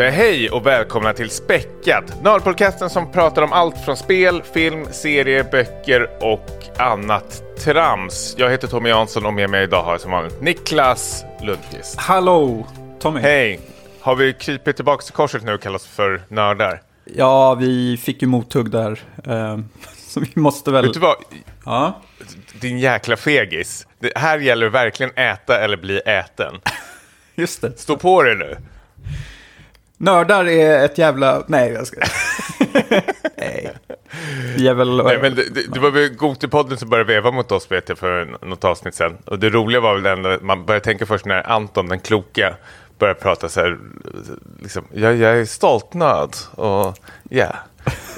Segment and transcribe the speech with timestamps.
[0.00, 5.44] Jag hej och välkomna till Späckat, Nördpodcasten som pratar om allt från spel, film, serier,
[5.50, 6.46] böcker och
[6.76, 8.34] annat trams.
[8.38, 11.98] Jag heter Tommy Jansson och med mig idag har jag som vanligt Niklas Lundqvist.
[11.98, 12.66] Hallå,
[12.98, 13.20] Tommy.
[13.20, 13.60] Hej!
[14.00, 16.82] Har vi krypit tillbaka till korset nu och kallas för nördar?
[17.04, 19.00] Ja, vi fick ju mothugg där.
[19.26, 19.58] Eh,
[19.96, 20.84] så vi måste väl...
[20.84, 21.16] Vet du vad?
[21.64, 22.00] Ja.
[22.60, 23.86] Din jäkla fegis.
[23.98, 26.54] Det här gäller verkligen äta eller bli äten.
[27.34, 27.78] Just det.
[27.78, 28.56] Stå på dig nu.
[30.00, 31.44] Nördar är ett jävla...
[31.46, 32.00] Nej, jag ska...
[33.36, 33.70] Nej.
[34.56, 34.96] Vi är väl...
[35.04, 37.98] Nej, men det, det, det var väl Gotipodden som började veva mot oss vet jag
[37.98, 39.18] för något avsnitt sen.
[39.24, 42.56] Och det roliga var väl att man började tänka först när Anton den kloka
[42.98, 43.78] började prata så här.
[44.62, 46.98] Liksom, jag, jag är stolt nörd och
[47.30, 47.56] ja.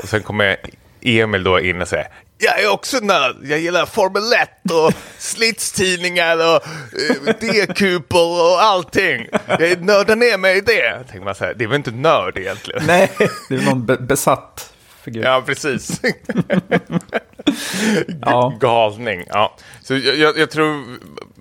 [0.02, 0.56] Och sen kommer
[1.00, 2.06] Emil då in och säger
[2.42, 3.36] jag är också nörd.
[3.42, 6.62] Jag gillar Formel 1 och slitstidningar och
[7.26, 9.26] uh, D-kupor och allting.
[9.46, 11.04] Jag nördar ner mig i det.
[11.10, 12.82] Tänker man så här, det är väl inte nörd egentligen?
[12.86, 13.10] Nej,
[13.48, 14.72] det är någon be besatt
[15.04, 15.22] figur.
[15.24, 16.00] Ja, precis.
[18.20, 18.58] Ja.
[18.60, 19.24] Galning.
[19.28, 19.56] Ja.
[19.82, 20.84] Så jag, jag, jag tror...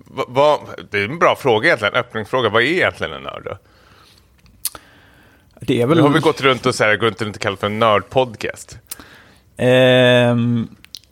[0.06, 0.60] va- Vad,
[0.92, 2.50] det är en bra fråga egentligen, öppningsfråga.
[2.50, 3.58] Vad är egentligen en nörd då?
[5.62, 5.98] Det är väl...
[5.98, 8.78] Nu har vi gått runt och så här, gått runt och kallat för en nördpodcast.
[9.58, 10.68] Ehm,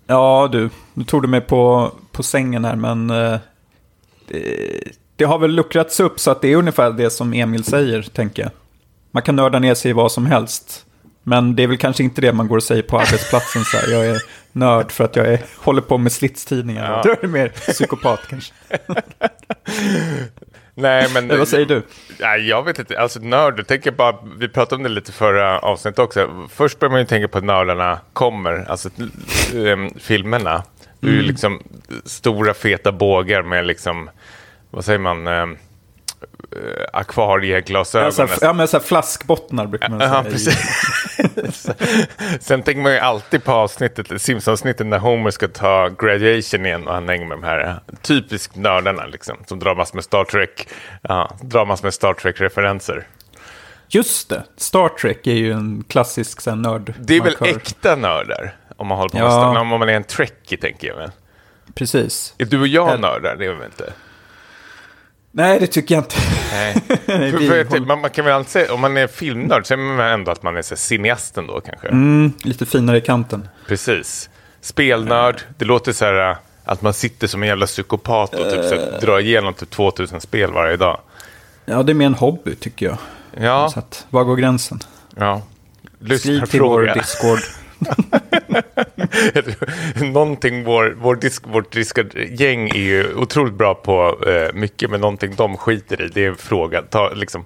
[0.09, 0.69] ja, du.
[0.93, 3.09] Nu tog du mig på, på sängen här, men...
[3.09, 3.39] eh,
[4.27, 4.83] det,
[5.15, 8.43] det har väl luckrats upp så att det är ungefär det som Emil säger, tänker
[8.43, 8.52] jag.
[9.11, 10.85] Man kan nörda ner sig i vad som helst.
[11.23, 13.63] Men det är väl kanske inte det man går och säger på arbetsplatsen.
[13.63, 13.87] Så här.
[13.87, 14.21] Jag är
[14.52, 16.91] nörd för att jag är, håller på med slitstidningar.
[16.91, 17.02] Ja.
[17.03, 18.53] Då är det mer psykopat kanske.
[20.80, 21.27] Nej, men...
[21.39, 21.81] Vad säger du?
[22.19, 22.99] Nej, jag vet inte.
[22.99, 26.47] Alltså nörd, tänker bara, vi pratade om det lite förra avsnittet också.
[26.49, 28.89] Först börjar man ju tänka på att nördarna kommer, alltså
[29.55, 30.64] ähm, filmerna.
[30.99, 31.64] Det är ju liksom
[32.05, 34.09] stora feta bågar med liksom,
[34.70, 35.58] vad säger man, ähm, äh,
[36.93, 38.11] akvarieglasögon.
[38.17, 40.13] Ja, ja, men så flaskbottnar brukar man säga.
[40.13, 41.69] Ja, precis.
[42.39, 46.93] Sen tänker man ju alltid på avsnittet, Simpsons-avsnittet när Homer ska ta graduation igen och
[46.93, 50.67] han hänger med de här eh, typiskt nördarna liksom, som drar massor med Star Trek,
[51.02, 53.08] ja, drar massor med Star Trek-referenser.
[53.87, 56.93] Just det, Star Trek är ju en klassisk så här, nörd.
[56.99, 59.31] Det är väl äkta nördar om man håller på med Ja.
[59.31, 61.11] Star, om man är en trekkie tänker jag väl.
[61.75, 62.33] Precis.
[62.37, 63.35] Är du och jag nördar?
[63.35, 63.93] Det är vi inte.
[65.31, 66.15] Nej, det tycker jag inte.
[66.51, 66.73] Nej.
[67.05, 69.77] För, för jag, man, man kan väl alltid säga, om man är filmnörd så är
[69.77, 71.87] man ändå att man är så cineasten då kanske.
[71.87, 73.47] Mm, lite finare i kanten.
[73.67, 74.29] Precis.
[74.61, 78.63] Spelnörd, det låter så här äh, att man sitter som en jävla psykopat och typ
[78.65, 78.81] så Eh.
[78.91, 80.99] här, drar igenom typ 2000 spel varje dag.
[81.65, 82.97] Ja, det är mer en hobby tycker jag.
[83.45, 84.79] Ja, Så att, var går gränsen?
[85.15, 85.41] ja.
[86.01, 86.93] Skriv till vår Lyssnarfråga.
[86.93, 87.39] Discord.
[90.13, 95.35] någonting vår, vår disk, vårt Discord-gäng är ju otroligt bra på eh, mycket, men någonting
[95.35, 96.83] de skiter i, det är frågan.
[96.89, 97.45] Ta, liksom,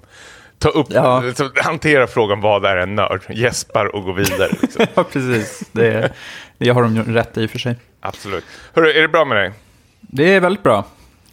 [0.58, 1.20] ta upp, Ja.
[1.20, 3.20] liksom, hantera frågan vad är en nörd?
[3.28, 4.50] Gäspar och gå vidare.
[4.62, 4.86] Liksom.
[4.94, 5.62] ja, precis.
[5.72, 6.12] Det,
[6.58, 7.76] det har de rätt i och för sig.
[8.00, 8.44] Absolut.
[8.74, 9.52] Hörru, är det bra med dig?
[10.00, 10.84] Det är väldigt bra.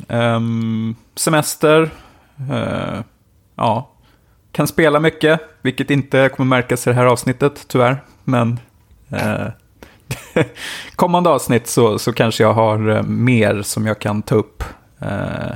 [0.10, 1.90] Ehm, semester.
[2.52, 3.00] eh,
[3.56, 3.88] ja.
[4.52, 8.04] Kan spela mycket, vilket inte kommer märkas i det här avsnittet, tyvärr.
[8.24, 8.60] Men
[10.96, 14.64] kommande avsnitt så, så kanske jag har eh, mer som jag kan ta upp.
[15.02, 15.52] Eh,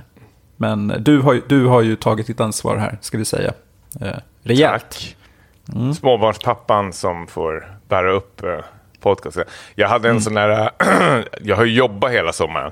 [0.57, 3.53] men du har, du har ju tagit ditt ansvar här, ska vi säga.
[4.01, 4.81] Eh, rejält.
[4.81, 5.15] Tack.
[5.99, 8.59] Småbarnspappan som får bära upp eh,
[8.99, 9.43] podcasten.
[9.75, 10.71] Jag hade en sån här,
[11.41, 12.71] jag har jobbat hela sommaren.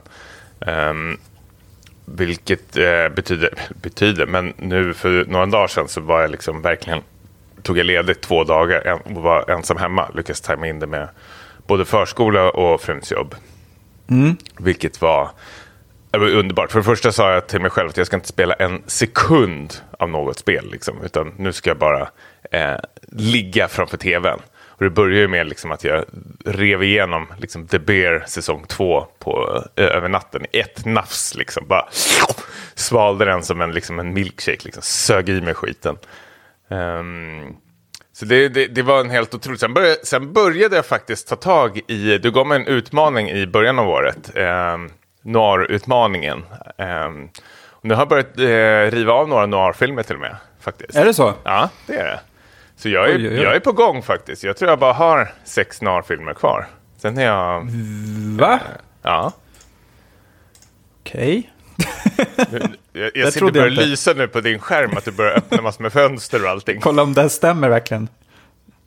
[0.60, 1.18] Ehm,
[2.06, 3.50] vilket eh, betyder,
[3.82, 7.02] betyder, men nu för några dagar sedan så var jag liksom verkligen,
[7.64, 10.10] tog jag ledigt två dagar och var ensam hemma.
[10.14, 11.10] Lyckades tajma in det med
[11.68, 13.36] både förskola och fruns jobb.
[14.58, 15.30] Vilket var,
[16.12, 16.72] var underbart.
[16.72, 19.74] För det första sa jag till mig själv att jag ska inte spela en sekund
[20.00, 20.72] av något spel.
[20.72, 22.10] Liksom, utan nu ska jag bara
[22.52, 22.78] eh,
[23.08, 24.40] ligga framför tvn.
[24.76, 26.06] Och det började ju med liksom, att jag
[26.46, 31.36] rev igenom liksom, The Bear säsong två på, eh, över natten i ett nafs.
[31.36, 31.88] Liksom, bara
[32.76, 35.98] svalde den som en, liksom, en milkshake, liksom, sög i mig skiten.
[36.74, 37.56] Ehm,
[38.14, 39.60] så det, det, det var en helt otroligt.
[39.60, 43.48] Sen började, sen började jag faktiskt ta tag i, du gav mig en utmaning i
[43.48, 44.78] början av året, eh,
[45.22, 46.44] noir-utmaningen.
[46.78, 47.08] Eh,
[47.70, 50.36] och nu har jag börjat eh, riva av några noir-filmer till och med.
[50.60, 50.96] Faktiskt.
[50.96, 51.34] Är det så?
[51.44, 52.20] Ja, det är det.
[52.76, 53.44] Så jag är, Oj, oj, oj.
[53.44, 54.44] jag är på gång faktiskt.
[54.44, 56.68] Jag tror jag bara har sex noir-filmer kvar.
[56.98, 57.68] Sen är jag...
[58.40, 58.60] Va?
[59.02, 59.32] Ja.
[61.00, 61.53] Okej.
[62.96, 63.86] Jag, jag Det ser trodde det jag börjar inte.
[63.86, 66.80] lysa nu på din skärm att du börjar öppna massor med fönster och allting.
[66.82, 68.08] Kolla om det här stämmer verkligen.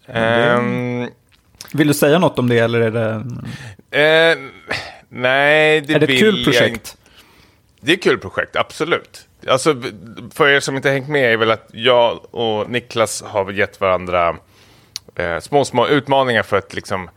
[0.07, 1.09] Ehm,
[1.73, 3.11] Vill du säga något om det eller är det,
[4.01, 4.39] eh,
[5.09, 6.97] nej, det är det ett kul jag projekt?
[7.81, 9.29] Det är ett kul projekt, absolut.
[9.49, 9.83] Alltså,
[10.35, 14.37] för er som inte hängt med är väl att jag och Niklas har gett varandra
[15.15, 17.11] eh, små, små utmaningar för att liksom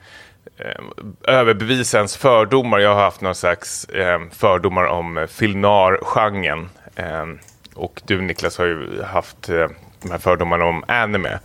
[1.28, 2.80] överbevisa ens fördomar.
[2.80, 6.70] Jag har haft någon slags eh, fördomar om eh, filnar-genren.
[6.96, 7.26] Eh,
[7.74, 9.68] och du Niklas har ju haft eh,
[10.02, 11.40] de här fördomarna om anime.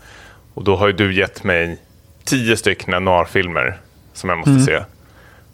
[0.55, 1.79] Och då har ju du gett mig
[2.25, 3.79] tio stycken noir-filmer
[4.13, 4.81] som jag måste se.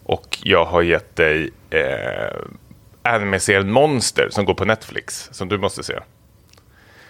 [0.05, 2.37] Och jag har gett dig eh,
[3.03, 5.99] anime-serien Monster som går på Netflix, som du måste se.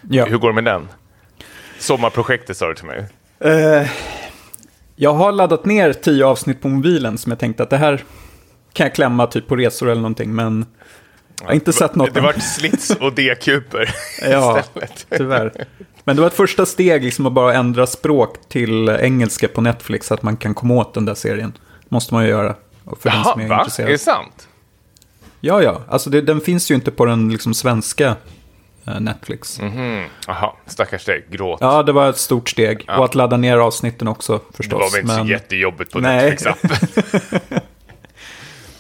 [0.03, 0.25] Ja.
[0.25, 0.89] Hur går det med den?
[1.79, 3.05] Sommarprojektet sa du till mig.
[3.41, 3.89] Eh,
[5.03, 8.05] jag har laddat ner tio avsnitt på mobilen som jag tänkte att det här
[8.73, 10.67] kan jag klämma typ på resor eller någonting, men
[11.41, 12.15] jag har inte sett något.
[12.15, 12.25] Det än.
[12.27, 13.95] var slits och D-kuper
[14.31, 15.07] Ja, istället.
[15.17, 15.65] tyvärr.
[16.05, 20.07] Men det var ett första steg liksom att bara ändra språk till engelska på Netflix
[20.07, 21.53] så att man kan komma åt den där serien.
[21.89, 22.55] Måste man ju göra.
[23.01, 23.55] För den Jaha, som är va?
[23.55, 23.91] Är intresserad.
[23.91, 24.49] det sant?
[25.41, 25.81] Ja, ja.
[25.89, 28.17] Alltså det, den finns ju inte på den liksom svenska
[28.87, 29.61] eh, Netflix.
[29.61, 30.05] Mhm.
[30.27, 31.25] Jaha, stackars dig.
[31.31, 31.59] Gråt.
[31.61, 32.85] Ja, det var ett stort steg.
[32.89, 34.81] Och att ladda ner avsnitten också det förstås.
[34.81, 35.99] var väl inte men så jättejobbigt på.
[35.99, 37.61] Netflix-appen.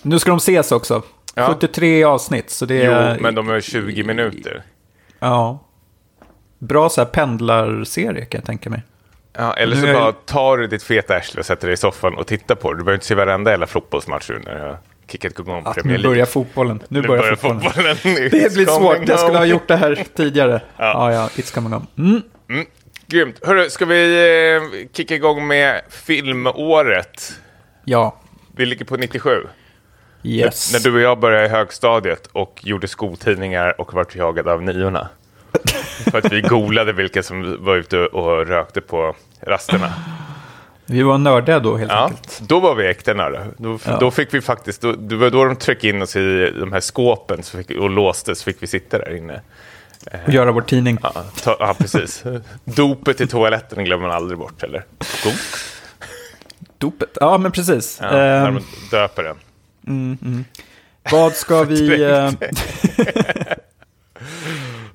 [0.03, 1.03] Nu ska de ses också.
[1.35, 1.47] Ja.
[1.47, 3.19] 73 avsnitt, så det Jo, är...
[3.19, 4.63] men de är 20 minuter.
[5.19, 5.59] Ja.
[6.59, 8.83] Bra så här pendlarserie kan jag tänka mig.
[9.33, 11.77] Ja, eller så Nu är- bara tar du ditt feta arsle och sätter dig i
[11.77, 12.79] soffan och tittar på det.
[12.79, 14.77] Du behöver inte se varenda jävla fotbollsmatch nu
[15.11, 16.09] kickat igång Premier nu League.
[16.11, 16.83] börjar fotbollen.
[16.89, 17.97] Nu Nu börjar börjar fotbollen.
[17.97, 17.97] fotbollen.
[18.31, 19.09] Det blir svårt.
[19.09, 20.61] Jag skulle ha gjort det här tidigare.
[20.77, 20.85] Ja.
[20.85, 21.29] ja, ja.
[21.43, 21.87] It's coming on.
[21.99, 22.23] Mm.
[22.51, 22.67] Mm,
[23.07, 23.47] grymt.
[23.47, 24.27] Hörru, ska vi
[24.57, 27.33] eh, kicka igång med filmåret?
[27.85, 28.17] Ja.
[28.57, 29.31] Vi ligger på 97.
[30.23, 30.73] Yes.
[30.73, 35.09] När du och jag började i högstadiet och gjorde skoltidningar och vart jagade av niorna.
[36.11, 39.93] För att vi golade vilka som var ute och rökte på rasterna.
[40.91, 42.41] Vi var nördiga då helt Ja, enkelt.
[42.49, 43.47] då var vi äkta nördar.
[43.57, 43.97] Då, Ja.
[44.01, 46.81] då fick vi faktiskt, då, det var då de tryckte in oss i de här
[46.81, 49.41] skåpen så fick, och låste så fick vi sitta där inne.
[50.27, 50.99] Och göra vår tidning.
[51.03, 51.13] Ja,
[51.45, 52.25] ta, ja precis.
[52.65, 54.85] Dopet i toaletten glömmer man aldrig bort heller.
[55.25, 55.33] God.
[56.79, 57.09] Dopet.
[57.21, 57.99] Ja, men precis.
[58.03, 59.37] Ja, när man döper den.
[61.11, 61.89] vad ska vi...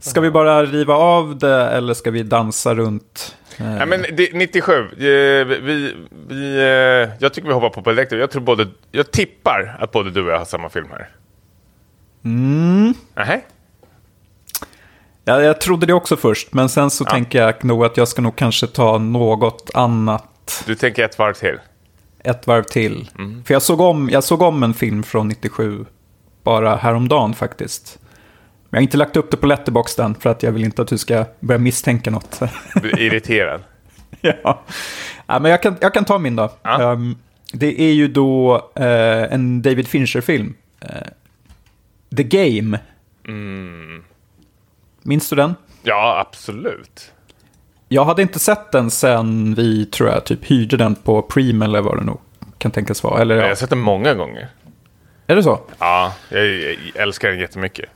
[0.09, 3.35] ska vi bara riva av det eller ska vi dansa runt?
[3.57, 5.93] Eh, Ja, men det, 97, eh, vi,
[6.27, 8.11] vi, eh, jag tycker vi hoppar på på direkt.
[8.11, 11.09] Jag, tror både, jag tippar att både du och jag har samma film här.
[12.25, 12.93] Mm.
[13.15, 13.41] Nähä?
[15.25, 18.21] Ja, jag trodde det också först, men sen så tänker jag nog att jag ska
[18.21, 21.59] nog kanske ta något annat Du tänker ett varv till?
[22.23, 23.09] ett varv till.
[23.19, 23.43] Mm.
[23.43, 25.85] För jag såg, om, jag såg om en film från 97
[26.43, 27.99] bara häromdagen faktiskt.
[28.75, 30.87] Jag har inte lagt upp det på Letterboxd än för att jag vill inte att
[30.87, 32.39] du ska börja misstänka något.
[32.81, 33.61] Du är irriterad?
[34.21, 34.63] ja.
[35.27, 36.51] ja, men jag kan, jag kan ta min då.
[36.61, 36.91] Ja.
[36.93, 37.15] Ehm,
[37.53, 40.55] det är ju då eh, en David Fincher-film.
[40.79, 40.89] Eh,
[42.17, 42.79] The Game.
[43.27, 44.03] Mm.
[45.03, 45.55] Minns du den?
[45.83, 47.11] Ja, absolut.
[47.87, 51.81] Jag hade inte sett den sen vi, tror jag, typ hyrde den på Preem eller
[51.81, 52.19] vad det nog
[52.57, 53.21] kan tänkas vara.
[53.21, 53.55] Eller, Jag har ja.
[53.55, 54.47] sett den många gånger.
[55.27, 55.59] Är det så?
[55.79, 57.89] Ja, jag, jag älskar den jättemycket.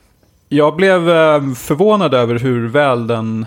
[0.50, 3.46] Jag blev eh, förvånad över hur väl den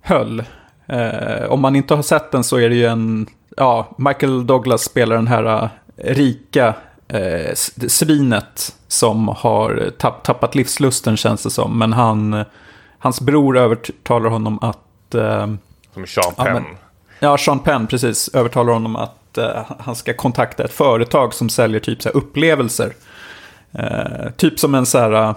[0.00, 0.42] höll.
[0.86, 3.26] Eh, om man inte har sett den så är det ju en...
[3.56, 5.68] Ja, Michael Douglas spelar den här eh,
[6.14, 6.74] rika
[7.08, 7.54] eh,
[7.88, 11.78] svinet som har tapp, tappat livslusten känns det som.
[11.78, 12.44] Men han,
[12.98, 15.14] hans bror övertalar honom att...
[15.14, 15.46] Eh,
[15.94, 16.54] Som Sean Ja, Penn.
[16.54, 16.64] men-
[17.20, 18.28] Ja, Sean Penn, precis.
[18.34, 22.92] Övertalar honom att eh, han ska kontakta ett företag som säljer typ så upplevelser.
[24.36, 25.34] Typ som en så här,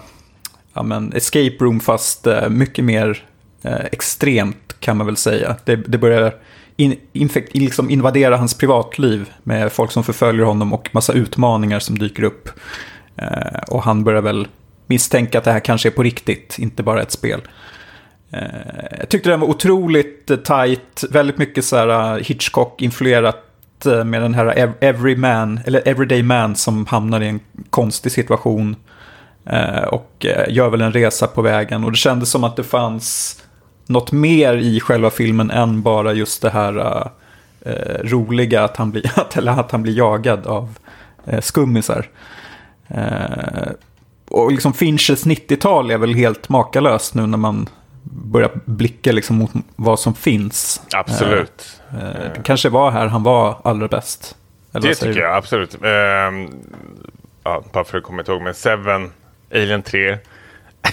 [0.78, 3.24] ja men escape room fast eh, mycket mer
[3.62, 5.56] eh, extremt kan man väl säga.
[5.64, 6.34] Det, det börjar
[6.76, 11.98] in, infekt, liksom invadera hans privatliv med folk som förföljer honom och massa utmaningar som
[11.98, 12.48] dyker upp.
[13.16, 14.48] Eh, och han börjar väl
[14.86, 17.40] misstänka att det här kanske är på riktigt, inte bara ett spel.
[18.30, 23.44] Eh, Jag tyckte den var otroligt eh, tight, väldigt mycket så här Hitchcock-influerat
[24.04, 28.87] med den här every man, eller everyday man som hamnar i en konstig situation eh,
[29.86, 31.84] och eh, gör väl en resa på vägen.
[31.84, 33.36] Och det kändes som att det fanns
[33.86, 37.06] något mer i själva filmen än bara just det här eh,
[37.72, 40.78] eh, roliga att han blir, eller att han blir jagad av
[41.26, 42.06] eh, skummisar.
[42.88, 43.72] Eh,
[44.28, 47.68] och liksom Finches 90-tal är väl helt makalöst nu när man
[48.02, 50.82] börjar blicka liksom mot vad som finns.
[50.94, 51.80] Absolut.
[51.90, 54.36] Eh, eh, det kanske var här han var allra bäst.
[54.72, 55.20] Eller det tycker du?
[55.20, 55.74] jag absolut.
[55.74, 56.50] Ehm,
[57.44, 58.42] ja, bara för att komma ihåg.
[58.42, 59.10] Men Seven,
[59.54, 60.18] Alien 3.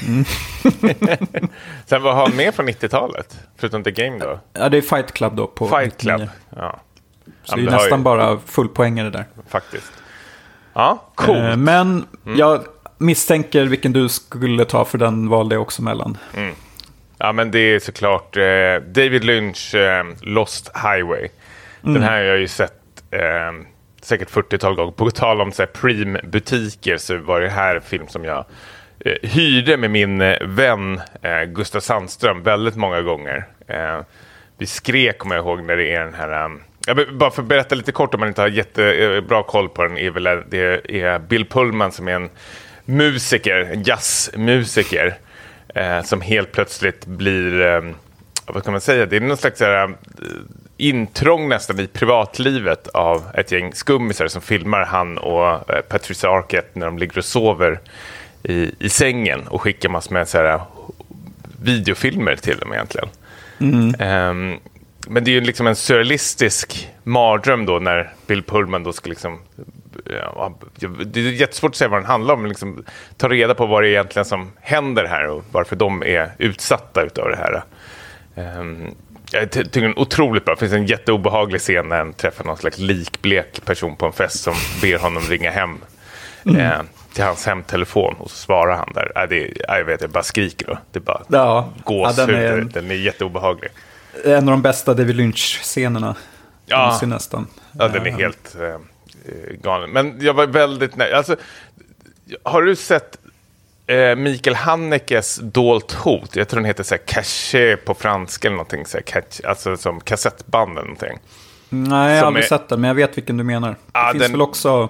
[0.08, 0.26] Mm.
[1.86, 3.40] Sen vad har han med från 90-talet?
[3.58, 4.40] Förutom The Game då?
[4.54, 5.48] Ja, det är Fight Club då.
[5.48, 6.20] På Fight Club.
[6.22, 6.30] 99.
[6.56, 6.80] Ja,
[7.44, 9.26] Så det är nästan ju- bara fullpoängare där.
[9.50, 9.92] faktiskt.
[10.74, 11.38] Ja, coolt.
[11.40, 12.38] Eh, Men Mm.
[12.40, 12.64] jag
[12.98, 16.18] misstänker vilken du skulle ta för den valde jag också mellan.
[17.18, 18.44] Ja, men det är såklart eh,
[18.88, 21.28] David Lynch, eh, Lost Highway.
[21.82, 23.20] Den här har jag ju sett eh,
[24.06, 24.92] säkert 40-tal gånger.
[24.92, 28.46] På tal om Preem-butiker så var det här en film som jag
[29.00, 33.48] eh, hyrde med min eh, vän eh, Gustav Sandström väldigt många gånger.
[33.68, 34.00] Eh,
[34.58, 36.46] vi skrek, kommer jag ihåg, när det är den här...
[36.46, 39.46] Ehm, jag vill bara för att berätta lite kort om man inte har jättebra eh,
[39.46, 39.98] koll på den.
[39.98, 42.30] Är väl, det är Bill Pullman som är en
[42.86, 45.18] musiker, en jazzmusiker.
[45.76, 47.82] Eh, som helt plötsligt blir, eh,
[48.46, 49.90] vad kan man säga, det är någon slags så här, eh,
[50.78, 56.80] intrång nästan i privatlivet av ett gäng skummisar som filmar han och eh, Patricia Arquette
[56.80, 57.80] när de ligger och sover
[58.44, 60.62] i, i sängen och skickar massor med så här,
[61.62, 63.10] videofilmer till dem egentligen.
[64.00, 64.60] Ehm,
[65.08, 69.40] men det är ju liksom en surrealistisk mardröm då när Bill Pullman då ska liksom...
[70.06, 70.58] Ja,
[71.06, 72.84] det är jättesvårt att säga vad den handlar om, men liksom
[73.18, 77.04] ta reda på vad det är egentligen som händer här och varför de är utsatta
[77.04, 77.64] utav det här.
[78.36, 78.96] Ehm,
[79.32, 80.54] jag ty- tycker den är otroligt bra.
[80.54, 84.40] Det finns en jätteobehaglig scen när han träffar någon slags likblek person på en fest
[84.44, 85.78] som ber honom ringa hem
[86.58, 86.72] eh,
[87.14, 89.12] till hans hemtelefon och så svarar han där.
[89.24, 90.78] Äh, det är, jag vet, jag bara skriker då.
[90.92, 92.20] Det är bara Ja, gåshud.
[92.20, 93.72] ja, den är- den är jätteobehaglig.
[94.26, 96.16] En av de bästa David Lynch-scenerna.
[96.66, 97.00] Ja.
[97.04, 97.48] nästan.
[97.80, 98.78] Ja, den är Eh, helt eh, eh,
[99.64, 99.90] galen.
[99.90, 101.14] Men jag var väldigt nöjd.
[101.14, 101.36] Alltså,
[102.44, 103.18] har du sett
[103.88, 106.36] eh, Mikael Hanekes Dolt hot?
[106.36, 108.86] Jag tror den heter så här, Caché på franska eller någonting.
[108.86, 111.20] Så här, catch, alltså som kassettband eller någonting.
[111.70, 113.76] Nej, jag har aldrig är- sett den, men jag vet vilken du menar.
[113.94, 114.90] Ja, det finns den- väl också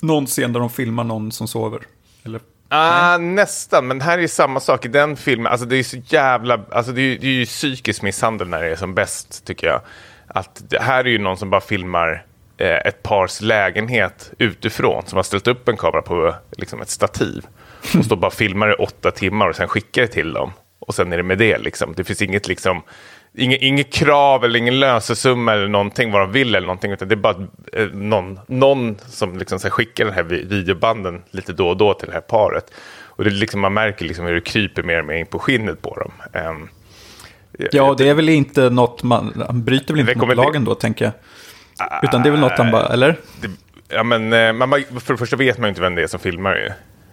[0.00, 1.80] någon scen där de filmar någon som sover.
[2.24, 2.40] Eller?
[2.68, 4.84] Ah, nästan, men här är ju samma sak.
[4.84, 6.60] I den filmen, alltså det är så jävla...
[6.70, 9.80] Alltså det är, det är ju psykisk misshandel när det är som bäst, tycker jag.
[10.26, 12.24] Att det här är ju någon som bara filmar
[12.58, 17.46] ett pars lägenhet utifrån, som har ställt upp en kamera på liksom, ett stativ.
[17.98, 20.52] Och står bara och filmar i åtta timmar och sen skickar det till dem.
[20.78, 21.94] Och sen är det med det, liksom.
[21.96, 22.82] Det finns inget liksom...
[23.34, 26.92] Inget, inget krav eller ingen lösesumma eller någonting vad de vill eller någonting.
[26.92, 27.36] Utan det är bara
[27.72, 31.76] eh, någon, någon som liksom så här skickar den här vi- videobanden lite då och
[31.76, 32.70] då till det här paret.
[33.00, 35.82] Och det liksom, man märker liksom hur det kryper mer och mer in på skinnet
[35.82, 36.12] på dem.
[36.32, 36.68] Ehm,
[37.72, 39.44] Ja, det är väl inte något man...
[39.46, 41.12] Han bryter väl inte mot lagen då, tänker jag.
[42.02, 42.86] Utan det är väl något han bara...
[42.86, 43.16] Eller?
[43.40, 43.50] det,
[43.88, 46.06] ja, men, eh, man, bara- för det första vet man ju inte vem det är
[46.06, 46.70] som filmar ju,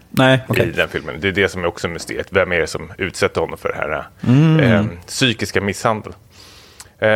[0.10, 0.68] Nej, okej.
[0.68, 1.16] i den filmen.
[1.20, 2.28] Det är det som är också mysteriet.
[2.32, 4.60] Vem är det som utsätter honom för det här Mm.
[4.60, 6.14] eh, psykiska misshandel?
[7.00, 7.08] Eh,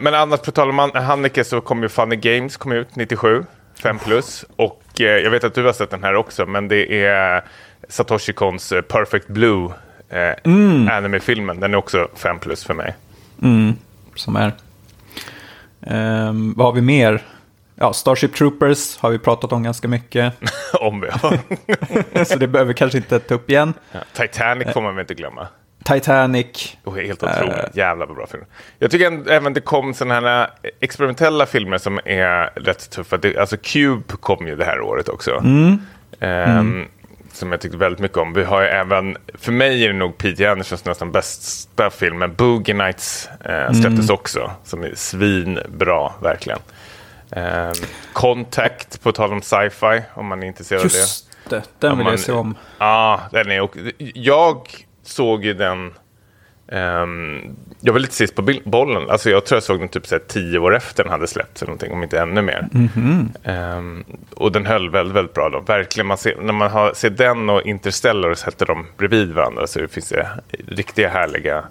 [0.00, 3.44] men annars, på tal om Han- Hanneke, så kom ju Funny Games kom ut 97,
[3.82, 4.44] 5 plus.
[4.56, 7.44] Och eh, jag vet att du har sett den här också, men det är
[7.88, 9.70] Satoshi Kons eh, Perfect Blue
[10.08, 10.88] eh, Mm.
[10.88, 11.60] anime-filmen.
[11.60, 12.94] Den är också 5 plus för mig.
[14.14, 14.52] Som är.
[15.86, 17.22] Ehm, vad har vi mer?
[17.74, 20.34] Ja, Starship Troopers har vi pratat om ganska mycket.
[20.80, 21.08] om vi
[22.24, 23.74] så det behöver vi kanske inte ta upp igen.
[24.12, 25.46] Titanic får man väl inte glömma.
[25.84, 26.76] Titanic.
[26.84, 27.76] Och helt otroligt.
[27.76, 28.44] Jävla bra film.
[28.78, 33.16] Jag tycker en- även det kom sådana här eh, experimentella filmer som är rätt tuffa.
[33.16, 35.42] Det, alltså Cube kom ju det här året också.
[36.20, 36.88] Ehm,
[37.32, 38.32] Som jag tyckte väldigt mycket om.
[38.32, 40.46] Vi har även, för mig är det nog P.T.
[40.46, 44.50] Andersons nästan bästa film, men Boogie Nights eh, släpptes också.
[44.64, 46.58] Som är svinbra, verkligen.
[47.36, 47.72] Um,
[48.12, 50.98] Contact, på tal om sci-fi, om man är intresserad av det.
[50.98, 52.54] Just det, den vill man- jag se om.
[52.78, 54.68] Ja, den är och Jag
[55.02, 55.92] såg ju den...
[56.72, 59.10] ehm, jag var lite sist på bollen.
[59.10, 61.62] Alltså jag tror jag såg den typ så här, tio år efter den hade släppts,
[61.62, 62.68] eller någonting, om inte ännu mer.
[63.44, 65.48] Ehm, och den höll väldigt, väldigt bra.
[65.48, 65.60] Då.
[65.60, 69.66] Verkligen, man ser, när man har, ser den och Interstellar och sätter dem bredvid varandra
[69.66, 70.28] så det finns det
[70.66, 71.64] riktiga härliga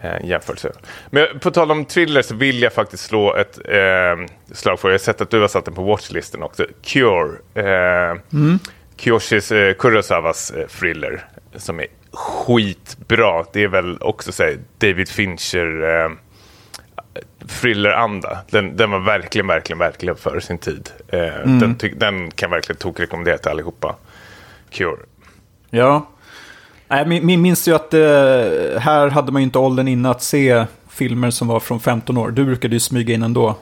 [0.00, 0.72] eh, jämförelser.
[1.10, 4.94] Men på tal om thriller så vill jag faktiskt slå ett eh, slag för, jag
[4.94, 7.30] har sett att du har satt den på watchlisten också, Cure.
[7.54, 8.16] Eh,
[8.96, 11.24] Kyoshis eh, Kurosawas eh, thriller
[11.56, 13.44] som är skitbra.
[13.52, 16.10] Det är väl också så här, David Fincher eh,
[17.60, 18.38] thrilleranda.
[18.50, 20.90] Den, den var verkligen, verkligen, verkligen för sin tid.
[21.08, 23.96] Eh, den, ty- den kan jag verkligen tokrekommendera till allihopa.
[24.70, 24.96] Cure.
[25.70, 26.06] Ja.
[27.06, 28.00] Min minns ju att eh,
[28.80, 32.30] här hade man ju inte åldern inne att se filmer som var från 15 år.
[32.30, 33.54] Du brukade ju smyga in ändå, eh,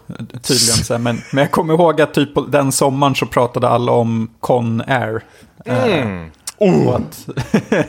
[0.42, 0.84] tydligen.
[0.84, 4.30] Så här, men, men jag kommer ihåg att typ den sommaren så pratade alla om
[4.40, 5.20] Con Air.
[5.64, 6.30] Mm.
[6.56, 7.28] Och att,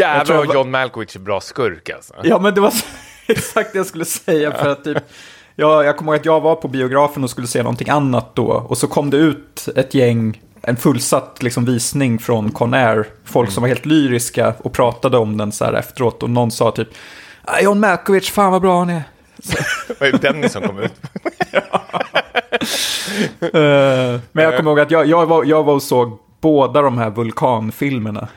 [0.00, 2.14] Jävlar vad var- John Malkovich är bra skurk alltså.
[2.22, 2.72] ja, men det var
[3.26, 4.52] exakt det jag skulle säga.
[4.52, 4.98] För att typ,
[5.56, 8.46] jag, jag kommer ihåg att jag var på biografen och skulle se någonting annat då.
[8.46, 13.06] Och så kom det ut ett gäng, en fullsatt liksom, visning från Con Air.
[13.24, 16.22] Folk som var helt lyriska och pratade om den så här efteråt.
[16.22, 16.88] Och någon sa typ,
[17.44, 19.02] "Ah, John Malkovich, fan vad bra han är.
[20.00, 20.92] Vad är Dennis som kom ut?
[23.40, 26.98] Eh, men jag kommer ihåg att jag, jag, var, jag var och såg båda de
[26.98, 28.28] här vulkanfilmerna.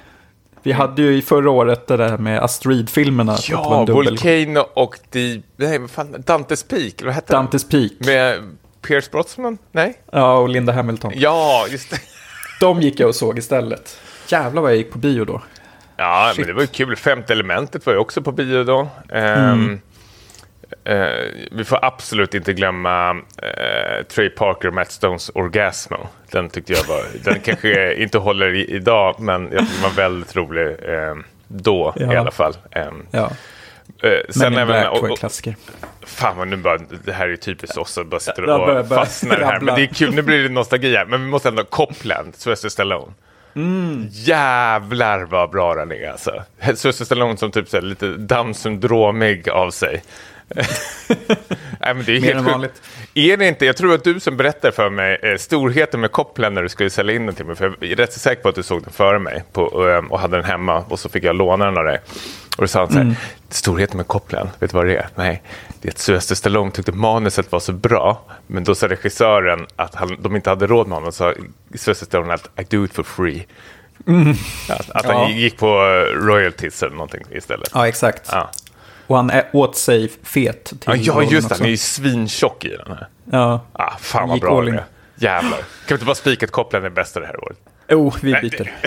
[0.63, 5.79] Vi hade ju i förra året det där med var Ja, Volcano och the, nej,
[5.79, 7.33] vad fan, Dantes Peak, vad hette?
[7.33, 7.91] Dante's Peak.
[7.99, 9.57] Med Pierce Brosnan?
[9.71, 9.93] Nej?
[10.11, 11.11] Ja, och Linda Hamilton.
[11.15, 11.99] Ja, just det.
[12.59, 13.99] De gick jag och såg istället.
[14.27, 15.41] Jävlar vad jag gick på bio då.
[15.97, 16.39] Ja, Shit.
[16.39, 16.95] men det var ju kul.
[16.95, 18.87] Femte elementet var ju också på bio då.
[19.09, 19.79] Ehm,
[20.83, 21.07] eh,
[21.51, 25.97] vi får absolut inte glömma eh, Trey Parker och Matt Stones Orgasmo.
[26.31, 29.89] Den tyckte jag var, den kanske inte håller i, idag, men jag tyckte den var
[29.95, 31.15] väldigt rolig eh,
[31.47, 32.13] då Ja.
[32.13, 32.53] i alla fall.
[32.71, 33.31] Ehm, Ja,
[34.03, 35.55] eh, Men sen in även, och, och, klassiker.
[36.05, 39.37] Fan vad nu bara, det här är typiskt oss att bara börjar- och börjar fastnar
[39.39, 39.59] här.
[39.59, 41.05] Men det är kul, nu blir det nostalgi här.
[41.05, 43.11] Men vi måste ändå, Copland, Sylvester Stallone.
[43.55, 44.07] Mm.
[44.11, 46.43] Jävlar vad bra den är alltså.
[46.59, 50.03] Sylvester Stallone som typ så här, lite Down-syndromig av sig.
[51.79, 52.81] Nej, men det är Mer helt än vanligt.
[53.13, 56.55] Är det inte, jag tror att du som berättade för mig eh, storheten med Copland
[56.55, 57.55] när du skulle sälja in den till mig.
[57.55, 59.89] För jag är rätt så säker på att du såg den före mig på, och,
[59.89, 61.99] eh, och hade den hemma och så fick jag låna den av dig.
[62.57, 63.07] Och då sa han så Mm.
[63.07, 63.17] här,
[63.49, 65.07] storheten med Copland, vet du vad det är?
[65.15, 65.43] Nej,
[65.81, 69.95] det är att Sylvester Stallone tyckte manuset var så bra, men då sa regissören att
[69.95, 71.11] han, de inte hade råd med honom.
[71.11, 71.33] Så sa
[71.75, 73.45] Sylvester Stallone att I do it for free.
[74.69, 75.29] Att, att han Ja.
[75.29, 77.69] gick på eh, royalties eller någonting istället.
[77.73, 78.29] Ja, exakt.
[78.31, 78.51] Ja.
[79.07, 81.55] Och han ä- åt sig fet till Ja, ja just det.
[81.55, 83.07] Han är ju svintjock i den här.
[83.31, 83.65] Ja.
[83.73, 84.83] Ah, fan vad bra det är.
[85.15, 85.57] Jävlar.
[85.57, 87.57] Kan vi inte bara spika att Copland är bästa det här året?
[87.89, 88.71] Oh, vi byter.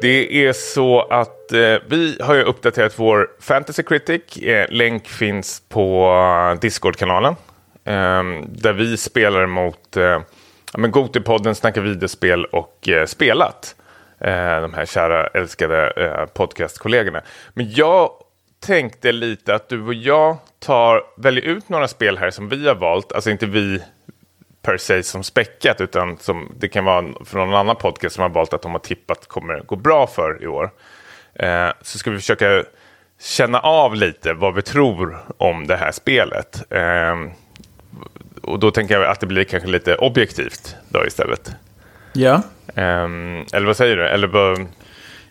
[0.00, 4.36] Det är så att eh, vi har ju uppdaterat vår Fantasy Critic.
[4.36, 6.12] Eh, länk finns på
[6.60, 7.36] Discord-kanalen.
[7.84, 13.74] Eh, där vi spelar mot eh, ja, Gotipodden, Snacka videospel och eh, Spelat.
[14.20, 17.22] Eh, de här kära älskade eh, podcastkollegorna.
[17.54, 18.10] Men jag
[18.60, 22.74] tänkte lite att du och jag tar, väljer ut några spel här som vi har
[22.74, 23.12] valt.
[23.12, 23.82] Alltså inte vi
[24.62, 28.28] per se som späckat, utan som det kan vara från någon annan podcast som har
[28.28, 30.70] valt att de har tippat kommer gå bra för i år.
[31.34, 32.64] Eh, så ska vi försöka
[33.20, 36.72] känna av lite vad vi tror om det här spelet.
[36.72, 37.16] Eh,
[38.42, 41.52] och då tänker jag att det blir kanske lite objektivt då istället.
[42.12, 42.42] Ja.
[42.78, 44.06] Eh, eller vad säger du?
[44.08, 44.66] Eller vad,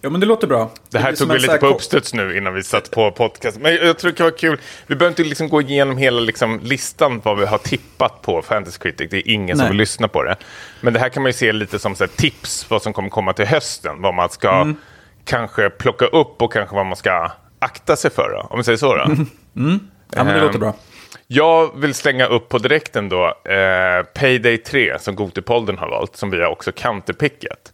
[0.02, 0.72] ja, men det låter bra.
[0.90, 3.12] det här blir som tog vi lite här på uppstuds nu innan vi satt på
[3.12, 3.60] podcast.
[3.60, 4.60] Men jag tror det kan vara kul.
[4.88, 8.80] Vi behöver inte liksom gå igenom hela liksom listan vad vi har tippat på Fantasy
[8.80, 9.10] Critic.
[9.12, 9.70] Det är ingen som Nej.
[9.72, 10.36] vill lyssna på det.
[10.82, 13.10] Men det här kan man ju se lite som så här, tips vad som kommer
[13.10, 14.02] komma till hösten.
[14.02, 14.76] Vad man ska Mm.
[15.26, 18.30] kanske plocka upp och kanske vad man ska akta sig för.
[18.30, 18.96] Då, om vi säger så.
[18.96, 19.06] Då.
[20.16, 20.74] Ja, men det Ehm, låter bra.
[21.28, 26.30] Jag vill slänga upp på direkten då eh, Payday 3 som Gotipolden har valt, som
[26.30, 27.74] vi har också counterpickat.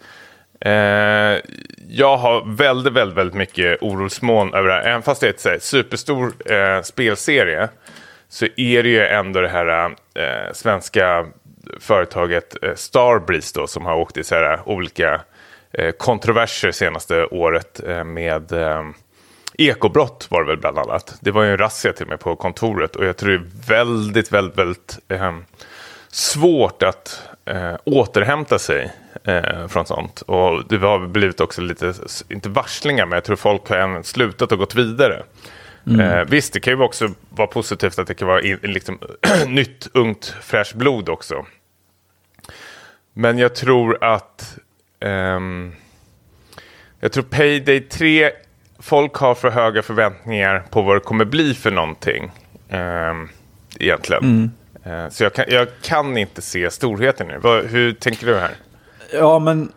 [0.61, 0.71] Eh,
[1.89, 4.81] jag har väldigt, väldigt, väldigt mycket orosmoln över det här.
[4.81, 7.69] Även fast det är ett så här, superstor eh, spelserie
[8.29, 9.85] så är det ju ändå det här
[10.15, 11.25] eh, svenska
[11.79, 15.21] företaget eh, Starbreeze då, som har åkt i så här, olika
[15.73, 18.83] eh, kontroverser senaste året eh, med eh,
[19.57, 21.15] ekobrott var det väl bland annat.
[21.21, 23.67] Det var ju en razzia till och med på kontoret och jag tror det är
[23.67, 25.35] väldigt, väldigt, väldigt eh,
[26.09, 28.91] svårt att eh, återhämta sig
[29.23, 30.21] eh, från sånt.
[30.21, 31.93] Och det har blivit också lite,
[32.29, 35.23] inte varslingar, men jag tror folk har även slutat och gått vidare.
[35.99, 38.99] Eh, visst, det kan ju också vara positivt att det kan vara in, liksom,
[39.47, 41.45] nytt, ungt, fräscht blod också.
[43.13, 44.57] Men jag tror att
[44.99, 45.73] ehm,
[46.99, 48.31] jag tror Payday 3,
[48.83, 52.31] folk har för höga förväntningar på vad det kommer bli för någonting.
[52.69, 53.29] ehm,
[53.79, 54.51] egentligen.
[54.85, 57.39] Eh, så jag kan, jag kan inte se storheten nu.
[57.43, 58.51] Vad, hur tänker du här?
[59.13, 59.71] Ja, men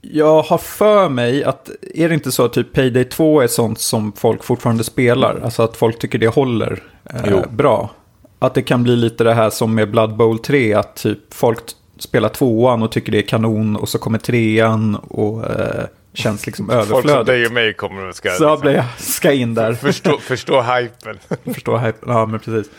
[0.00, 3.80] jag har för mig att är det inte så att typ Payday 2 är sånt
[3.80, 5.40] som folk fortfarande spelar?
[5.44, 7.90] Alltså att folk tycker det håller eh, bra.
[8.38, 11.58] Att det kan bli lite det här som med Blood Bowl 3, att typ folk
[11.98, 15.84] spelar tvåan och tycker det är kanon och så kommer trean och eh,
[16.14, 17.48] känns liksom Folk som dig överflödigt.
[17.48, 19.72] och mig kommer och ska Så jag liksom, blir- ska in där.
[19.72, 21.18] förstå, förstå hypen.
[21.54, 21.98] Förstå hype.
[22.06, 22.72] Ja, men precis.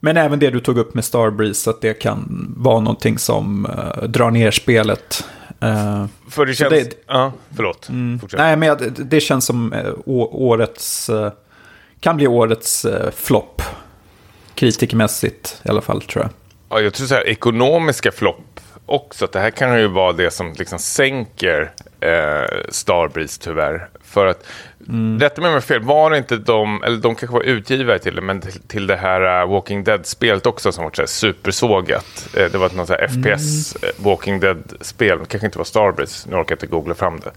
[0.00, 4.02] Men även det du tog upp med Starbreeze, att det kan vara någonting som eh,
[4.08, 5.24] drar ner spelet.
[5.60, 6.70] Eh, För det känns...
[6.70, 7.88] det- Ja, förlåt.
[8.20, 8.38] Fortsätt.
[8.38, 9.74] nej, men jag- det, det känns som
[10.06, 11.10] å, årets...
[12.00, 13.62] Kan bli årets eh, flopp.
[14.54, 16.30] Kritikermässigt i alla fall, tror jag.
[16.68, 18.53] Ja, jag tror så här, ekonomiska flopp
[18.86, 19.24] också.
[19.24, 23.88] Att det här kan ju vara det som liksom sänker eh, Starbreeze tyvärr.
[24.04, 24.46] För att,
[25.20, 27.98] rätta mig om jag har fel, var det inte de, eller de kanske var utgivare
[27.98, 31.06] till det, men till, till det här uh, Walking Dead-spelet också som var så här
[31.06, 32.28] supersågat.
[32.36, 36.28] Eh, det var ett något så FPS eh, Walking Dead-spel, det kanske inte var Starbreeze,
[36.30, 37.30] nu orkar jag inte googla fram det.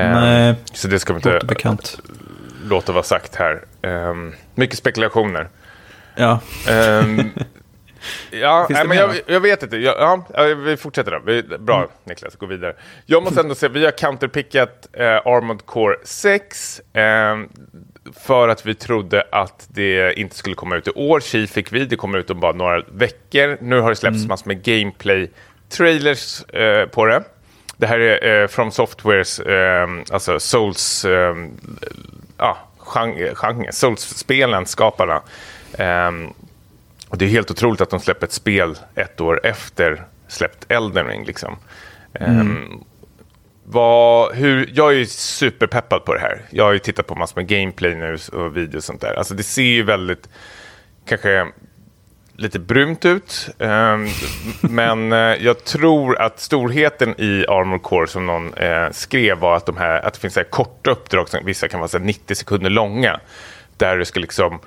[0.00, 1.98] Eh, Nej, så det ska vi inte bekant.
[2.64, 3.64] låta vara sagt här.
[3.82, 4.14] Eh,
[4.54, 5.48] mycket spekulationer.
[6.16, 7.30] Ja, Ehm,
[8.30, 9.76] Ja, nej, men jag, jag vet inte.
[9.76, 11.20] Jag, ja, vi fortsätter då.
[11.26, 11.88] Vi, bra Mm.
[12.04, 12.74] Niklas, gå vidare.
[13.06, 16.80] Jag måste ändå säga, vi har counterpickat eh, Armored Core 6.
[16.92, 17.36] Eh,
[18.24, 21.20] för att vi trodde att det inte skulle komma ut i år.
[21.20, 23.58] Chi fick vi, det kommer ut om bara några veckor.
[23.60, 24.28] Nu har det släppts Mm.
[24.28, 27.22] massor med gameplay-trailers eh, på det.
[27.76, 31.34] Det här är eh, From Softwares, eh, alltså Souls, eh,
[32.38, 35.22] ja, genre, genre, Souls-spelen, skaparna.
[35.78, 36.32] Ehm,
[37.14, 41.06] och det är helt otroligt att de släpper ett spel ett år efter släppt Elden
[41.06, 41.24] Ring.
[41.24, 41.56] Liksom.
[42.14, 42.84] Ehm,
[43.64, 46.42] vad, hur, jag är ju superpeppad på det här.
[46.50, 49.14] Jag har ju tittat på massor med gameplay nu och videos och sånt där.
[49.14, 50.28] Alltså det ser ju väldigt,
[51.06, 51.46] kanske
[52.36, 53.48] lite brunt ut.
[53.58, 54.08] Ehm,
[54.60, 59.66] men eh, jag tror att storheten i Armor Core som någon eh, skrev var att,
[59.66, 62.04] de här, att det finns så här korta uppdrag som vissa kan vara så här
[62.04, 63.20] 90 sekunder långa.
[63.76, 64.60] Där du ska liksom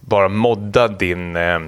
[0.00, 1.58] bara modda din eh,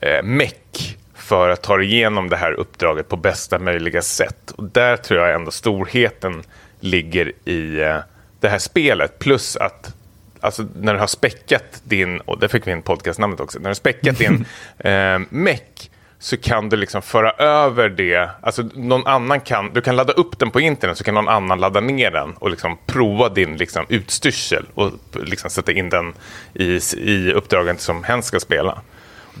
[0.00, 4.50] eh, meck för att ta igenom det här uppdraget på bästa möjliga sätt.
[4.50, 6.42] Och där tror jag ändå storheten
[6.80, 7.96] ligger i eh,
[8.40, 9.18] det här spelet.
[9.18, 9.94] Plus att
[10.40, 13.68] alltså, när du har späckat din, och där fick vi in podcastnamnet också, när du
[13.68, 14.44] har späckat din
[14.78, 19.96] eh, meck så kan du liksom föra över det, alltså någon annan kan, du kan
[19.96, 23.28] ladda upp den på internet så kan någon annan ladda ner den och liksom prova
[23.28, 26.14] din liksom utstyrsel och liksom sätta in den
[26.54, 28.82] i, i uppdragen som hen ska spela.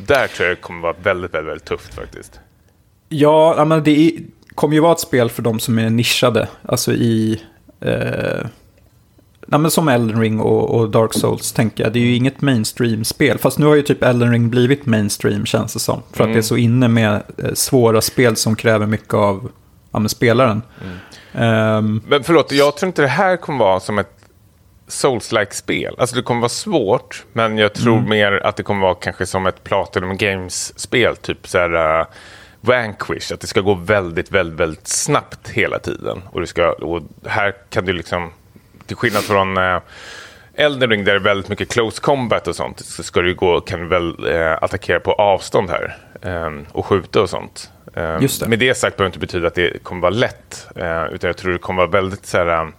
[0.06, 2.40] Där tror jag det kommer vara väldigt, väldigt, väldigt tufft faktiskt.
[3.08, 4.12] Ja, men det
[4.54, 6.48] kommer ju vara ett spel för de som är nischade.
[6.62, 7.42] Alltså i...
[7.80, 8.46] Eh,
[9.46, 11.92] men som Elden Ring och, och Dark Souls tänker jag.
[11.92, 13.38] Det är ju inget mainstream-spel.
[13.38, 16.02] Fast nu har ju typ Elden Ring blivit mainstream känns det som.
[16.12, 19.50] För att det är så inne med eh, svåra spel som kräver mycket av
[19.92, 20.62] ja, spelaren.
[21.32, 24.19] Ehm, Men förlåt, jag tror inte det här kommer vara som ett
[24.90, 25.94] Souls-like spel.
[25.98, 29.46] Alltså det kommer vara svårt, men jag tror mer att det kommer vara kanske som
[29.46, 32.06] ett Platinum Games-spel, typ så här uh,
[32.60, 36.22] Vanquish, att det ska gå väldigt, väldigt, väldigt snabbt hela tiden.
[36.30, 38.32] Och, det ska, och här kan du liksom,
[38.86, 39.80] till skillnad från uh,
[40.60, 43.60] Elden Ring där det är väldigt mycket close combat och sånt, så ska du gå,
[43.60, 47.70] kan du väl eh, attackera på avstånd här ehm, och skjuta och sånt.
[47.94, 48.48] Ehm, Just det.
[48.48, 51.52] Med det sagt behöver inte betyda att det kommer vara lätt, eh, utan jag tror
[51.52, 52.72] det kommer vara väldigt så här, um,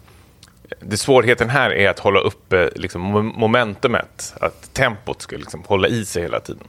[0.81, 5.87] det svårigheten här är att hålla uppe liksom, mom- momentumet, att tempot ska liksom hålla
[5.87, 6.63] i sig hela tiden.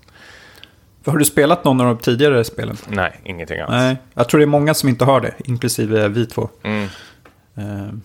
[1.07, 2.77] har du spelat någon av de tidigare spelen?
[2.89, 3.71] Nej, ingenting alls.
[3.71, 6.49] Nej, jag tror det är många som inte har det, inklusive vi två.
[6.63, 6.89] Mm.
[7.57, 8.03] Ehm,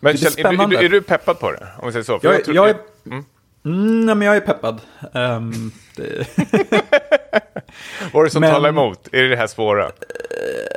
[0.00, 1.66] Men Kjell, är, du, är, du, är du peppad på det?
[1.78, 2.18] Om vi säger så.
[2.20, 2.76] För Jag, är- tror- jag är...
[3.06, 3.24] Mm.
[3.64, 4.80] Mm, nej, men jag är peppad.
[5.14, 6.26] Ehm, det,
[8.12, 9.08] Vad är det som Men- talar emot?
[9.12, 9.90] Är det det här svåra?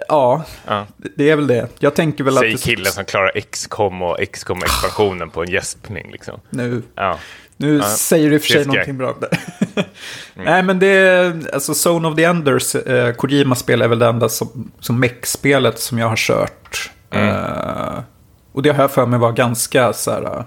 [0.08, 0.86] ja, Ja.
[1.16, 1.68] det är väl det.
[1.80, 2.60] Jag tänker väl Säg att...
[2.62, 6.12] det- killen som klarar XCOM och XCOM-expansionen på en gäspning.
[6.12, 6.40] Liksom.
[6.50, 7.18] Nu, Ja.
[7.58, 9.40] nu Ja, säger du i och för sig någonting bra där.
[10.34, 11.42] Nej, men det är...
[11.54, 16.00] Alltså, Zone of the Enders, eh, Kojima-spel är väl det enda som, som mech-spelet som
[16.00, 16.92] jag har kört.
[17.12, 17.28] Mm.
[17.30, 18.00] Eh,
[18.52, 20.44] och det har jag för mig var ganska så här, eh,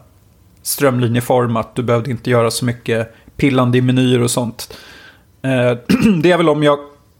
[0.62, 1.74] strömlinjeformat.
[1.74, 4.76] Du behövde inte göra så mycket pillande i menyer och sånt.
[5.42, 5.78] Eh,
[6.22, 6.78] det är väl om jag...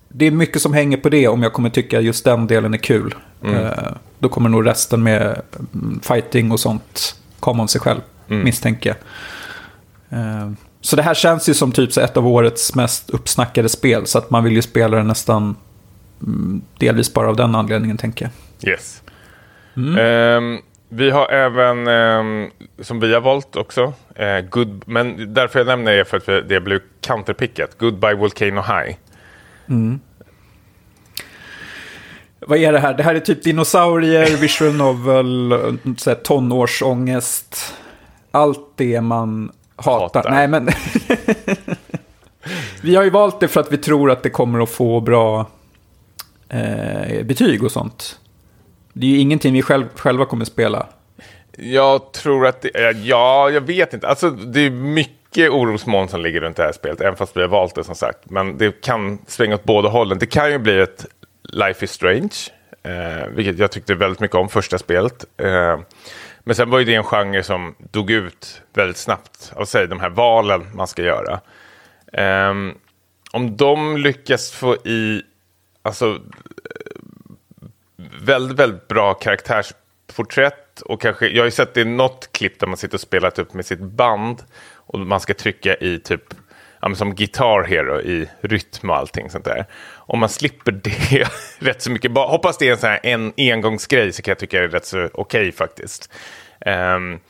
[0.09, 2.79] Det är mycket som hänger på det om jag kommer tycka just den delen är
[2.79, 3.15] kul.
[3.45, 3.71] Eh,
[4.19, 5.43] då kommer nog resten med
[5.75, 8.97] mm, fighting och sånt komma av sig själv, misstänker
[10.11, 10.19] jag.
[10.21, 10.51] Eh,
[10.81, 14.07] Så det här känns ju som typ ett av årets mest uppsnackade spel.
[14.07, 15.57] Så att man vill ju spela det nästan
[16.23, 18.71] mm, delvis bara av den anledningen, tänker jag.
[18.73, 19.03] Yes.
[19.99, 25.67] Ehm, vi har även, ehm, som vi har valt också, eh, good, men därför jag
[25.67, 27.79] nämner det för att det blev counterpickat.
[27.79, 28.97] Goodbye Volcano High.
[32.41, 32.95] Vad är det här?
[32.95, 35.55] Det här är typ dinosaurier, visual novel,
[35.99, 37.75] så här tonårsångest.
[38.31, 40.01] Allt det man hatar.
[40.01, 40.31] Hatar.
[40.31, 40.69] Nej, men...
[42.83, 45.47] vi har ju valt det för att vi tror att det kommer att få bra
[46.49, 48.19] eh, betyg och sånt.
[48.93, 50.87] Det är ju ingenting vi själv, själva kommer spela.
[51.57, 54.09] Jag tror att det, ja, jag vet inte.
[54.09, 57.49] Alltså, det är mycket orosmoln som ligger runt det här spelet, även fast vi har
[57.49, 58.31] valt det som sagt.
[58.31, 60.19] Men det kan svänga åt båda hållen.
[60.19, 61.07] Det kan ju bli ett
[61.43, 62.35] Life is Strange,
[62.83, 65.25] eh, vilket jag tyckte väldigt mycket om första spelet.
[65.37, 65.81] Eh,
[66.41, 70.01] men sen var ju det en genre som dog ut väldigt snabbt av sig, de
[70.01, 71.41] här valen man ska göra.
[72.13, 72.55] Eh,
[73.33, 75.23] om de lyckas få i,
[75.83, 76.19] alltså
[78.21, 80.81] väldigt, väldigt bra karaktärsporträtt.
[80.81, 83.31] Och kanske, jag har ju sett det i något klipp där man sitter och spelar
[83.31, 84.43] typ med sitt band.
[84.75, 86.23] Och man ska trycka i typ,
[86.81, 89.67] ja, men som Guitar Hero i rytm och allting sånt där.
[89.95, 91.29] Om man slipper det
[91.59, 94.39] rätt så mycket, bara, hoppas det är en sån här en, engångsgrej så kan jag
[94.39, 96.13] tycka det är rätt så okej faktiskt.
[96.67, 97.21] Um,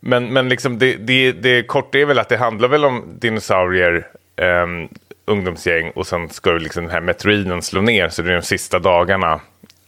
[0.00, 4.06] men, men liksom det, det, det korta är väl att det handlar väl om dinosaurier.
[4.36, 4.88] um,
[5.26, 8.78] ungdomsgäng och sen ska liksom den här metroiden slå ner så det är de sista
[8.78, 9.40] dagarna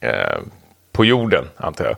[0.07, 0.39] eh,
[0.93, 1.97] på jorden, antar jag.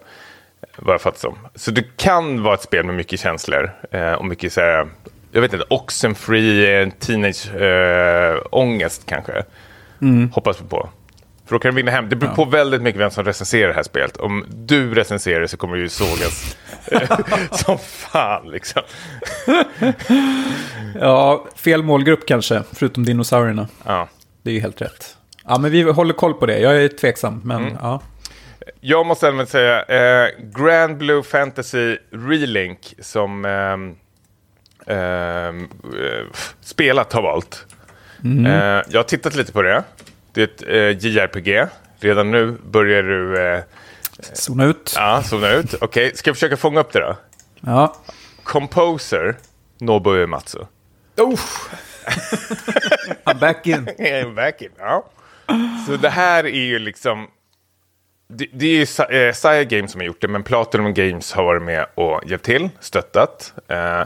[0.77, 1.39] Vad jag fattar som.
[1.55, 4.89] Så det kan vara ett spel med mycket känslor eh, och mycket så här,
[5.33, 9.45] jag vet inte, oxenfree, teenage-ångest kanske.
[10.33, 10.89] Hoppas vi på.
[11.47, 12.09] För då kan du vinna hem.
[12.09, 14.17] Det beror på väldigt mycket vem som recenserar det här spelet.
[14.17, 17.19] Om du recenserar det så kommer det ju sågas eh,
[17.53, 18.83] som fan liksom.
[21.01, 23.69] Ja, fel målgrupp kanske, förutom dinosaurierna.
[23.85, 24.09] Ja.
[24.43, 25.17] Det är ju helt rätt.
[25.49, 26.59] Ja, men vi håller koll på det.
[26.59, 27.77] Jag är tveksam, men Mm.
[27.83, 28.01] ja.
[28.81, 33.97] Jag måste även säga, eh, Grand Blue Fantasy Relink som ehm,
[34.87, 36.27] ehm, eh,
[36.61, 37.67] spelat har valt.
[38.47, 39.83] Eh, jag har tittat lite på det.
[40.33, 40.63] Det är ett
[41.03, 41.67] eh, JRPG.
[42.01, 43.61] Redan nu börjar du eh,
[44.33, 44.93] Zona ut.
[44.97, 45.75] ja, zona ut.
[45.81, 47.17] Okej, ska jag försöka fånga upp det då?
[47.61, 47.97] Ja.
[48.43, 49.37] Composer,
[49.79, 50.59] Nobuo Uematsu.
[51.17, 51.35] Oh.
[53.25, 53.85] I'm back in.
[54.35, 55.05] Back in, ja.
[55.87, 57.27] Så det här är ju liksom...
[58.29, 61.45] Det, det är ju eh, Saya Games som har gjort det, men Platinum Games har
[61.45, 63.53] varit med och hjälpt till, stöttat.
[63.69, 64.03] Eh,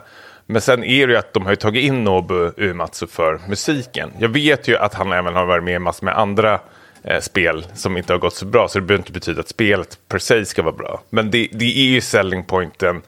[0.47, 4.11] men sen är det ju att de har tagit in Nobu Uematsu för musiken.
[4.19, 6.61] Jag vet ju att han även har varit med i massor med andra
[7.05, 9.99] eh, spel som inte har gått så bra, så det behöver inte betyda att spelet
[10.09, 11.03] per se ska vara bra.
[11.11, 13.03] Men det, det är ju selling pointen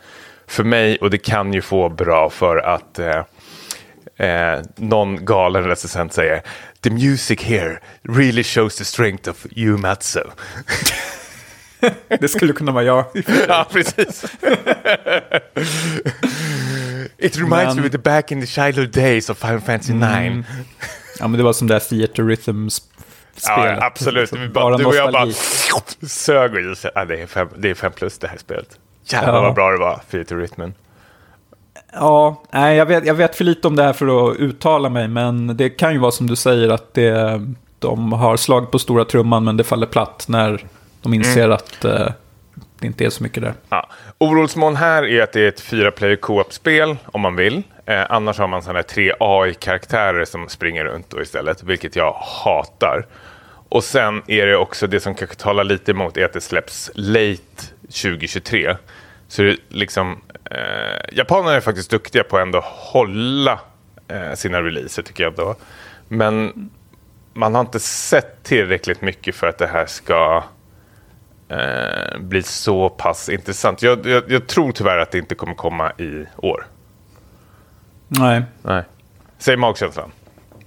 [0.46, 3.24] för mig och det kan ju få bra för att eh,
[4.28, 6.42] eh, någon galen recensent säger
[6.84, 10.20] The music here really shows the strength of Uematsu.
[12.20, 13.04] Det skulle kunna vara jag.
[13.48, 14.24] ja, precis.
[17.18, 20.44] It reminds Men- me of the back in the childhood days of Final Fantasy 9.
[21.18, 23.78] Ja, men det var som det här Theater Rhythms-spelet.
[23.78, 24.32] Ja, absolut.
[24.32, 25.32] Liksom, bara, du och jag bara
[26.06, 28.78] sög och ja, det, är fem, det är fem plus det här spelet.
[29.04, 29.40] Jävlar Ja.
[29.42, 30.74] vad bra det var, Theater Rhythmen.
[31.94, 35.08] Ja, nej, jag vet, jag vet för lite om det här för att uttala mig,
[35.08, 37.40] men det kan ju vara som du säger att det,
[37.78, 40.66] de har slagit på stora trumman, men det faller platt när
[41.02, 42.08] de inser att eh,
[42.80, 43.54] det inte är så mycket där.
[43.68, 43.88] Ja.
[44.18, 47.62] Orosmoln här är att det är ett fyra player co-op-spel om man vill.
[47.86, 53.06] Eh, annars har man sådana tre AI-karaktärer som springer runt då istället, vilket jag hatar.
[53.68, 56.90] Och sen är det också det som kanske talar lite emot är att det släpps
[56.94, 57.38] late
[57.80, 58.76] 2023.
[59.34, 60.20] Så det är liksom,
[60.50, 63.60] eh, japanerna är faktiskt duktiga på att ändå hålla
[64.08, 65.54] eh, sina releaser tycker jag ändå.
[66.08, 66.70] Men
[67.32, 70.44] man har inte sett tillräckligt mycket för att det här ska
[71.48, 73.82] eh, bli så pass intressant.
[73.82, 76.66] Jag, jag, jag tror tyvärr att det inte kommer komma i år.
[78.08, 78.82] Nej, Nej.
[79.38, 80.12] Säg magkänslan.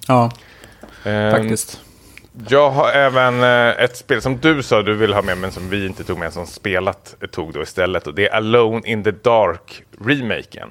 [0.08, 0.32] ja,
[1.04, 1.82] Eh, faktiskt.
[2.50, 5.70] Jag har även eh, ett spel som du sa du vill ha med men som
[5.70, 8.08] vi inte tog med som spelat tog då istället.
[8.08, 10.70] Och det är Alone in the Dark remaken.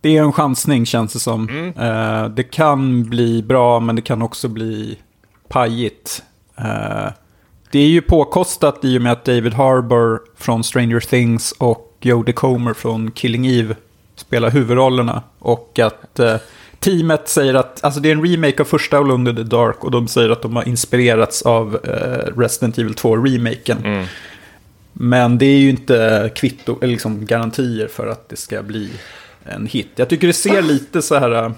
[0.00, 1.48] Det är en chansning känns det som.
[1.48, 1.68] Mm.
[1.78, 4.98] Eh, det kan bli bra, men det kan också bli
[5.48, 6.22] pajigt.
[6.56, 7.12] Eh,
[7.70, 12.32] det är ju påkostat i och med att David Harbour från Stranger Things och Jodie
[12.32, 13.76] Comer från Killing Eve
[14.14, 15.22] spelar huvudrollerna.
[15.38, 16.20] Och att
[16.80, 19.90] teamet säger att, alltså det är en remake av första Alone in the Dark och
[19.90, 24.06] de säger att de har inspirerats av eh, Resident Evil 2-remaken.
[24.92, 28.90] Men det är ju inte kvitto, eller liksom garantier för att det ska bli
[29.44, 29.88] en hit.
[29.96, 31.50] Jag tycker det ser lite så här äh,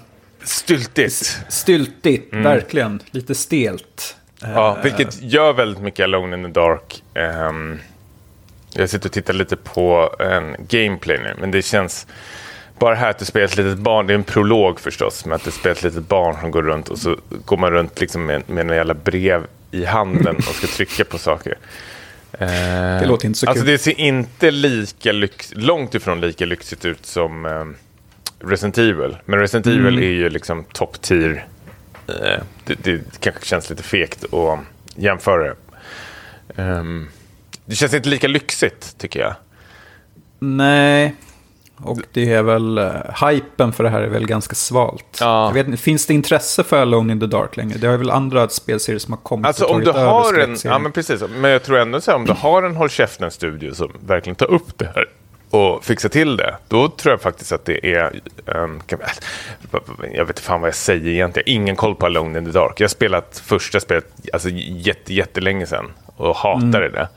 [0.43, 1.39] Styltigt.
[1.49, 2.99] styltigt, verkligen.
[3.11, 4.15] Lite stelt.
[4.41, 7.03] Ja, vilket gör väldigt mycket Alone in the Dark.
[7.13, 7.79] Ehm,
[8.73, 12.07] jag sitter och tittar lite på en gameplay nu, men det känns...
[12.81, 15.43] Bara här att det spelar ett litet barn, det är en prolog förstås, men att
[15.43, 18.49] det spelar ett litet barn som går runt och så går man runt liksom med,
[18.49, 21.57] med en jävla brev i handen och ska trycka på saker.
[22.39, 23.71] det låter inte så alltså kul.
[23.71, 27.75] Det ser inte lika lyx, långt ifrån lika lyxigt ut som ehm,
[28.39, 29.17] Resident Evil.
[29.25, 29.79] Men Resident Mm.
[29.79, 31.45] Evil är ju liksom top tier.
[32.07, 34.59] Eh, det, det kanske känns lite fegt att
[34.95, 35.55] jämföra det.
[36.61, 37.07] Ehm,
[37.65, 39.35] det känns inte lika lyxigt tycker jag.
[40.39, 41.15] Nej,
[41.83, 45.17] och det är väl, uh, hypen för det här är väl ganska svalt.
[45.19, 45.47] Ja.
[45.47, 47.77] Jag vet, inte, finns det intresse för Alone in the Dark längre?
[47.77, 50.33] Det är väl andra spelserier som har kommit Alltså och om tagit du över har
[50.33, 52.89] en, ja men precis, men jag tror ändå så här, om du har en Håll
[52.89, 55.05] Käften-studio som verkligen tar upp det här
[55.51, 58.81] och fixar till det, då tror jag faktiskt att det är, um,
[60.13, 62.79] jag vet inte fan vad jag säger egentligen, ingen koll på Alone in the Dark.
[62.79, 67.07] Jag har spelat första spelet alltså, jätte, jättelänge sedan och hatade det,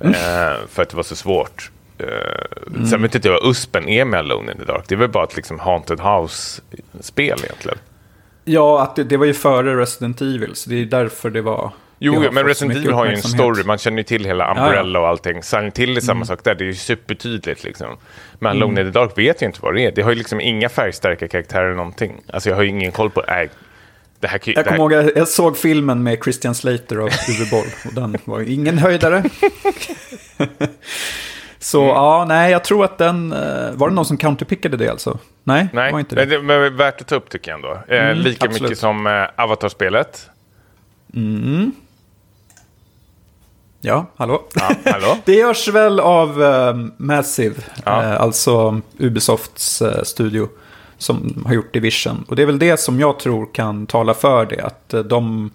[0.00, 1.70] eh, för att det var så svårt.
[2.00, 4.96] Uh, Sen vet inte jag vad USPen är med Alone in the Dark, det är
[4.96, 7.78] väl bara ett liksom Haunted House-spel egentligen.
[8.44, 11.72] Ja, att det, det var ju före Resident Evil, så det är därför det var
[11.98, 13.64] Jo, har men Resident Evil har ju en story.
[13.64, 15.42] Man känner ju till hela Umbrella och allting.
[15.42, 16.54] Silent Hill är samma sak där.
[16.54, 17.96] Det är ju supertydligt liksom.
[18.38, 19.92] Men Alone in the Dark vet jag inte vad det är.
[19.92, 22.20] Det har ju liksom inga färgstarka karaktärer eller någonting.
[22.32, 23.24] Alltså jag har ju ingen koll på...
[23.28, 23.50] Nej,
[24.20, 24.40] det här.
[24.44, 28.18] Jag det kommer ihåg, jag- såg filmen med Christian Slater av Uwe Boll och den
[28.24, 29.24] var ingen höjdare.
[31.58, 31.94] Så Mm.
[31.94, 33.32] ja, nej, jag tror att den...
[33.32, 35.18] eh, Var det någon som counterpickade det alltså?
[35.44, 36.36] Nej, det Nej, var inte men det.
[36.36, 37.72] det men värt att ta upp tycker jag ändå.
[37.88, 38.62] Eh, Mm, lika absolut.
[38.62, 40.30] mycket som eh, Avatar-spelet.
[43.80, 44.42] Ja, hallå?
[44.54, 45.16] Ja, hallå?
[45.24, 48.02] Det görs väl av eh, Massive, Ja.
[48.04, 50.48] eh, alltså Ubisofts eh, studio,
[50.98, 52.24] som har gjort Division.
[52.28, 55.50] Och det är väl det som jag tror kan tala för det, att de,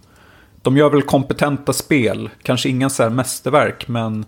[0.62, 4.26] de gör väl kompetenta spel, kanske inga så här mästerverk, men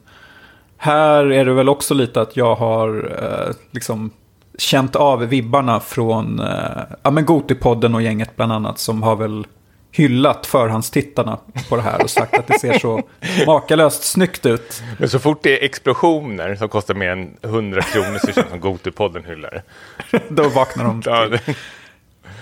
[0.78, 4.12] här är det väl också lite att jag har eh, liksom
[4.58, 9.48] känt av vibbarna från eh, ja, men Gotipodden och gänget bland annat, som har väl
[9.92, 11.38] hyllat förhandstittarna
[11.70, 13.02] på det här och sagt att det ser så
[13.46, 14.84] makalöst snyggt ut.
[15.00, 18.50] Men så fort det är explosioner som kostar mer än 100 kronor så känns det
[18.50, 19.64] som Gotipodden hyllar.
[20.30, 21.56] Då vaknar de till.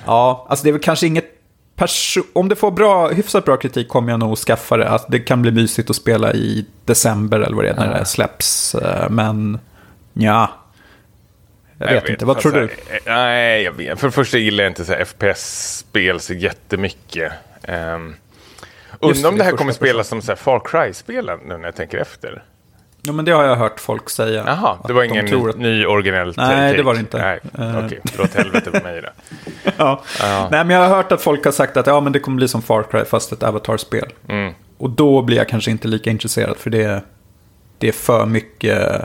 [0.06, 1.26] Ja, alltså det är väl kanske inget...
[2.34, 4.90] Om det får bra, hyfsat bra kritik kommer jag nog skaffa det.
[4.90, 8.06] Att det kan bli mysigt att spela i december eller vad det är när det
[8.06, 8.76] släpps.
[8.76, 9.60] Eh, Men
[10.14, 10.52] ja,
[11.78, 12.26] jag vet, inte.
[12.26, 12.96] Vad tror Alltså, du?
[12.96, 14.00] eh, Nej, jag vet.
[14.00, 17.32] För det första gillar jag inte FPS-spel så jättemycket.
[17.68, 18.16] Um,
[19.00, 22.44] Undrar om det, här kommer spelas som så Far Cry-spelen nu när jag tänker efter.
[23.06, 24.44] Ja, men det har jag hört folk säga.
[24.48, 26.78] Jaha, det var de ingen tror att- ny originell Nej, take.
[26.78, 27.18] det var det inte.
[27.18, 27.40] Nej,
[27.70, 27.86] Eh.
[27.86, 28.00] okej.
[28.04, 29.12] Det låter helvete på mig det.
[29.78, 30.02] Ja.
[30.20, 30.48] Ja.
[30.52, 32.48] Nej, men jag har hört att folk har sagt att ja, men det kommer bli
[32.48, 34.14] som Far Cry fast ett Avatar-spel.
[34.30, 34.54] Mm.
[34.78, 37.02] Och då blir jag kanske inte lika intresserad för det,
[37.78, 39.02] det är för mycket...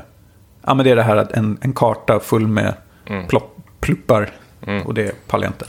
[0.67, 2.75] Ja, men det är det här att en, en karta full med
[3.07, 3.27] Mm.
[3.27, 4.31] plopp, pluppar.
[4.85, 5.67] Och det pallar jag inte.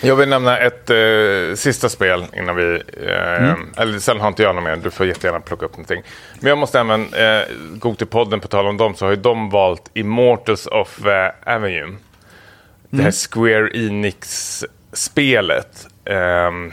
[0.00, 2.82] Jag vill nämna ett eh, sista spel innan vi...
[3.06, 3.72] Eh, Mm.
[3.76, 4.76] Eller sen har inte jag något mer.
[4.76, 6.02] Du får jättegärna plocka upp någonting.
[6.40, 7.42] Men jag måste även eh,
[7.78, 8.94] gå till podden på tal om dem.
[8.94, 11.86] Så har ju de valt Immortals of eh, Avenue.
[12.90, 13.04] Det Mm.
[13.04, 15.86] här Square Enix-spelet.
[16.04, 16.72] ehm,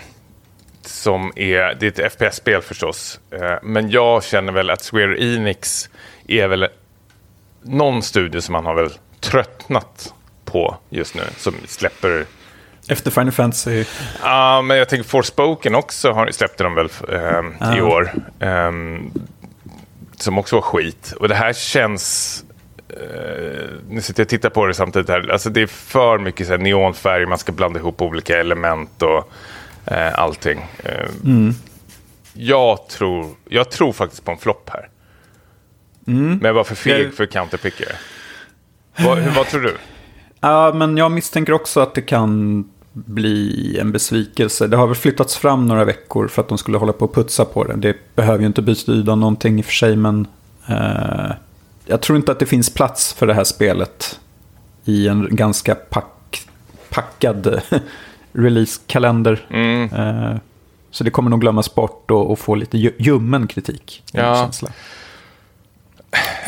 [0.81, 3.19] som är, det är ett FPS-spel förstås.
[3.31, 5.89] Eh, men jag känner väl att Square Enix
[6.27, 6.67] är väl
[7.61, 10.13] någon studio som man har väl tröttnat
[10.45, 11.21] på just nu.
[11.37, 12.25] Som släpper
[12.87, 13.85] Efter Final Fantasy.
[14.23, 18.11] Ja, men jag tänker Forspoken också har, släppte de väl ehm, i år.
[18.39, 19.11] Ehm,
[20.17, 21.13] som också var skit.
[21.19, 22.43] Och det här känns...
[22.89, 25.31] eh, nu sitter jag och tittar på det samtidigt här.
[25.31, 29.31] Alltså det är för mycket så här neonfärg, man ska blanda ihop olika element och
[29.85, 30.65] eh, allting.
[30.83, 31.53] Ehm,
[32.33, 34.89] jag, tror, jag tror faktiskt på en flopp här.
[36.05, 37.95] Men jag var för feg för counterpicker.
[38.97, 39.77] Vad, vad tror du?
[40.41, 44.67] Ja, men jag misstänker också att det kan bli en besvikelse.
[44.67, 47.45] Det har väl flyttats fram några veckor för att de skulle hålla på och putsa
[47.45, 47.73] på det.
[47.75, 50.27] Det behöver ju inte betyda någonting i och för sig, men
[50.69, 51.31] eh,
[51.85, 54.19] jag tror inte att det finns plats för det här spelet
[54.85, 56.47] i en ganska pack,
[56.89, 57.61] packad
[58.33, 59.45] releasekalender.
[59.49, 59.83] Mm.
[59.93, 60.35] Eh,
[60.91, 64.03] så det kommer nog glömmas bort och, och få lite ju- ljummen kritik.
[64.11, 64.49] Ja.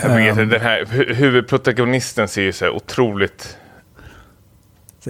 [0.04, 0.50] Jag vet, Ehm.
[0.50, 3.58] den här hu- huvudprotagonisten ser ju så här otroligt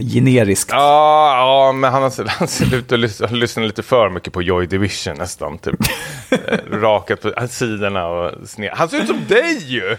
[0.02, 0.70] generiskt.
[0.72, 4.66] Ja, ja men han har, han ser ut att lyssna, lite för mycket på Joy
[4.66, 5.58] Division nästan.
[5.58, 5.76] Typ.
[6.48, 8.72] Eh, Rakat på sidorna och sned.
[8.74, 9.98] Han ser ut som dig ju!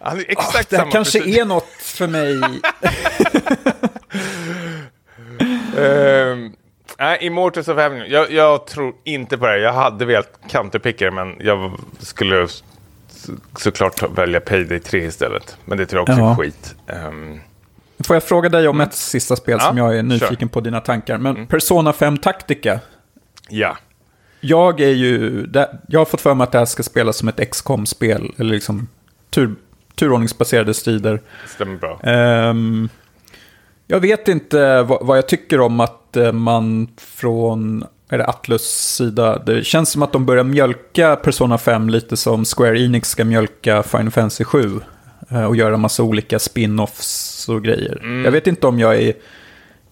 [0.00, 2.40] Han är exakt det här samma kanske är något för mig.
[5.78, 6.52] Ehm,
[6.98, 8.06] Nej, Immortals of Avenue.
[8.08, 9.58] Jag, jag tror inte på det.
[9.58, 15.56] Jag hade velat counterpicka det, men jag skulle så, såklart välja Payday 3 istället.
[15.64, 16.30] Men det tror jag också Ja.
[16.30, 16.74] är skit.
[16.86, 17.40] Ehm,
[18.10, 19.98] Får jag fråga dig om ett sista spel Ja, som jag är.
[19.98, 20.08] Mm.
[20.08, 21.18] nyfiken på dina tankar.
[21.18, 22.80] Men Persona 5 Tactica.
[23.48, 23.76] ja.
[24.40, 25.46] Jag är ju...
[25.88, 28.50] Jag har fått för mig att det här ska spelas som ett XCOM spel Eller
[28.50, 28.88] liksom
[29.30, 29.54] tur,
[29.94, 31.20] turordningsbaserade strider.
[31.46, 32.00] Stämmer bra.
[32.02, 32.88] Ehm,
[33.86, 38.94] jag vet inte vad, vad jag tycker om att eh, man från är det Atlus
[38.96, 43.24] sida, det känns som att de börjar mjölka Persona 5 lite som Square Enix ska
[43.24, 44.80] mjölka Final Fantasy 7.
[45.30, 48.22] Eh, Och göra massa olika spin-offs och grejer.
[48.24, 49.12] Jag vet inte om jag är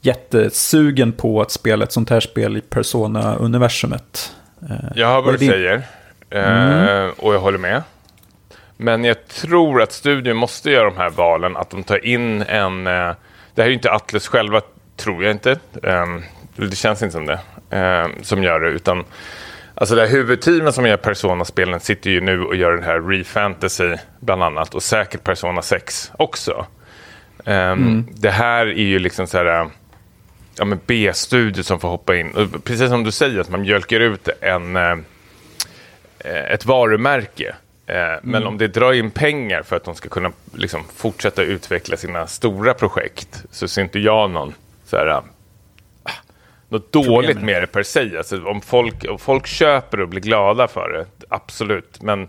[0.00, 4.32] jättesugen på att spela ett sånt här spel i Persona-universumet.
[4.70, 5.82] Eh, Jag hör vad du säger.
[6.30, 7.82] Eh, och jag håller med.
[8.76, 11.56] Men jag tror att studion måste göra de här valen.
[11.56, 12.84] Att de tar in en...
[12.84, 12.90] det
[13.56, 14.60] här är ju inte Atlas själva,
[14.96, 15.58] tror jag inte.
[15.82, 16.22] Um,
[16.56, 17.40] det känns inte som det.
[17.70, 18.68] eh, som gör det.
[18.68, 19.04] Utan,
[19.80, 23.96] alltså det här huvudteamet som gör Persona-spelen sitter ju nu och gör den här Re-Fantasy
[24.20, 24.74] bland annat.
[24.74, 26.66] Och säkert Persona 6 också.
[27.44, 29.70] Um, Det här är ju liksom så här...
[30.58, 32.30] ja, men B-studio som får hoppa in.
[32.30, 34.96] Och precis som du säger, att man mjölkar ut en, eh,
[36.24, 37.54] ett varumärke.
[37.86, 41.96] Eh, Men om det drar in pengar för att de ska kunna liksom, fortsätta utveckla
[41.96, 44.54] sina stora projekt så ser inte jag någon
[44.84, 45.22] så här,
[46.68, 48.16] något dåligt med med det per se.
[48.16, 52.02] Alltså, om, folk, om folk köper och blir glada för det, absolut.
[52.02, 52.28] Men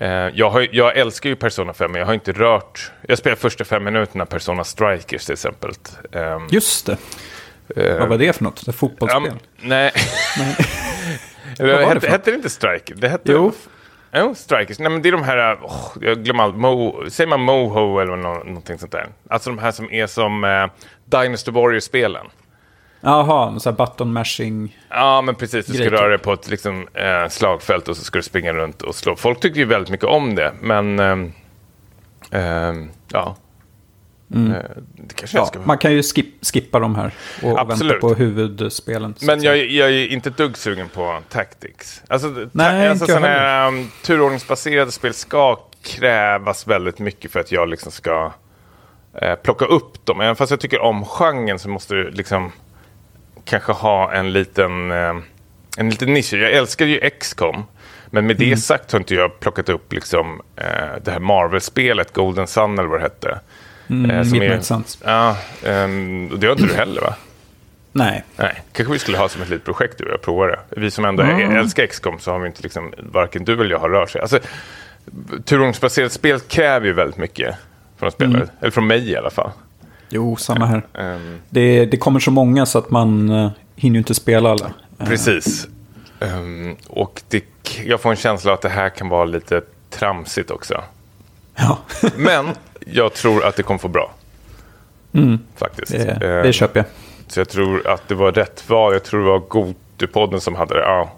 [0.00, 2.92] eh, jag, har, jag älskar ju Persona 5, men jag har inte rört...
[3.08, 5.70] Jag spelar första fem minuterna Persona Strikers till exempel.
[6.12, 6.96] Ehm, Just det.
[7.76, 8.66] eh, Vad var det för något?
[8.66, 9.22] Det fotbollsspel?
[9.22, 9.92] men- nej.
[11.58, 12.94] Var det hette, för hette det inte Striker?
[12.94, 13.52] Det hette, Jo.
[14.12, 14.78] Jo, Strikers.
[14.78, 18.16] Nej, men det är de här, åh, jag glömmer allt, Mo, säger man Moho eller
[18.16, 19.08] nå, någonting sånt där?
[19.30, 20.66] Alltså de här som är som eh,
[21.04, 22.26] Dynasty Warriors-spelen.
[23.00, 24.78] Jaha, så här button mashing.
[24.88, 25.66] Ja, men precis.
[25.66, 28.82] Du ska röra dig på ett liksom, eh, slagfält och så ska du springa runt
[28.82, 29.16] och slå.
[29.16, 30.98] Folk tycker ju väldigt mycket om det, men
[33.12, 33.36] ja.
[34.34, 34.50] Eh,
[34.96, 37.92] det kanske jag Ja, man kan ju skip, skippa de här och Absolut.
[37.92, 39.14] vänta på huvudspelen.
[39.22, 42.02] Men jag, jag är inte ett dugg sugen på Tactics.
[42.08, 47.68] Alltså, ta, alltså sådana här um, turordningsbaserade spel ska krävas väldigt mycket för att jag
[47.68, 48.32] liksom ska
[49.22, 50.20] eh, plocka upp dem.
[50.20, 52.52] Även fast jag tycker om genren så måste du liksom
[53.48, 55.14] kanske ha en liten, eh,
[55.78, 56.32] en liten nisch.
[56.32, 57.64] Jag älskar ju XCOM.
[58.10, 58.50] Men med Mm.
[58.50, 60.64] det sagt har inte jag plockat upp liksom, eh,
[61.04, 63.40] det här Marvel-spelet, Golden Sun eller vad det hette.
[63.90, 64.60] Mm, eh, som är-.
[65.04, 65.30] Ja,
[66.32, 67.14] och det har inte du heller va?
[67.92, 68.24] Nej.
[68.36, 70.80] Nej, kanske vi skulle ha som ett litet projekt du och jag provar det.
[70.80, 73.78] Vi som ändå är- älskar XCOM så har vi inte liksom, varken du eller jag
[73.78, 74.20] har rört sig.
[74.20, 74.38] Alltså,
[75.44, 77.56] turordningsbaserat spel kräver ju väldigt mycket
[77.98, 78.48] från spelare.
[78.60, 79.50] Eller från mig i alla fall.
[80.08, 80.86] Jo, samma här.
[80.94, 84.72] Ehm, Det, det kommer så många så att man uh, hinner inte spela alla.
[84.98, 85.68] Eh, precis.
[86.20, 87.44] Ehm, och det,
[87.84, 90.84] jag får en känsla att det här kan vara lite tramsigt också.
[91.56, 91.78] Ja,
[92.16, 92.46] Men
[92.86, 94.10] jag tror att det kommer få bra.
[95.56, 95.92] Faktiskt.
[95.92, 96.86] det, Ehm, det köper jag.
[97.28, 98.92] Så jag tror att det var rätt val.
[98.92, 100.80] Jag tror det var Gotupodden som hade det.
[100.80, 101.10] Ja.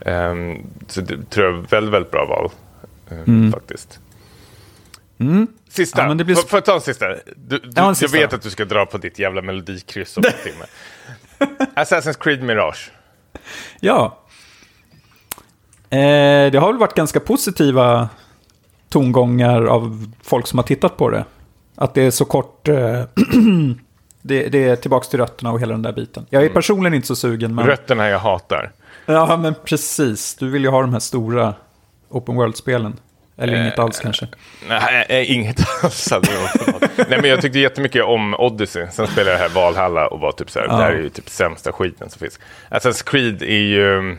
[0.00, 0.58] Ehm,
[0.88, 2.50] så det tror jag är väldigt, väldigt bra val.
[3.10, 3.98] ehm, Faktiskt.
[5.68, 6.08] Sista.
[6.08, 7.08] Ja, blir Får- jag ta en sista?
[7.08, 8.18] Du, du, Ja, en jag sista.
[8.18, 10.64] vet att du ska dra på ditt jävla melodikryss om en timme.
[11.74, 12.90] Assassin's Creed Mirage.
[13.80, 14.18] Ja.
[15.90, 18.08] Eh, det har väl varit ganska positiva
[18.88, 21.24] tongångar av folk som har tittat på det.
[21.74, 22.68] Att det är så kort.
[22.68, 22.74] Eh,
[24.22, 26.26] det, det är tillbaka till rötterna och hela den där biten.
[26.30, 27.54] Jag är personligen inte så sugen.
[27.54, 28.72] Men, Rötterna jag hatar.
[29.06, 30.34] ja, men precis.
[30.34, 31.54] Du vill ju ha de här stora
[32.08, 32.96] open world-spelen.
[33.38, 34.26] Eller inget alls kanske.
[34.68, 36.10] Nej, eh, inget alls.
[36.10, 36.28] hade.
[37.08, 38.86] Nej, men jag tyckte jättemycket om Odyssey.
[38.92, 41.28] Sen spelade jag här Valhalla och var typ så här, det här är ju typ
[41.28, 42.38] sämsta skiten som finns.
[42.70, 44.16] Assassin's Creed är ju...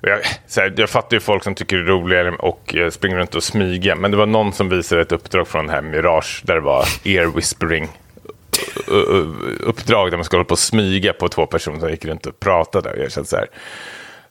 [0.00, 0.18] Jag,
[0.56, 3.44] här, jag fattar ju folk som tycker det är roligare och eh, springer runt och
[3.44, 3.96] smyga.
[3.96, 6.84] Men det var någon som visade ett uppdrag från den här Mirage där det var
[7.04, 7.88] ear whispering
[9.60, 12.40] uppdrag där man ska hålla på och smyga på två personer som gick runt och
[12.40, 12.90] pratade.
[12.90, 13.46] Och jag kände så här,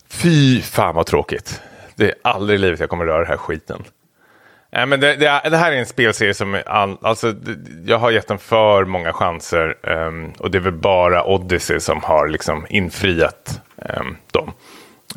[0.10, 1.62] fy fan vad tråkigt.
[1.96, 3.84] Det är aldrig i livet jag kommer röra den här skiten.
[4.76, 6.62] Nej, men det, det, det här är en spelserie som...
[6.66, 7.36] All, alltså,
[7.86, 9.76] jag har gett den för många chanser.
[9.82, 14.54] Um, och det är väl bara Odyssey som har liksom infriat um, dem.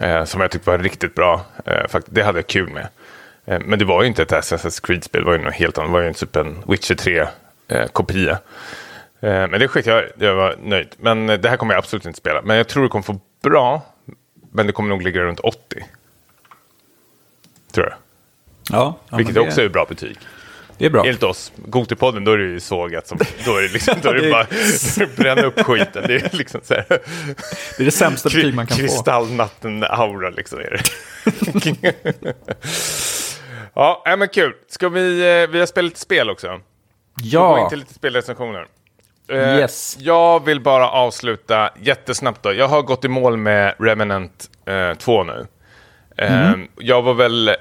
[0.03, 1.41] Uh, som jag tyckte var riktigt bra.
[1.69, 2.89] Uh, fakt, det hade jag kul med.
[3.51, 5.21] Uh, men det var ju inte ett Assassin's Creed-spel.
[5.21, 5.91] Det var ju något helt annat.
[5.91, 8.39] Det var ju typ en Witcher 3-kopia.
[9.21, 10.89] men det skit jag Jag var nöjd.
[10.99, 12.43] Men det här kommer jag absolut inte spela.
[12.43, 13.83] Men jag tror det kommer få bra.
[14.53, 15.85] Men det kommer nog ligga runt 80.
[17.73, 17.95] Tror jag.
[18.79, 20.17] Ja, ja Vilket det, också är bra betyg.
[20.79, 21.05] det är bra.
[21.05, 24.15] Enligt oss, Gotipodden, då är det ju sågat som, då är det liksom, då är
[24.15, 24.31] det
[25.01, 26.05] bara bränna upp skiten.
[26.07, 28.83] Det är liksom så här, Det är det sämsta betyg man kan få.
[28.83, 32.35] kristallnatten-aura liksom är det.
[33.75, 34.55] ja, men kul.
[34.69, 36.49] Ska vi, eh, vi har spelat lite spel också.
[36.49, 36.53] Vi
[37.31, 38.67] går in Ja, till lite spelrecensioner.
[39.31, 39.97] Eh, Yes.
[40.01, 42.53] Jag vill bara avsluta jättesnabbt då.
[42.53, 45.47] Jag har gått i mål med Remnant eh, 2 nu.
[46.19, 47.55] Eh, Jag var väl, eh,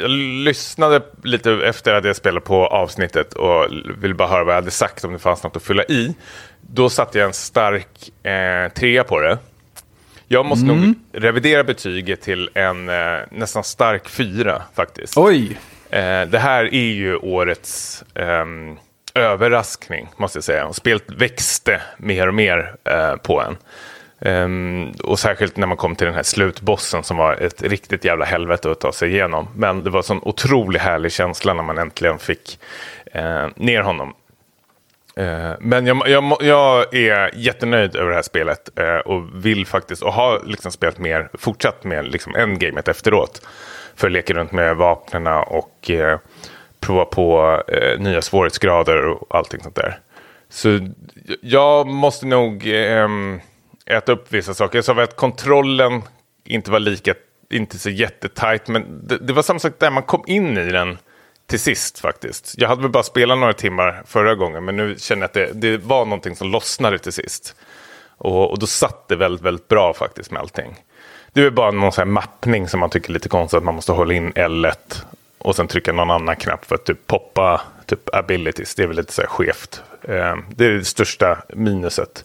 [0.00, 0.10] jag
[0.44, 3.66] lyssnade lite efter att jag spelade på avsnittet och
[3.98, 6.14] ville bara höra vad jag hade sagt om det fanns något att fylla i.
[6.60, 9.38] Då satte jag en stark eh, trea på det.
[10.28, 15.18] Jag måste nog revidera betyget till en eh, nästan stark fyra faktiskt.
[15.18, 15.58] oj.
[15.90, 18.76] Eh, det här är ju årets ehm,
[19.14, 20.66] överraskning, måste jag säga.
[20.66, 23.56] Och spelet växte mer och mer eh, på en.
[24.24, 28.24] Um, och särskilt när man kom till den här slutbossen som var ett riktigt jävla
[28.24, 29.48] helvete att ta sig igenom.
[29.56, 32.58] Men det var en sån otroligt härlig känsla när man äntligen fick
[33.16, 34.14] uh, ner honom.
[35.18, 40.02] Uh, Men jag, jag, jag är jättenöjd över det här spelet uh, och vill faktiskt,
[40.02, 43.46] och har liksom spelat mer, fortsatt med liksom endgamet efteråt.
[43.96, 45.90] För att leka runt med vapnen och
[46.80, 47.62] prova på
[47.98, 49.98] nya svårighetsgrader och allting sånt där.
[50.48, 50.88] Så
[51.40, 53.40] jag måste nog ehm,
[53.86, 54.78] äta upp vissa saker.
[54.78, 56.02] Jag sa att kontrollen
[56.44, 57.14] inte var lika,
[57.50, 60.98] inte så jättetajt, men det, det var samma sak där, man kom in i den
[61.46, 62.54] till sist faktiskt.
[62.58, 65.70] Jag hade väl bara spelat några timmar förra gången, men nu känner jag att det,
[65.70, 67.54] det var någonting som lossnade till sist.
[68.18, 70.74] Och, och då satt det väldigt, väldigt bra faktiskt med allting.
[71.32, 73.74] Det är bara någon sån här mappning som man tycker är lite konstigt, att man
[73.74, 75.04] måste hålla in L1
[75.38, 78.74] och sen trycka någon annan knapp för att typ poppa typ abilities.
[78.74, 79.82] Det är väl lite så här skevt.
[80.02, 82.24] Eh, det är det största minuset.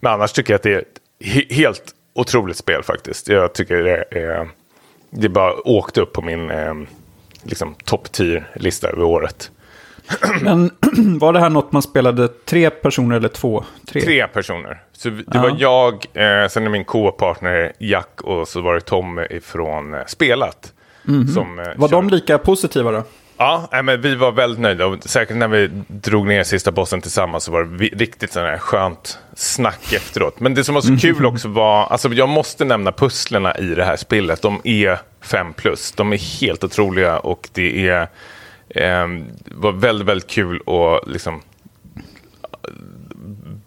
[0.00, 3.28] Men annars tycker jag att det är ett helt otroligt spel faktiskt.
[3.28, 4.48] Jag tycker det är...
[5.10, 6.74] Det bara åkte upp på min eh,
[7.42, 9.50] liksom, topp 10-lista över året.
[10.42, 10.70] Men
[11.18, 13.64] var det här något man spelade tre personer eller två?
[13.88, 14.82] Tre, tre personer.
[14.92, 15.42] Så det ja.
[15.42, 20.00] var jag, eh, sen är min co-partner Jack och så var det Tom ifrån eh,
[20.06, 20.72] Spelat.
[21.08, 21.34] Mm -hmm.
[21.34, 21.96] som, eh, var kör.
[21.96, 23.02] de lika positiva då?
[23.38, 24.86] Ja, men vi var väldigt nöjda.
[24.86, 28.58] Och säkert när vi drog ner sista bossen tillsammans så var det riktigt sån här
[28.58, 30.40] skönt snack efteråt.
[30.40, 33.84] Men det som var så kul också var, alltså jag måste nämna pusslerna i det
[33.84, 34.42] här spelet.
[34.42, 35.92] De är 5 plus.
[35.92, 38.08] De är helt otroliga och det är,
[38.68, 39.06] eh,
[39.44, 41.42] var väldigt, väldigt kul att liksom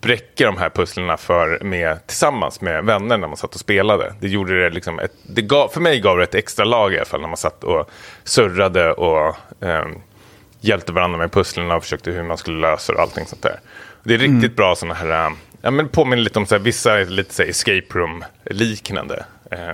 [0.01, 4.13] bräcka de här pusslerna för med, tillsammans med vänner när man satt och spelade.
[4.19, 6.97] Det gjorde det liksom ett, det gav, för mig gav det ett extra lag i
[6.97, 7.89] alla fall när man satt och
[8.23, 9.85] surrade och eh,
[10.61, 13.59] hjälpte varandra med pusslerna och försökte hur man skulle lösa och allting sånt där.
[14.03, 14.55] Det är riktigt mm.
[14.55, 17.49] bra sådana här, eh, ja men påminner lite om så här, vissa lite så här,
[17.49, 19.25] escape room liknande.
[19.51, 19.71] Eh,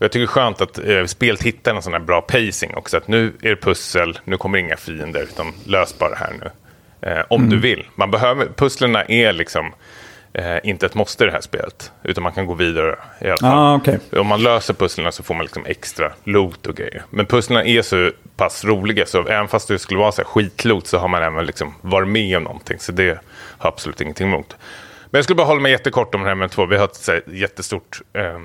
[0.00, 2.74] och jag tycker det är skönt att eh, spelet hittar en sån här bra pacing
[2.74, 2.96] också.
[2.96, 6.50] Att nu är det pussel, nu kommer inga fiender, utan lös bara det här nu.
[7.02, 7.50] Eh, om mm.
[7.50, 7.86] du vill.
[7.94, 9.72] Man behöver, pusslerna är liksom
[10.32, 11.92] eh, inte ett måste i det här spelet.
[12.02, 13.58] Utan man kan gå vidare i alla fall.
[13.58, 13.98] Ah, okay.
[14.12, 17.02] Om man löser pusslerna så får man liksom extra loot och grejer.
[17.10, 20.86] Men pusslerna är så pass roliga så även fast det skulle vara så här skitloot
[20.86, 22.78] så har man även liksom varit med om någonting.
[22.78, 23.20] Så det
[23.58, 24.56] har absolut ingenting emot.
[25.10, 26.66] Men jag skulle bara hålla mig jättekort om det här med två.
[26.66, 28.38] Vi har ett här, jättestort eh,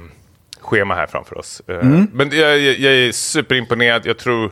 [0.62, 1.62] schema här framför oss.
[1.68, 2.08] Eh, mm.
[2.14, 4.06] Men jag, jag är superimponerad.
[4.06, 4.52] Jag tror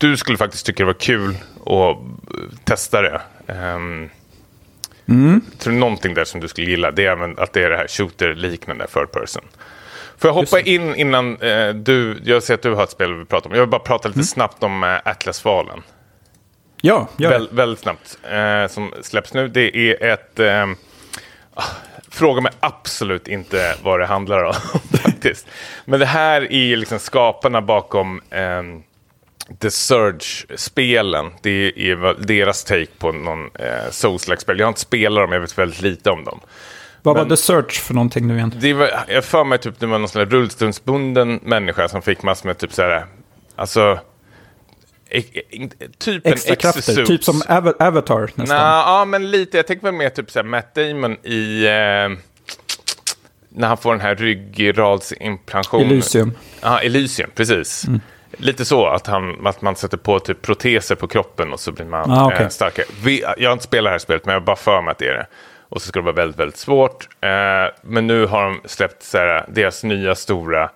[0.00, 1.36] du skulle faktiskt tycka det var kul
[1.66, 1.98] att
[2.64, 3.20] testa det.
[3.46, 4.10] Um,
[5.08, 5.40] mm.
[5.58, 8.86] Tror någonting där som du skulle gilla, det är att det är det här shooter-liknande
[8.86, 9.42] third person.
[10.18, 13.24] Får jag hoppa in innan eh, du, jag ser att du har ett spel vi
[13.24, 13.54] pratar om.
[13.54, 14.24] Jag vill bara prata lite mm.
[14.24, 15.82] snabbt om eh, Atlas-valen.
[16.80, 18.18] Ja, gör Väl, Väldigt snabbt.
[18.30, 19.48] Eh, som släpps nu.
[19.48, 20.38] Det är ett...
[20.38, 20.66] Eh,
[22.08, 24.54] fråga mig absolut inte vad det handlar om
[25.02, 25.46] faktiskt.
[25.84, 28.62] Men det här är liksom skaparna bakom eh,
[29.58, 31.30] The Surge-spelen.
[31.42, 34.58] Det är deras take på någon eh, Souls-like-spel.
[34.58, 36.40] Jag har inte spelat dem, jag vet väldigt lite om dem.
[37.02, 38.54] Vad var The Search för någonting nu igen?
[38.60, 42.46] Det var, jag för mig typ det var någon sån rullstolsbunden människa som fick massor
[42.46, 43.06] med typ så här,
[43.56, 44.00] alltså
[45.98, 47.42] typ Extra en krafter, typ som
[47.78, 48.46] Avatar nästan.
[48.58, 49.56] Nah, ja, men lite.
[49.56, 51.64] Jag tänker mer typ så här Matt Damon i...
[51.64, 52.18] Eh,
[53.52, 55.86] när han får den här ryggradsimplantationen.
[55.86, 56.32] Elysium.
[56.60, 57.86] Ja, Elysium, precis.
[57.86, 58.00] Mm.
[58.40, 61.86] Lite så, att, han, att man sätter på typ proteser på kroppen och så blir
[61.86, 62.42] man ah, okay.
[62.42, 62.86] eh, starkare.
[63.04, 64.98] Vi, jag har inte spelat det här spelet, men jag har bara för mig att
[64.98, 65.26] det är det.
[65.68, 67.08] Och så ska det vara väldigt, väldigt svårt.
[67.20, 70.70] Eh, men nu har de släppt så här, deras nya stora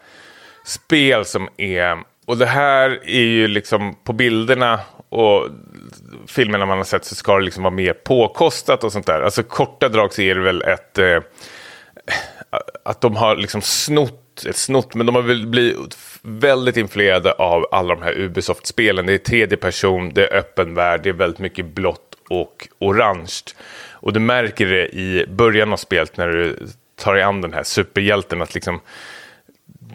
[0.65, 1.99] spel som är...
[2.27, 5.49] Och det här är ju liksom på bilderna och
[6.27, 9.21] filmerna man har sett så ska det liksom vara mer påkostat och sånt där.
[9.21, 10.99] Alltså korta drag så är det väl ett...
[10.99, 11.19] Eh,
[12.85, 15.95] att de har liksom snott ett snott, men de har väl blivit
[16.25, 19.07] väldigt influerade av alla de här Ubisoft-spelen.
[19.07, 23.43] Det är tredje person, det är öppen värld, det är väldigt mycket blått och orange.
[23.93, 26.59] Och du märker det i början av spelet när du
[26.97, 28.81] tar dig an den här superhjälten att liksom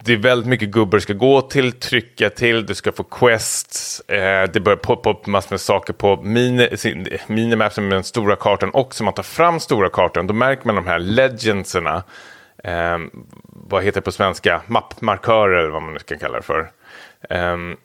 [0.04, 4.00] det är väldigt mycket gubbar du ska gå till, trycka till, du ska få quests,
[4.00, 6.70] eh, det börjar poppa upp massor med saker på mini,
[7.28, 9.04] minimapsen med den stora kartan också.
[9.04, 12.04] Man tar fram stora kartan, då märker man de här legendserna
[12.64, 12.98] eh,
[13.70, 16.72] vad heter det på svenska, mappmarkörer eller vad man nu ska kalla det för.
[17.30, 17.78] Um,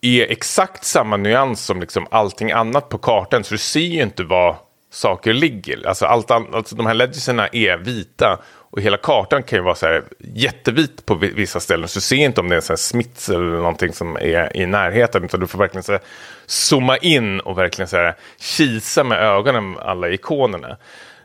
[0.00, 3.44] är exakt samma nyans som liksom allting annat på kartan.
[3.44, 4.56] Så du ser ju inte var
[4.90, 5.86] saker ligger.
[5.88, 8.38] Alltså, allt, alltså de här legenserna är vita.
[8.70, 11.88] Och hela kartan kan ju vara så här jättevit på vissa ställen.
[11.88, 15.24] Så du ser inte om det är en smits eller någonting som är i närheten.
[15.24, 16.00] Utan du får verkligen så här,
[16.46, 20.76] zooma in och verkligen så här, kisa med ögonen alla ikonerna.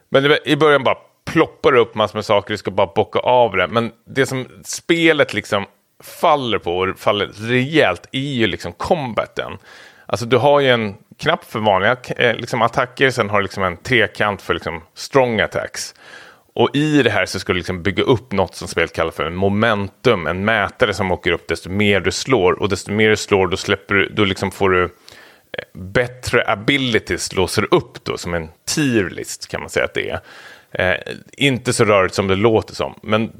[0.10, 3.67] Men i början bara ploppar upp massor med saker, du ska bara bocka av det.
[3.67, 5.65] Men det som spelet liksom
[6.03, 9.57] faller på, och faller rejält, är ju liksom combaten.
[10.05, 13.63] Alltså du har ju en knapp för vanliga eh, liksom, attacker, sen har du liksom
[13.63, 15.95] en trekant för liksom, strong attacks.
[16.55, 19.25] Och i det här så ska du liksom bygga upp något som spelet kallar för
[19.25, 22.61] en momentum, en mätare som åker upp desto mer du slår.
[22.61, 24.89] Och desto mer du slår, då, släpper du, då liksom får du eh,
[25.73, 30.19] bättre abilities låser upp då, som en tier list kan man säga att det är.
[30.78, 30.95] Eh,
[31.38, 33.32] inte så rörigt som det låter som, men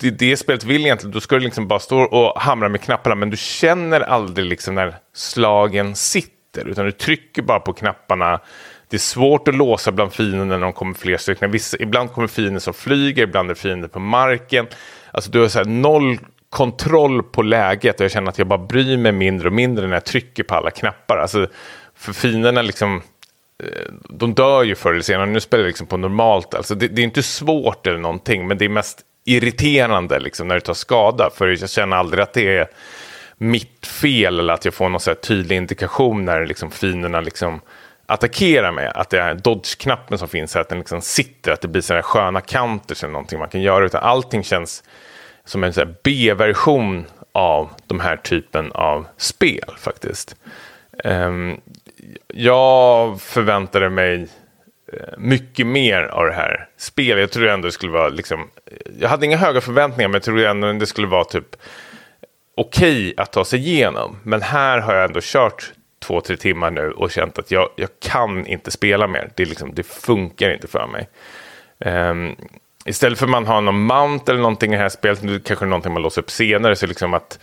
[0.00, 3.14] det, det spelet vill egentligen, då ska du liksom bara stå och hamra med knapparna,
[3.14, 8.40] men du känner aldrig liksom när slagen sitter, utan du trycker bara på knapparna.
[8.88, 11.50] Det är svårt att låsa bland fienden när de kommer fler stycken.
[11.50, 14.66] Vissa, ibland kommer fiender som flyger, ibland är fiender på marken.
[15.10, 16.18] Alltså du har så noll
[16.50, 19.94] kontroll på läget och jag känner att jag bara bryr mig mindre och mindre när
[19.94, 21.18] jag trycker på alla knappar.
[21.18, 21.46] Alltså,
[21.94, 23.02] för fienderna liksom,
[23.62, 25.26] Eh, de dör ju förr eller senare.
[25.26, 26.54] Nu spelar jag liksom på normalt.
[26.54, 30.54] Alltså det, det, är inte svårt eller någonting, men det är mest irriterande liksom när
[30.54, 31.30] det tar skada.
[31.34, 32.68] För jag känner aldrig att det är
[33.36, 37.60] mitt fel eller att jag får någon så tydlig indikation när liksom fienderna liksom
[38.06, 38.90] attackerar mig.
[38.94, 42.02] Att det är dodge-knappen som finns här, att den liksom sitter, att det blir sådana
[42.02, 43.84] sköna counters eller någonting man kan göra.
[43.84, 44.84] Utan allting känns
[45.44, 45.72] som en
[46.04, 50.36] B-version av de här typen av spel faktiskt.
[51.04, 51.60] Um,
[52.34, 54.28] jag förväntade mig
[54.92, 57.20] eh, mycket mer av det här spelet.
[57.20, 60.22] Jag trodde ändå det skulle vara liksom, eh, jag hade inga höga förväntningar men jag
[60.22, 61.56] trodde ändå det skulle vara typ
[62.56, 64.16] okej okay att ta sig igenom.
[64.22, 65.72] Men här har jag ändå kört
[66.06, 69.30] två, tre timmar nu och känt att jag, jag kan inte spela mer.
[69.34, 71.08] Det, liksom, det funkar inte för mig.
[71.78, 72.36] Um,
[72.84, 75.92] istället för att man har någon mount eller någonting i det här spelet, kanske någonting
[75.92, 77.38] man låser upp senare, så liksom att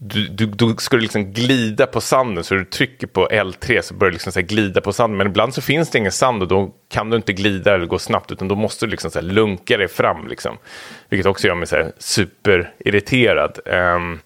[0.00, 3.94] du, du, då ska du liksom glida på sanden, så du trycker på L3 så
[3.94, 5.18] börjar du liksom så glida på sanden.
[5.18, 7.98] Men ibland så finns det ingen sand och då kan du inte glida eller gå
[7.98, 10.28] snabbt, utan då måste du liksom så lunka dig fram.
[10.28, 10.58] Liksom.
[11.08, 13.58] Vilket också gör mig så superirriterad.
[13.64, 14.20] Um,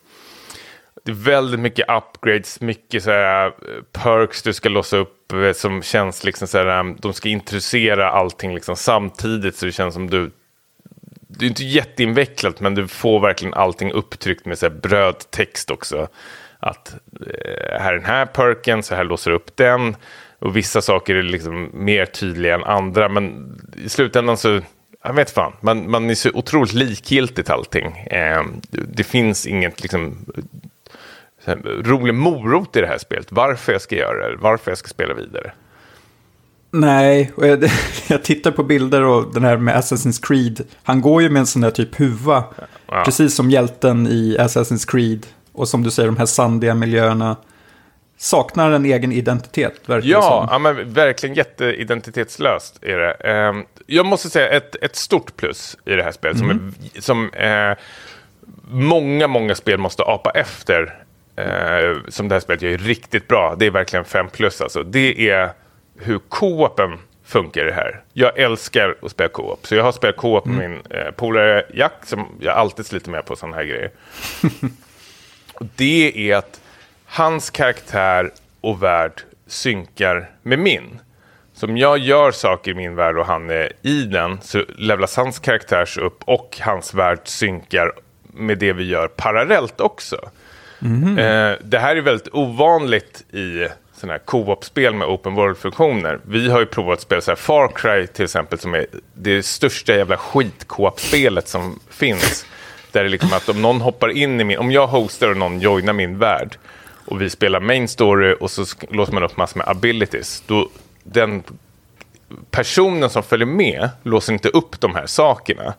[1.04, 3.52] det är väldigt mycket upgrades, mycket så här, eh,
[3.92, 8.10] perks du ska låsa upp eh, som känns liksom så här, um, de ska introducera
[8.10, 10.30] allting liksom samtidigt så det känns som du
[11.38, 16.08] det är inte jätteinvecklat men du får verkligen allting upptryckt med så här brödtext också.
[16.58, 16.94] Att
[17.26, 19.96] eh, här är den här perken, så här låser du upp den.
[20.38, 23.08] Och vissa saker är liksom mer tydliga än andra.
[23.08, 24.60] Men i slutändan så,
[25.04, 27.96] jag vet fan, man, man är så otroligt likgiltigt allting.
[27.96, 30.26] Eh, det finns inget liksom
[31.84, 33.32] rolig morot i det här spelet.
[33.32, 35.52] Varför jag ska göra det, varför jag ska spela vidare.
[36.74, 37.64] Nej, och jag,
[38.08, 40.60] jag, tittar på bilder och den här med Assassin's Creed.
[40.82, 42.44] Han går ju med en sån där typ huva.
[42.86, 43.02] Ja.
[43.04, 45.26] Precis som hjälten i Assassin's Creed.
[45.52, 47.36] Och som du säger, de här sandiga miljöerna.
[48.16, 53.12] Saknar en egen identitet, verkligen ja, ja, men verkligen jätteidentitetslöst är det.
[53.12, 56.40] Ehm, jag måste säga ett, ett stort plus i det här spelet.
[56.40, 56.74] Mm.
[56.98, 57.78] Som, är, som eh,
[58.70, 61.04] många, många spel måste apa efter.
[61.36, 63.54] Eh, som det här spelet gör riktigt bra.
[63.58, 64.82] Det är verkligen 5 plus alltså.
[64.82, 65.52] Det är
[66.04, 68.00] hur co-open funkar det här.
[68.12, 69.66] Jag älskar att spela co-op.
[69.66, 70.70] Så jag har spelat co-op med mm.
[70.70, 73.90] min eh, polare Jack, som jag alltid sliter med på sådana här grejer.
[75.54, 76.60] och det är att
[77.04, 78.30] hans karaktär
[78.60, 81.00] och värld synkar med min.
[81.54, 85.16] Så om jag gör saker i min värld och han är i den så levlas
[85.16, 87.92] hans karaktärs upp och hans värld synkar
[88.22, 90.30] med det vi gör parallellt också.
[90.82, 91.18] Mm.
[91.18, 93.68] Eh, det här är väldigt ovanligt i
[94.02, 96.20] sådana här co-op-spel med open world-funktioner.
[96.24, 99.42] Vi har ju provat att spela så här Far Cry till exempel, som är det
[99.42, 102.46] största jävla skit-co-op-spelet som finns.
[102.92, 105.36] Där det är liksom att om någon hoppar in i min, om jag hostar och
[105.36, 106.56] någon joinar min värld
[107.06, 110.68] och vi spelar main story och så låser man upp massor med abilities, då
[111.02, 111.42] den
[112.50, 115.74] personen som följer med låser inte upp de här sakerna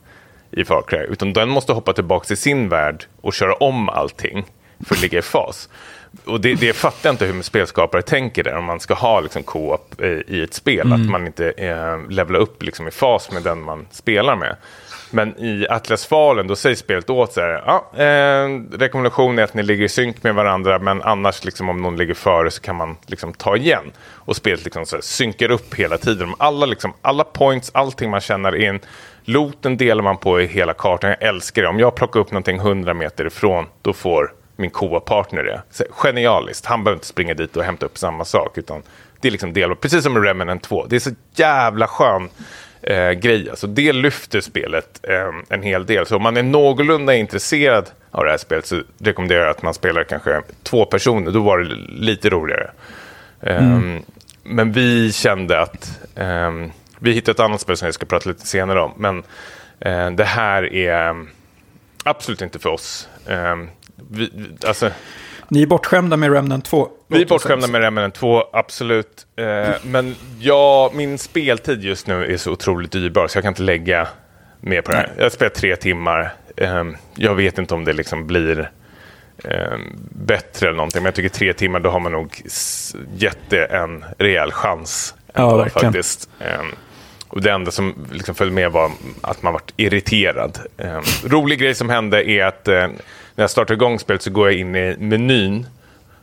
[0.52, 4.46] i Far Cry, utan den måste hoppa tillbaka till sin värld och köra om allting
[4.86, 5.70] för att ligga i fas
[6.26, 9.44] och det, det fattar jag inte hur spelskapare tänker där, om man ska ha liksom
[9.44, 11.02] co-op i, ett spel, mm.
[11.02, 14.56] att man inte eh, levlar upp liksom i fas med den man spelar med.
[15.14, 19.54] Men i Atlas Fallen, då säger spelet åt så här, ja, eh, rekommendation är att
[19.54, 22.76] ni ligger i synk med varandra, men annars liksom, om någon ligger före så kan
[22.76, 23.92] man liksom ta igen.
[24.10, 26.34] Och spelet liksom så här, synkar upp hela tiden.
[26.38, 28.80] Alla, liksom, alla points, allting man känner in,
[29.24, 31.10] looten delar man på i hela kartan.
[31.10, 31.68] Jag älskar det.
[31.68, 34.32] Om jag plockar upp någonting 100 meter ifrån, då får
[34.64, 35.62] min co-partner är.
[35.90, 36.66] Genialiskt.
[36.66, 38.58] Han behöver inte springa dit och hämta upp samma sak.
[38.58, 38.84] Utan
[39.22, 40.86] det är liksom del, precis som i Remnant 2.
[40.86, 42.30] Det är så jävla skön
[42.82, 43.50] eh, grej.
[43.50, 46.06] Alltså, det lyfter spelet eh, en hel del.
[46.06, 49.74] Så om man är någorlunda intresserad av det här spelet så rekommenderar jag att man
[49.74, 51.32] spelar kanske två personer.
[51.32, 52.72] Då var det lite roligare.
[53.42, 53.74] Mm.
[53.74, 54.04] Um,
[54.44, 58.48] men vi kände att um, vi hittade ett annat spel som jag ska prata lite
[58.48, 58.94] senare om.
[58.98, 59.18] Men
[59.86, 61.26] uh, det här är
[62.04, 63.10] absolut inte för oss.
[63.28, 63.70] Um,
[64.14, 64.30] vi,
[64.68, 64.92] alltså,
[65.48, 66.88] Ni är bortskämda med Remnant 2?
[67.08, 69.28] Vi är bortskämda med Remnant 2, absolut.
[69.36, 73.62] Eh, men ja, min speltid just nu är så otroligt dyrbar så jag kan inte
[73.64, 74.08] lägga
[74.62, 75.12] mer på det här.
[75.18, 76.34] Jag har spelat tre timmar.
[76.58, 76.84] Eh,
[77.16, 78.72] jag vet inte om det liksom blir
[79.44, 79.78] eh,
[80.12, 81.04] bättre eller någonting.
[81.04, 82.42] Men jag tycker tre timmar, då har man nog
[83.18, 85.94] gett det en rejäl chans Ja, verkligen.
[85.94, 86.30] Faktiskt.
[86.40, 86.68] Ehm,
[87.28, 88.92] och det enda som liksom följde med var
[89.22, 90.60] att man vart irriterad.
[90.78, 92.88] Ehm, rolig grej som hände är att eh,
[93.36, 95.68] när jag startar igång spelet så går jag in i menyn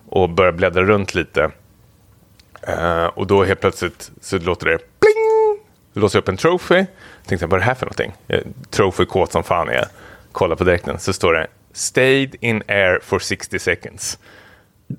[0.08, 1.50] och börjar bläddra runt lite.
[2.62, 5.64] Eh, och då helt plötsligt så låter det pling!
[5.92, 6.74] Det låser upp en trophy.
[6.74, 6.86] Jag
[7.26, 8.12] tänkte, vad är det här för någonting?
[8.28, 8.40] Eh,
[8.70, 9.86] trophy kåt som fan är jag.
[10.32, 14.18] Kollar på direkten så står det Stayed in air for 60 seconds.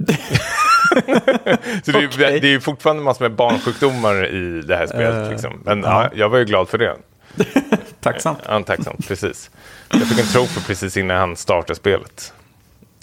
[1.83, 2.39] så det, är, Okej.
[2.39, 5.25] det är fortfarande massor med barnsjukdomar i det här spelet.
[5.25, 5.61] Eh, liksom.
[5.65, 6.09] Men ja.
[6.15, 6.95] jag var ju glad för det.
[8.01, 8.39] Tacksamt.
[8.47, 9.49] Ja, tacksamt, precis.
[9.89, 12.33] Jag fick en trophy precis innan han startade spelet.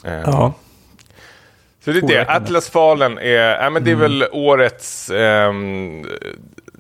[0.04, 0.54] Eh, Ja.
[1.84, 2.26] Så det är det.
[2.36, 6.06] Atlas Fallen är, ja, men det är väl årets, ehm,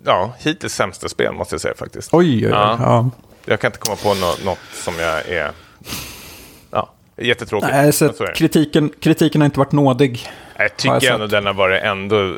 [0.04, 2.14] ja, hittills sämsta spel måste jag säga faktiskt.
[2.14, 2.50] Oj, oj, oj.
[2.50, 2.76] Ja.
[2.80, 3.10] Ja.
[3.44, 5.50] Jag kan inte komma på nå- något som jag är,
[7.18, 7.72] jättetråkigt.
[7.72, 10.20] Nej, så kritiken, kritiken har inte varit nådig.
[10.58, 12.34] Jag tycker jag ändå den har varit ändå eh,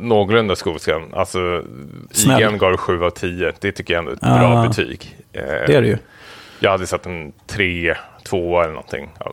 [0.00, 1.02] någorlunda skosam.
[1.14, 1.62] Alltså,
[2.10, 2.42] Snäll.
[2.42, 3.52] IGN gav 7 av 10.
[3.60, 4.38] Det tycker jag ändå är ett Ah.
[4.38, 5.16] bra betyg.
[5.32, 5.98] Eh, Det är det ju.
[6.60, 9.10] Jag hade satt en 3, 2 eller någonting.
[9.20, 9.32] Ja.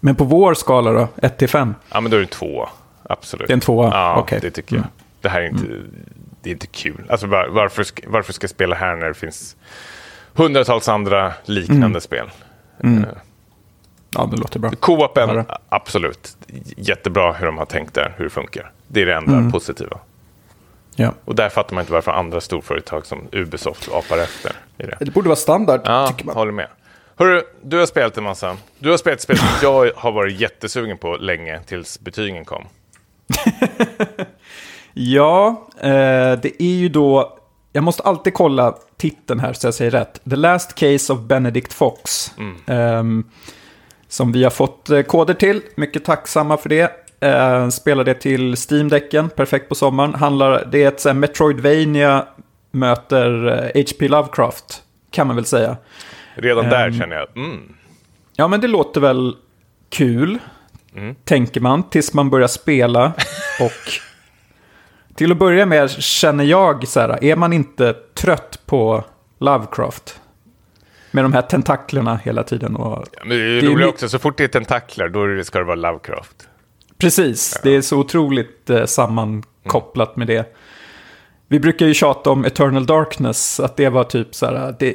[0.00, 1.08] Men på vår skala då?
[1.22, 1.74] 1 till 5?
[1.92, 2.68] ja, men då är det 2.
[3.02, 3.46] Absolut.
[3.46, 3.90] Det är en tvåa?
[3.92, 4.38] Ja, Okej.
[4.38, 4.48] Mm.
[4.48, 4.84] det tycker jag.
[5.20, 5.64] Det här är inte,
[6.42, 7.04] det är inte kul.
[7.08, 9.56] Alltså, var, varför, ska, varför ska jag spela här när det finns
[10.34, 12.00] hundratals andra liknande Mm.
[12.00, 12.30] spel?
[14.14, 14.70] Ja, det låter bra.
[14.80, 16.36] Co-open, absolut.
[16.76, 18.72] Jättebra hur de har tänkt där, hur det funkar.
[18.88, 19.52] Det är det enda Mm.
[19.52, 19.98] positiva.
[20.96, 21.12] Ja.
[21.24, 24.52] Och där fattar man inte varför andra storföretag som Ubisoft apar efter.
[24.78, 24.96] I det.
[25.00, 26.34] Det borde vara standard, Ja, tycker man.
[26.36, 26.68] håller med.
[27.16, 28.56] Hörru, du har spelat en massa.
[28.78, 32.64] Du har spelat spel som jag har varit jättesugen på länge tills betygen kom.
[34.92, 37.36] Ja, eh, det är ju då...
[37.72, 40.20] Jag måste alltid kolla titeln här så jag säger rätt.
[40.30, 42.32] The Last Case of Benedict Fox.
[42.66, 43.24] Ehm,
[44.10, 45.60] som vi har fått eh, koder till.
[45.74, 46.92] Mycket tacksamma för det.
[47.20, 50.14] Eh, spelar det till Steam-däcken, perfekt på sommaren.
[50.14, 52.26] Handlar, det är ett så Metroidvania
[52.70, 54.08] möter eh, H.P.
[54.08, 55.76] Lovecraft, kan man väl säga.
[56.34, 56.98] Redan där Ehm.
[56.98, 57.74] känner jag, mm,
[58.36, 59.36] Ja, men det låter väl
[59.90, 60.38] kul,
[61.24, 63.06] tänker man, tills man börjar spela.
[63.60, 63.92] och
[65.14, 69.04] till att börja med känner jag så här, är man inte trött på
[69.38, 70.20] Lovecraft?
[71.10, 72.76] Med de här tentaklerna hela tiden.
[72.76, 73.06] Och...
[73.20, 76.48] men det är roligt också, så fort det är tentakler då ska det vara Lovecraft.
[76.98, 80.56] Precis, det är så otroligt eh, sammankopplat med det.
[81.48, 84.92] Vi brukar ju tjata om Eternal Darkness, att det var typ så här, det,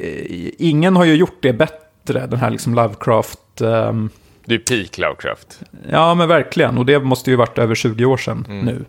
[0.58, 3.60] ingen har ju gjort det bättre, den här liksom Lovecraft.
[3.60, 4.10] ehm,
[4.44, 5.60] Det är peak Lovecraft.
[5.90, 6.78] Ja, men verkligen.
[6.78, 8.84] Och det måste ju varit över 20 år sedan nu.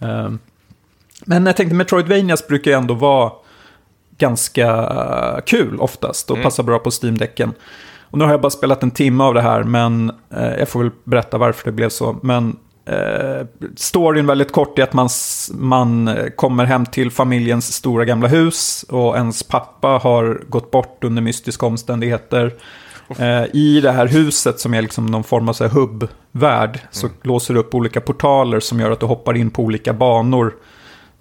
[0.00, 0.38] Ehm,
[1.24, 3.32] men jag tänkte Metroidvanias brukar ju ändå vara
[4.18, 7.52] ganska eh, kul oftast och passa bra på Steam-däcken.
[8.10, 10.82] Och nu har jag bara spelat en timme av det här, men eh, jag får
[10.82, 12.16] väl berätta varför det blev så.
[12.22, 13.46] Men eh,
[13.76, 15.08] storyn väldigt kort är att man,
[15.54, 21.04] man eh, kommer hem till familjens stora gamla hus och ens pappa har gått bort
[21.04, 22.54] under mystiska omständigheter.
[23.18, 27.60] Eh, I det här huset som är liksom någon form av hubb-värld så låser det
[27.60, 30.54] upp olika portaler som gör att du hoppar in på olika banor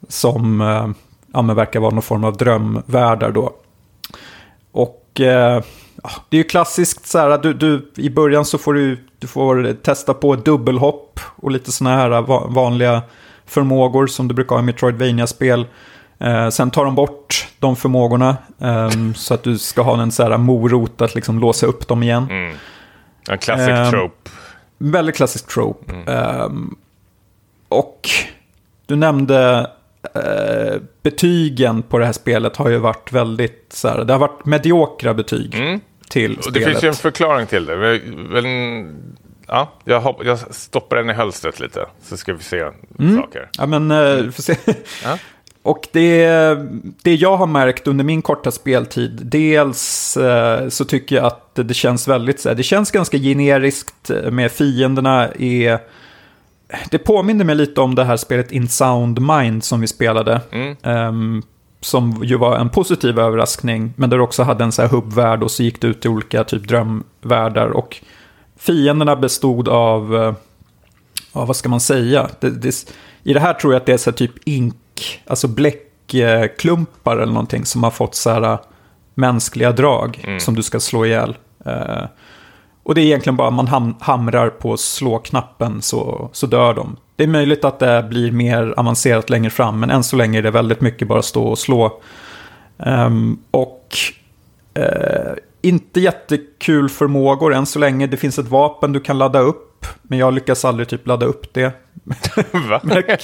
[0.07, 0.89] som eh,
[1.33, 3.53] ja, men verkar vara någon form av drömvärldar då.
[4.71, 5.63] Och eh,
[6.29, 9.27] det är ju klassiskt så här att du, du, i början så får du, du
[9.27, 13.01] får testa på dubbelhopp och lite sådana här va- vanliga
[13.45, 15.65] förmågor som du brukar ha i Metroidvania-spel.
[16.19, 20.23] Eh, sen tar de bort de förmågorna ehm, så att du ska ha en så
[20.23, 22.27] här morot att liksom låsa upp dem igen.
[22.29, 22.55] Mm.
[23.29, 24.29] En classic Ehm, trope.
[24.77, 25.93] Väldigt klassisk trope.
[26.07, 26.75] Ehm,
[27.69, 28.09] och
[28.85, 29.71] du nämnde
[30.15, 34.45] eh, betygen på det här spelet har ju varit väldigt så här, det har varit
[34.45, 35.79] mediokra betyg Mm.
[36.09, 36.69] till Och det spelet.
[36.69, 37.75] finns ju en förklaring till det.
[37.75, 38.85] Vi-
[39.47, 42.63] Ja, jag, hopp, jag stoppar den i hölstret lite, så ska vi se
[43.21, 43.49] saker.
[43.57, 44.55] Ja, men eh, får se.
[45.03, 45.17] Ja.
[45.65, 46.27] Och det,
[47.03, 51.73] det jag har märkt under min korta speltid, dels eh, så tycker jag att det
[51.73, 55.79] känns väldigt, så här, det känns ganska generiskt eh, med fienderna är,
[56.91, 60.41] det påminner mig lite om det här spelet In Sound Mind som vi spelade.
[60.51, 60.75] Mm.
[60.83, 61.43] Ehm,
[61.81, 65.43] som ju var en positiv överraskning, men där du också hade en så här hubbvärld
[65.43, 67.67] och så gick det ut i olika typ drömvärldar.
[67.67, 68.01] Och
[68.57, 70.33] fienderna bestod av, eh,
[71.33, 72.29] ja vad ska man säga?
[72.39, 72.93] Det, det,
[73.23, 77.65] I det här tror jag att det är så typ ink, alltså bläckklumpar eller någonting
[77.65, 78.59] som har fått så här eh,
[79.13, 81.37] mänskliga drag som du ska slå ihjäl.
[81.65, 82.03] Eh,
[82.83, 86.95] och det är egentligen bara man ham hamrar på slå-knappen så, så dör de.
[87.15, 90.41] Det är möjligt att det blir mer avancerat längre fram, men än så länge är
[90.43, 92.01] det väldigt mycket bara stå och slå.
[92.79, 93.97] Ehm, och
[94.73, 98.07] eh, inte jättekul förmågor än så länge.
[98.07, 99.69] Det finns ett vapen du kan ladda upp
[100.01, 101.71] men jag lyckas aldrig typ ladda upp det.
[102.69, 102.81] Va?
[102.83, 103.17] Nej,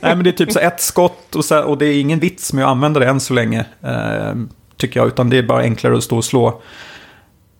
[0.00, 2.64] men det är typ så ett skott och, så, och det är ingen vits med
[2.64, 3.66] att använda det än så länge.
[3.82, 4.34] Eh,
[4.76, 6.62] tycker jag, utan det är bara enklare att stå och slå.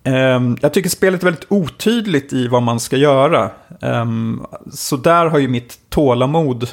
[0.06, 3.50] Eh, jag tycker spelet är väldigt otydligt i vad man ska göra.
[3.82, 4.04] Eh,
[4.72, 6.68] så där har ju mitt tålamod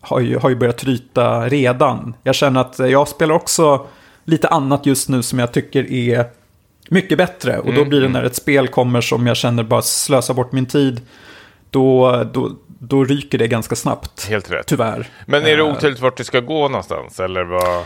[0.00, 2.14] har ju, har ju börjat tryta redan.
[2.22, 3.86] Jag känner att jag spelar också
[4.24, 6.24] lite annat just nu som jag tycker är
[6.90, 7.58] mycket bättre.
[7.58, 10.52] Och då Mm, blir det när ett spel kommer som jag känner bara slösar bort
[10.52, 11.00] min tid.
[11.70, 14.26] Då, då, då ryker det ganska snabbt.
[14.28, 14.66] Helt rätt.
[14.66, 15.08] Tyvärr.
[15.26, 17.20] Men är det Eh, otydligt vart du ska gå någonstans?
[17.20, 17.84] Eller vad?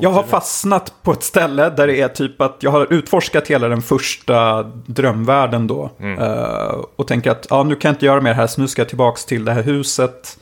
[0.00, 3.68] Jag har fastnat på ett ställe där det är typ att jag har utforskat hela
[3.68, 5.90] den första drömvärlden då.
[6.00, 6.18] Mm.
[6.18, 8.80] Eh, och tänker att ja, nu kan jag inte göra mer här så nu ska
[8.80, 10.38] jag tillbaka till det här huset.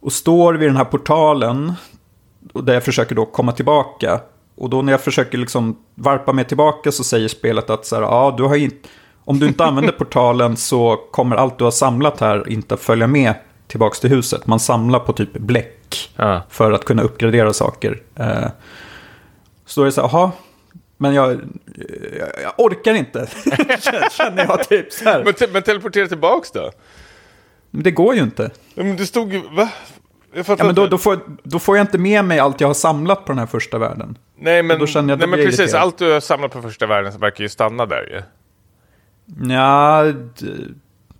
[0.00, 1.72] Och står vid den här portalen.
[2.54, 4.20] Där jag försöker då komma tillbaka.
[4.56, 8.02] Och då när jag försöker liksom varpa mig tillbaka så säger spelet att så här,
[8.02, 8.88] ja, du har inte,
[9.24, 13.06] om du inte använder portalen så kommer allt du har samlat här inte att följa
[13.06, 13.34] med
[13.66, 14.46] tillbaka till huset.
[14.46, 15.79] Man samlar på typ bläck
[16.16, 16.42] Ja.
[16.48, 18.02] för att kunna uppgradera saker.
[18.16, 18.46] Eh,
[19.66, 20.32] så då är det så här, jaha,
[20.96, 21.30] men jag,
[22.18, 23.26] jag, jag orkar inte.
[24.10, 25.24] Känner jag typ så här.
[25.24, 26.70] Men, te- men teleportera tillbaks då?
[27.70, 28.50] Men det går ju inte.
[28.74, 29.42] Men det stod ju...
[29.50, 29.68] Va?
[30.32, 33.24] Ja, men då, då, får, då får jag inte med mig allt jag har samlat
[33.24, 34.18] på den här första världen.
[34.38, 35.60] Nej, men, nej, men precis.
[35.60, 35.82] irriterad.
[35.82, 38.22] Allt du har samlat på första världen så verkar ju stanna där ju.
[39.54, 40.04] Ja,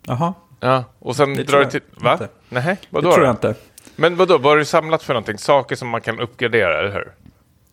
[0.07, 1.81] jaha, Ja, och sen Det drar tror du till...
[1.95, 2.13] Va?
[2.13, 2.29] inte.
[2.49, 3.13] Nej, det vadå?
[3.13, 3.27] tror då?
[3.27, 3.55] jag inte.
[4.01, 5.39] Men vadå, vad har du samlat för någonting?
[5.39, 7.13] Saker som man kan uppgradera, eller hur?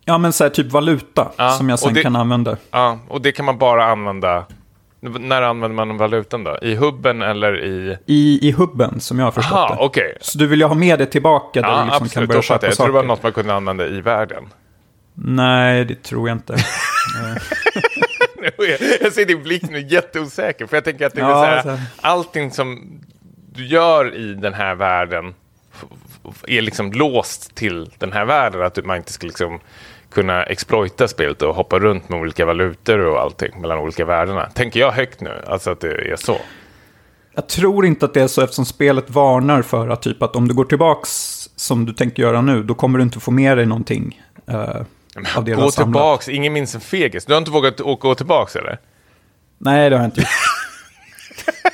[0.05, 2.57] Ja, men så här typ valuta Ja, som jag sen det- kan använda.
[2.71, 4.45] Ja, och det kan man bara använda...
[4.99, 6.57] När använder man valutan då?
[6.61, 7.97] I hubben eller i...
[8.05, 9.81] I, I hubben, som jag har förstått Aha, det.
[9.85, 10.17] okej.
[10.21, 12.29] Så du vill ju ha med det tillbaka där Ja, du liksom kan absolut.
[12.29, 12.71] börja Då fattar köpa jag.
[12.71, 13.07] Jag tror det var saker.
[13.07, 14.43] något man kunde använda i världen.
[15.13, 16.55] Nej, det tror jag inte.
[19.01, 20.65] jag ser din blick nu jätteosäker.
[20.65, 21.79] För jag tänker att det är Ja, här, så här.
[22.01, 22.99] allting som
[23.53, 25.33] du gör i den här världen
[26.47, 28.61] är liksom låst till den här världen.
[28.61, 29.59] Att man inte ska liksom
[30.11, 34.49] kunna exploita spelet och hoppa runt med olika valutor och allting mellan olika världarna.
[34.49, 36.37] Tänker jag högt nu, alltså att det är så.
[37.33, 40.47] Jag tror inte att det är så eftersom spelet varnar för att typ att om
[40.47, 41.09] du går tillbaks
[41.55, 44.21] som du tänker göra nu, då kommer du inte få med dig någonting.
[44.47, 44.57] eh,
[45.35, 47.25] av det du Gå tillbaks, ingen minns en fegis.
[47.25, 48.79] Du har inte vågat åka gå tillbaks eller?
[49.57, 50.29] Nej, det har jag inte gjort.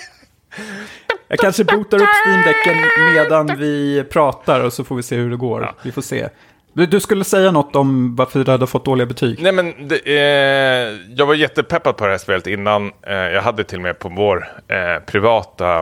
[1.34, 2.78] jag kanske botar upp Steam-däcken
[3.14, 5.62] medan vi pratar och så får vi se hur det går.
[5.62, 5.76] Ja.
[5.84, 6.30] Vi får se.
[6.74, 9.40] Du, du skulle säga något om varför du hade fått dåliga betyg.
[9.42, 12.92] Nej men det, eh, jag var jättepeppad på det här spelet innan.
[13.08, 15.80] Eh, jag hade till och med på vår eh, privata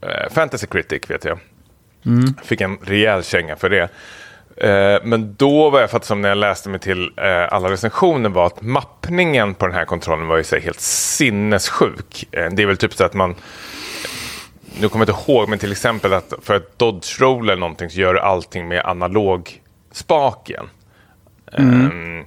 [0.00, 1.38] eh, Fantasy Critic vet jag.
[2.42, 3.88] Fick en rejäl känga för det.
[4.56, 8.30] Eh, men då var jag fattat som när jag läste mig till eh, alla recensioner
[8.30, 12.28] var att mappningen på den här kontrollen var ju så helt sinnessjuk.
[12.30, 13.34] Det är väl typ så att man
[14.80, 17.90] nu kommer jag inte ihåg, men till exempel att för att dodge roll eller någonting
[17.90, 19.60] så gör du allting med analog
[19.92, 20.70] spaken.
[21.52, 22.24] Ehm,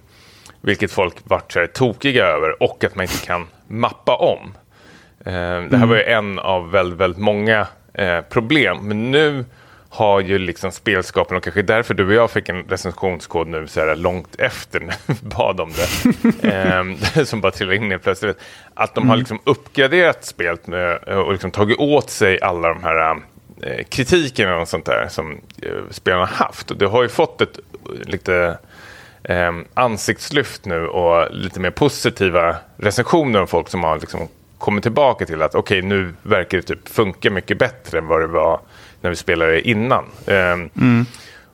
[0.62, 4.54] vilket folk vart så här tokiga över och att man inte kan mappa om.
[5.26, 8.78] Ehm, det här var ju en av väldigt, väldigt många eh, problem.
[8.82, 9.46] Men nu
[9.94, 13.80] har ju liksom spelskapen och kanske därför du och jag fick en recensionskod nu så
[13.80, 16.48] här långt efter när vi bad om det.
[16.52, 18.38] ehm, som bara trillade in helt plötsligt.
[18.74, 23.22] Att de har liksom uppgraderat spelet med, och liksom tagit åt sig alla de här
[23.62, 25.32] eh, kritiken och sånt där som
[25.62, 26.72] eh, spelarna har haft.
[26.72, 28.58] Och det har ju fått ett eh, lite
[29.24, 34.28] eh, ansiktslyft nu och lite mer positiva recensioner av folk som har liksom
[34.58, 38.28] kommit tillbaka till att okej, nu verkar det typ funka mycket bättre än vad det
[38.28, 38.60] var
[39.02, 40.06] när vi spelade innan.
[40.26, 40.58] Eh,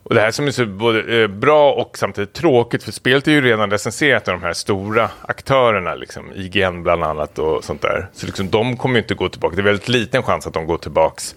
[0.09, 3.31] Och det här som är så både eh, bra och samtidigt tråkigt, för spelet är
[3.31, 8.07] ju redan recenserat av de här stora aktörerna, liksom, IGN bland annat och sånt där.
[8.13, 9.55] Så liksom, de kommer ju inte gå tillbaka.
[9.55, 11.35] Det är väldigt liten chans att de går tillbaks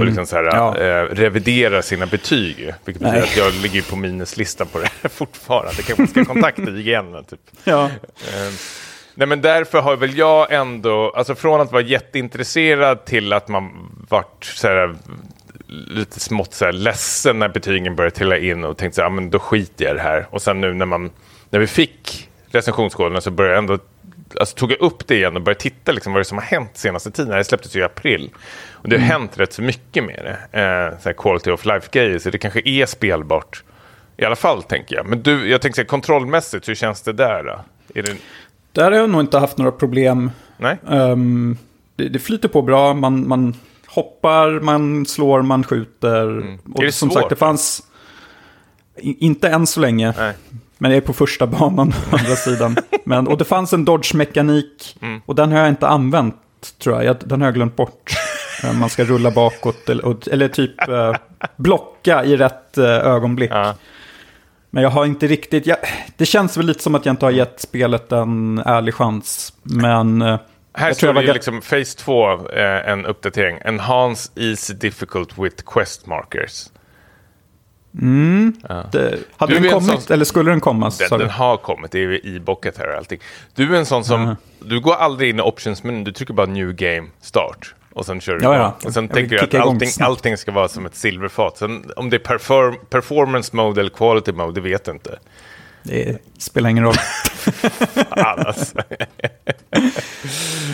[0.00, 0.78] och liksom så här, Ja.
[0.78, 2.56] eh, reviderar sina betyg.
[2.56, 3.20] Vilket betyder Nej.
[3.22, 5.72] att jag ligger på minuslistan på det här fortfarande.
[5.76, 7.24] Det kanske ska kontakta IGN.
[7.30, 7.40] Typ.
[7.64, 7.84] Ja.
[7.84, 8.52] Eh,
[9.14, 13.70] Nej men därför har väl jag ändå, alltså från att vara jätteintresserad till att man
[14.08, 14.94] vart så här,
[15.86, 19.14] lite smått så här ledsen när betygen började trilla in och tänkte så här, ja,
[19.14, 20.26] men då skiter jag i det här.
[20.30, 21.10] Och sen nu när, man,
[21.50, 23.78] när vi fick recensionskoderna så började jag ändå,
[24.40, 26.70] alltså tog jag upp det igen och började titta liksom vad det som har hänt
[26.74, 27.36] senaste tiden.
[27.36, 28.30] Det släpptes ju i april.
[28.72, 30.60] Och det har hänt rätt så mycket med det.
[30.60, 33.62] Eh, så quality of life-grejer, så det kanske är spelbart.
[34.16, 35.06] I alla fall tänker jag.
[35.06, 37.60] Men du, jag tänker så här, kontrollmässigt, hur känns det där då?
[37.94, 38.16] Är det,
[38.72, 40.30] Där har jag nog inte haft några problem.
[40.56, 40.78] nej?
[40.90, 41.56] Ehm,
[41.96, 43.54] det, det flyter på bra, man, man
[43.94, 46.28] hoppar, man slår, man skjuter.
[46.28, 46.58] Mm.
[46.74, 47.18] Och som svårt?
[47.18, 47.82] sagt, det fanns...
[49.00, 50.34] Inte än så länge, Nej.
[50.78, 52.76] men jag är på första banan å andra sidan.
[53.04, 55.20] Men, och det fanns en dodge-mekanik, Mm.
[55.26, 56.36] och den har jag inte använt
[56.78, 57.04] tror jag.
[57.04, 58.10] jag den har jag glömt bort.
[58.64, 61.14] Eh, man ska rulla bakåt eller, eller typ eh,
[61.56, 63.50] blocka i rätt eh, ögonblick.
[63.50, 63.74] Ja.
[64.70, 65.76] Men jag har inte riktigt, jag,
[66.16, 69.52] det känns väl lite som att jag inte har gett spelet en ärlig chans.
[69.62, 70.38] Men eh,
[70.74, 73.58] Här jag tror står det liksom Phase 2, eh, en uppdatering.
[73.64, 76.66] Enhance easy difficult with quest markers.
[78.92, 80.90] det, hade Du den kommit, sån- eller skulle den komma?
[81.10, 83.20] Den, den har kommit, det är i bocket här och allting.
[83.54, 86.72] Du är en sån som, du går aldrig in i options-menyn, du trycker bara new
[86.72, 87.74] game start.
[87.94, 88.76] Och sen kör du Ja, ja.
[88.84, 91.56] Och sen Jag tänker du att allting, allting ska vara som ett silverfat.
[91.58, 95.18] Sen om det är perform, performance mode eller quality mode, det vet du inte.
[95.82, 96.94] Det spelar ingen roll.
[98.08, 98.74] Alls.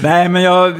[0.03, 0.75] Nej, men jag...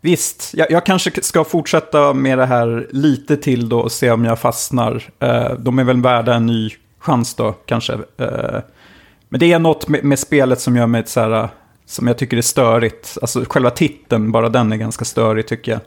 [0.00, 4.24] Visst, jag, jag kanske ska fortsätta med det här lite till då och se om
[4.24, 5.02] jag fastnar.
[5.18, 7.92] Eh, de är väl värda en ny chans då, kanske.
[7.92, 8.60] Eh,
[9.28, 11.48] men det är något med, med spelet som gör mig så här,
[11.86, 13.18] som jag tycker är störigt.
[13.22, 15.80] Alltså själva titeln, bara den är ganska störig tycker jag.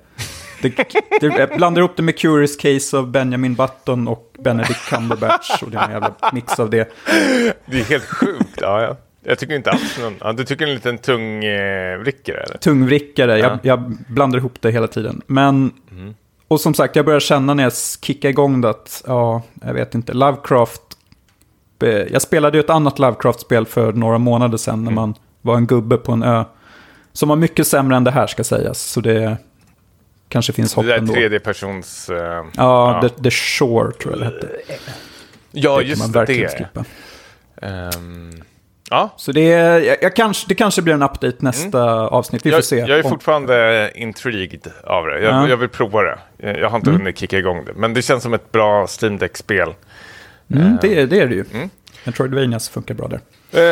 [0.70, 5.64] Det, det, jag blandar ihop det med Curious Case av Benjamin Button och Benedict Cumberbatch.
[5.64, 6.92] Och det är en jävla mix av det.
[7.66, 8.60] det är helt sjukt.
[8.62, 8.98] Ja, ja.
[9.26, 10.16] Jag tycker inte alls någon...
[10.20, 12.58] Ja, du tycker en liten tung eh, eller?
[12.58, 13.40] tungvrickare.
[13.40, 13.50] Ja.
[13.50, 15.22] Jag, jag blandar ihop det hela tiden.
[15.28, 15.72] Men,
[16.48, 19.96] och som sagt, jag börjar känna när jag kickar igång det att, ja, jag vet
[19.96, 20.82] inte, Lovecraft.
[21.84, 25.68] eh, Jag spelade ju ett annat Lovecraft-spel för några månader sedan när man var en
[25.68, 26.44] gubbe på en ö.
[27.14, 28.82] Som var mycket sämre än det här ska sägas.
[28.82, 29.38] Så det
[30.34, 31.14] kanske finns hopp Det där ändå.
[31.14, 32.10] tredje persons...
[32.10, 34.50] Eh, Ja, The, The Shore tror jag det hette.
[35.52, 35.84] ja det
[36.34, 36.68] just det.
[36.74, 36.84] det.
[37.62, 38.32] Ehm,
[38.90, 42.46] ja, Så det, är- jag, jag kanske, det kanske blir en update nästa avsnitt.
[42.46, 42.78] Vi får jag, se.
[42.78, 45.20] jag är Om- fortfarande intrigued av det.
[45.22, 45.50] Jag, Ja.
[45.50, 46.18] jag vill prova det.
[46.38, 47.72] Jag har inte hunnit kicka igång det.
[47.76, 49.74] Men det känns som ett bra Steam Deck-spel.
[50.54, 51.46] Mm, det, är- det är det ju.
[51.54, 51.70] Mm.
[52.04, 53.20] Metroidvanias funkar bra där.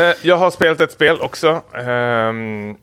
[0.10, 1.62] Eh, jag har spelat ett spel också.
[1.74, 2.76] Ehm,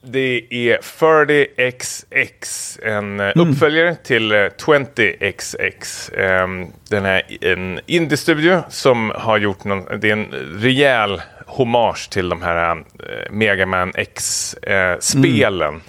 [0.00, 6.20] det är 40XX, en eh, uppföljare till eh, 20XX.
[6.20, 10.30] Ehm, den är en indie-studio som har gjort någon, det är en
[10.60, 12.82] rejäl hommage till de här eh,
[13.30, 15.80] Mega Man X-spelen.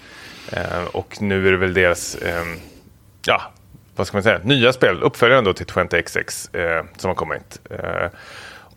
[0.52, 2.56] Eh, och nu är det väl deras, ehm,
[3.26, 3.42] ja,
[3.96, 7.60] vad ska man säga, nya spel, uppföljaren då till 20XX eh, som har kommit.
[7.70, 8.08] Eh,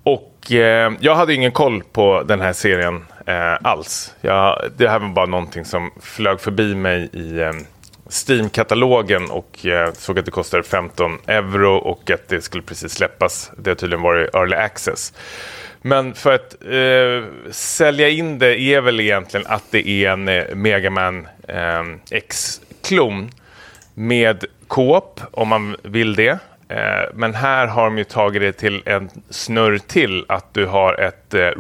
[0.03, 4.15] och eh, jag hade ingen koll på den här serien eh, alls.
[4.21, 7.53] Jag, det här var bara någonting som flög förbi mig i eh,
[8.09, 13.53] Steam-katalogen och eh, såg att det kostade 15 euro och att det skulle precis släppas.
[13.59, 15.13] Det har tydligen varit early access.
[15.83, 20.55] Men för att eh, sälja in det är väl egentligen att det är en eh,
[20.55, 23.31] Mega Man eh, X-klon
[23.95, 26.39] med Coop, om man vill det.
[26.69, 31.01] Eh, men här har de ju tagit det till en snurr till att du har
[31.01, 31.51] ett eh,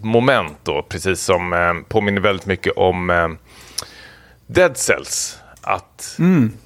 [0.00, 3.28] moment då, precis som eh, påminner väldigt mycket om eh,
[4.46, 5.38] Dead Cells.
[5.60, 6.14] Att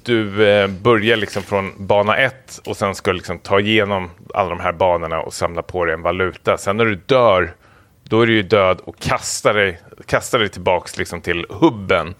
[0.03, 4.59] du eh, börjar liksom från bana ett och sen ska liksom ta igenom alla de
[4.59, 6.57] här banorna och samla på dig en valuta.
[6.57, 7.53] Sen när du dör,
[8.03, 12.15] då är du ju död och kastar dig, kastar dig tillbaks liksom till hubben.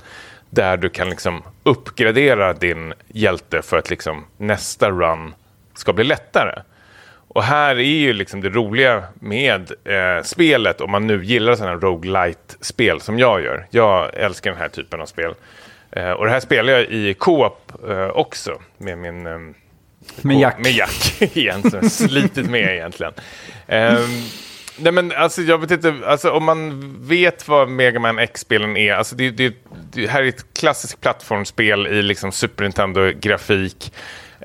[0.49, 5.34] Där du kan liksom uppgradera din hjälte för att liksom nästa run
[5.74, 6.62] ska bli lättare.
[7.34, 11.74] Och här är ju liksom det roliga med eh, spelet, om man nu gillar sådana
[11.74, 13.68] här roguelite-spel som jag gör.
[13.70, 15.34] Jag älskar den här typen av spel.
[15.92, 19.28] Eh, och det här spelar jag i co-op eh, också med min...
[19.28, 19.40] Eh,
[20.22, 20.60] Med Jack.
[20.60, 23.14] Med Jack igen, som jag slitit med egentligen.
[23.68, 24.22] Ehm,
[24.78, 28.94] nej men alltså jag vet inte, alltså om man vet vad Mega Man X-spelen är,
[28.94, 29.54] alltså det, det,
[29.94, 33.94] det här är ett klassiskt plattformsspel i liksom Super Nintendo-grafik.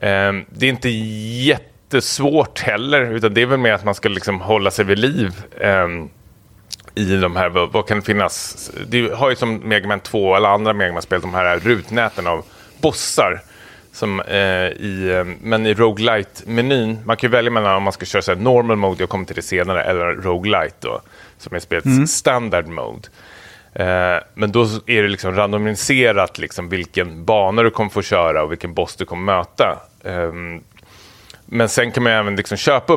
[0.02, 0.88] Ehm, det är inte
[1.86, 5.32] jättesvårt heller, utan det är väl mer att man ska liksom hålla sig vid liv.
[5.60, 6.08] ehm,
[6.94, 8.70] i de här, vad, vad kan det finnas?
[8.86, 12.44] Det har ju som Mega Man 2 eller andra Mega Man-spel de här rutnäten av
[12.80, 13.40] bossar.
[13.92, 18.22] Som, eh, i, eh, men i roguelite-menyn, man kan välja mellan om man ska köra
[18.22, 21.00] så normal mode, jag kommer till det senare, eller roguelite då,
[21.38, 23.08] som är spelets standard mode.
[23.74, 28.50] Eh, men då är det liksom randomiserat liksom vilken bana du kommer få köra och
[28.50, 29.78] vilken boss du kommer möta.
[30.04, 30.62] Ehm,
[31.46, 32.92] men sen kan man även liksom köpa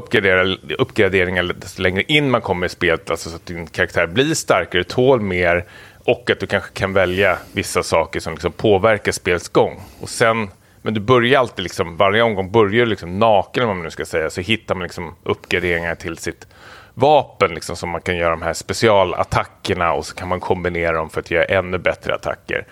[0.77, 4.83] uppgraderingar desto längre in man kommer i spelet, alltså så att din karaktär blir starkare,
[4.83, 5.65] tål mer
[6.05, 9.81] och att du kanske kan välja vissa saker som liksom påverkar spelets gång.
[10.01, 10.49] Och sen,
[10.81, 14.05] men du börjar alltid, liksom, varje omgång börjar du liksom naken, om man nu ska
[14.05, 16.47] säga, så hittar man liksom uppgraderingar till sitt
[16.93, 21.09] vapen liksom, som man kan göra de här specialattackerna och så kan man kombinera dem
[21.09, 22.65] för att göra ännu bättre attacker.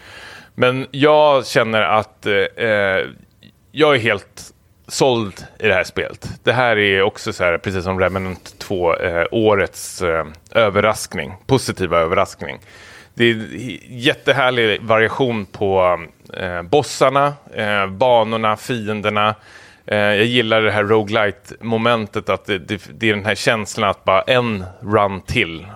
[0.55, 3.05] Men jag känner att eh, eh
[3.71, 4.53] jag är helt
[4.87, 6.29] såld i det här spelet.
[6.43, 11.99] Det här är också så här, precis som Remnant 2, eh, årets eh, överraskning, positiva
[11.99, 12.59] överraskning.
[13.13, 13.35] det är
[13.89, 15.99] jättehärlig variation på
[16.33, 19.35] eh, bossarna, eh, banorna, fienderna.
[19.85, 23.89] Eh, jag gillar det här roguelite momentet att det, det, det, är den här känslan
[23.89, 25.67] att bara en run till.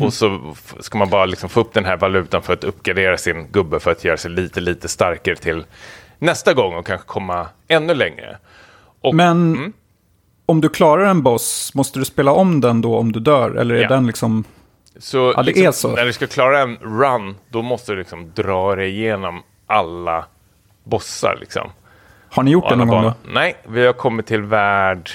[0.00, 3.46] Och så ska man bara liksom få upp den här valutan för att uppgradera sin
[3.52, 5.64] gubbe för att göra sig lite, lite starkare till
[6.18, 8.38] nästa gång och kanske komma ännu längre.
[9.02, 9.72] Och, Men mm.
[10.46, 13.50] om du klarar en boss, måste du spela om den då om du dör?
[13.50, 13.88] Eller är ja.
[13.88, 14.44] den liksom...
[14.98, 15.88] Så, ja, det liksom, är så.
[15.88, 20.24] När du ska klara en run, då måste du liksom dra dig igenom alla
[20.84, 21.36] bossar.
[21.40, 21.70] Liksom.
[22.28, 23.14] Har ni gjort det någon gång då?
[23.24, 25.10] Nej, vi har kommit till värld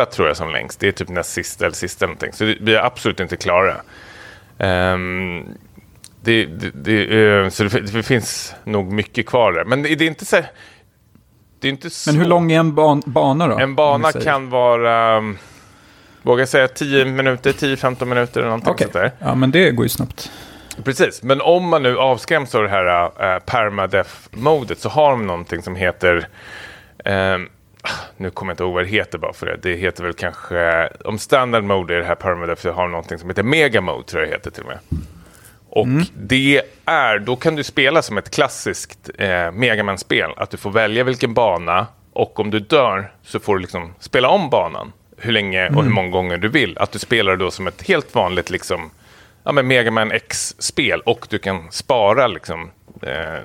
[0.00, 0.80] åtta tror jag som längst.
[0.80, 2.32] Det är typ näst sista eller sista någonting.
[2.32, 3.76] Så vi är absolut inte klara.
[4.58, 5.46] Um,
[6.22, 9.64] det, det, det, uh, så det, finns nog mycket kvar där.
[9.64, 10.36] Men det, är inte så
[11.60, 13.58] det är inte Men hur lång är en ban bana då?
[13.58, 15.38] En bana kan vara, um,
[16.22, 18.84] vågar säga 10 minuter, 10-15 minuter eller någonting okay.
[18.84, 19.12] sånt där.
[19.18, 20.30] Ja, men det går ju snabbt.
[20.84, 25.62] Precis, men om man nu avskräms av det här uh, permadef-modet så har de någonting
[25.62, 26.28] som heter
[27.04, 27.48] um,
[28.16, 29.56] nu kommer jag inte ihåg vad det heter bara för det.
[29.62, 33.18] Det heter väl kanske, om standard mode är det här permadef så har de någonting
[33.18, 34.78] som heter mega mode tror jag det heter till och med.
[35.70, 36.04] Och mm.
[36.14, 40.30] det är, då kan du spela som ett klassiskt eh, Megaman-spel.
[40.36, 44.28] Att du får välja vilken bana och om du dör så får du liksom spela
[44.28, 44.92] om banan.
[45.16, 45.84] Hur länge och mm.
[45.84, 46.78] hur många gånger du vill.
[46.78, 48.90] Att du spelar då som ett helt vanligt liksom,
[49.44, 51.00] ja, men Megaman X-spel.
[51.00, 52.70] Och du kan spara liksom,
[53.02, 53.40] eh,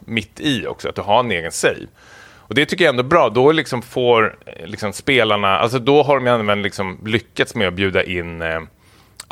[0.00, 1.86] mitt i också, att du har en egen save.
[2.34, 3.28] Och det tycker jag ändå är bra.
[3.28, 7.74] Då liksom får eh, liksom spelarna, alltså då har de även liksom lyckats med att
[7.74, 8.60] bjuda in eh,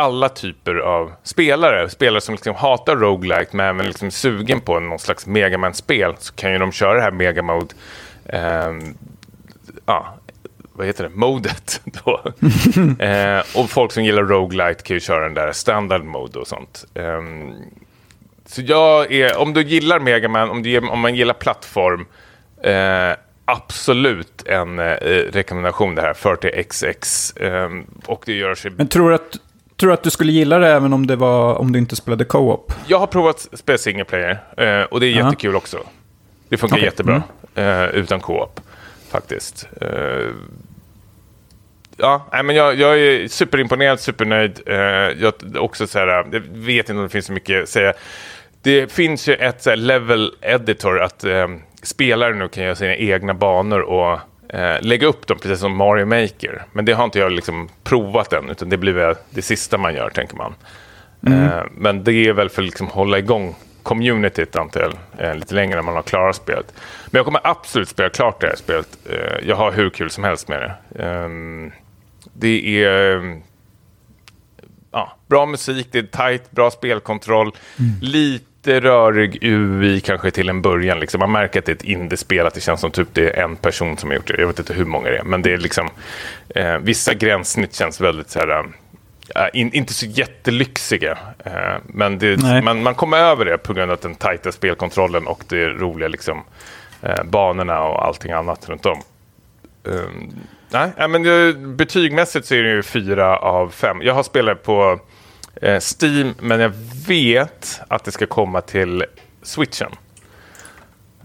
[0.00, 1.88] alla typer av spelare.
[1.88, 6.52] Spelare som liksom hatar roguelike men även liksom sugen på någon slags megaman-spel så kan
[6.52, 7.74] ju de köra det här megamode.
[8.24, 8.72] Eh,
[9.86, 10.14] ja,
[10.72, 11.10] vad heter det?
[11.10, 11.80] Modet.
[12.04, 12.22] Då.
[13.04, 16.84] eh, och folk som gillar roguelite kan ju köra den där standard mode och sånt.
[16.94, 17.20] Eh,
[18.46, 22.06] så jag är, om du gillar Megaman, om, du, om man gillar plattform,
[22.62, 24.84] eh, absolut en eh,
[25.32, 27.42] rekommendation det här, 40XX.
[27.42, 28.70] Eh, och det gör sig...
[28.70, 29.36] Men tror du att,
[29.80, 32.72] tror att du skulle gilla det även om, det var, om du inte spelade co-op?
[32.86, 35.24] Jag har provat spela single player eh, och det är uh -huh.
[35.24, 35.78] jättekul också.
[36.48, 36.84] Det funkar okay.
[36.84, 37.22] jättebra
[37.54, 37.84] mm.
[37.84, 38.60] eh, utan co-op
[39.10, 39.68] faktiskt.
[39.80, 40.28] Eh,
[41.96, 44.60] ja, men jag, jag, är superimponerad, supernöjd.
[45.18, 47.92] Jag, också så här, jag vet inte om det finns så mycket att säga.
[48.62, 51.24] Det finns ju ett level editor att
[51.82, 54.18] spelare nu kan göra sina egna banor och
[54.52, 56.64] eh, lägga upp dem precis som Mario Maker.
[56.72, 59.94] Men det har inte jag liksom provat än, utan det blir väl det sista man
[59.94, 60.54] gör, tänker man.
[61.26, 61.44] Mm.
[61.44, 65.74] Eh, men det är väl för att liksom hålla igång communityt antal, eh, lite längre
[65.74, 66.74] när man har klarat spelet.
[67.06, 68.98] Men jag kommer absolut spela klart det här spelet.
[69.10, 71.02] Eh, jag har hur kul som helst med det.
[71.04, 71.72] Ehm,
[72.32, 73.40] det är
[74.92, 77.52] ja, bra musik, det är tight, bra spelkontroll.
[77.78, 77.90] Mm.
[78.00, 81.00] Lite lite rörig UI kanske till en början.
[81.00, 81.18] Liksom.
[81.18, 83.56] Man märker att det är ett indiespel, att det känns som typ det är en
[83.56, 84.40] person som har gjort det.
[84.40, 85.88] Jag vet inte hur många det är, men det är liksom
[86.54, 88.64] eh, vissa gränssnitt känns väldigt så här,
[89.34, 91.18] äh, in, inte så jättelyxiga.
[91.44, 95.44] Eh, men det, man, man kommer över det på grund av den tajta spelkontrollen och
[95.48, 96.42] det roliga liksom,
[97.02, 99.02] eh, banorna och allting annat runt om.
[99.84, 100.32] Um,
[100.70, 104.02] nej, men det, betygmässigt så är det ju fyra av fem.
[104.02, 104.98] Jag har spelat på eh,
[105.62, 106.72] Steam, men jag
[107.06, 109.04] vet att det ska komma till
[109.42, 109.92] switchen.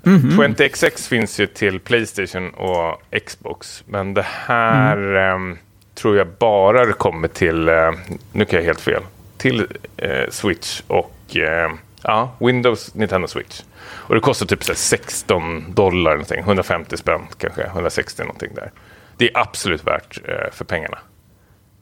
[0.06, 0.56] Mm -hmm.
[0.56, 5.52] 20XX finns ju till Playstation och Xbox, men det här mm.
[5.52, 5.58] eh,
[5.96, 7.92] tror jag bara kommer till, eh,
[8.32, 9.02] nu kan jag helt fel,
[9.38, 11.72] till eh, Switch och eh,
[12.02, 13.62] ja, Windows, Nintendo Switch.
[13.84, 18.72] Och det kostar typ så 16 dollar, någonting, 150 spänn kanske, 160 någonting där.
[19.18, 20.97] Det är absolut värt eh, för pengarna.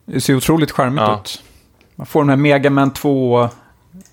[0.06, 1.22] Det ser otroligt charmigt ja.
[1.22, 1.44] ut.
[1.95, 3.49] Man får den här Megaman 2,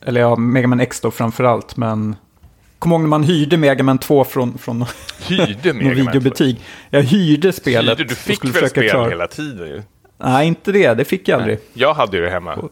[0.03, 2.17] eller ja, Megaman X då framförallt, men...
[2.79, 4.85] Kom ihåg när man hyrde Megaman 2 från, från
[5.29, 6.65] hyrde någon videobutik.
[6.91, 7.99] Jag hyrde spelet.
[7.99, 9.09] Hyrde, du fick väl spel klara.
[9.09, 9.83] hela tiden ju?
[10.19, 10.95] Nej, inte det.
[10.95, 11.59] Det fick jag aldrig.
[11.59, 12.69] Nej, jag hade ju det hemma.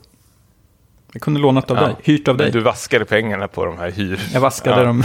[1.13, 2.51] Jag kunde lånat av ja, dig, hyrt av dig.
[2.51, 4.21] Du vaskade pengarna på de här hyr...
[4.33, 5.05] Jag vaskade ja, dem.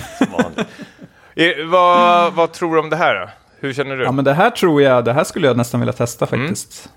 [1.35, 3.29] e, vad, vad tror du om det här då?
[3.59, 4.03] Hur känner du?
[4.03, 6.47] Ja, men det här tror jag, det här skulle jag nästan vilja testa mm.
[6.47, 6.89] faktiskt.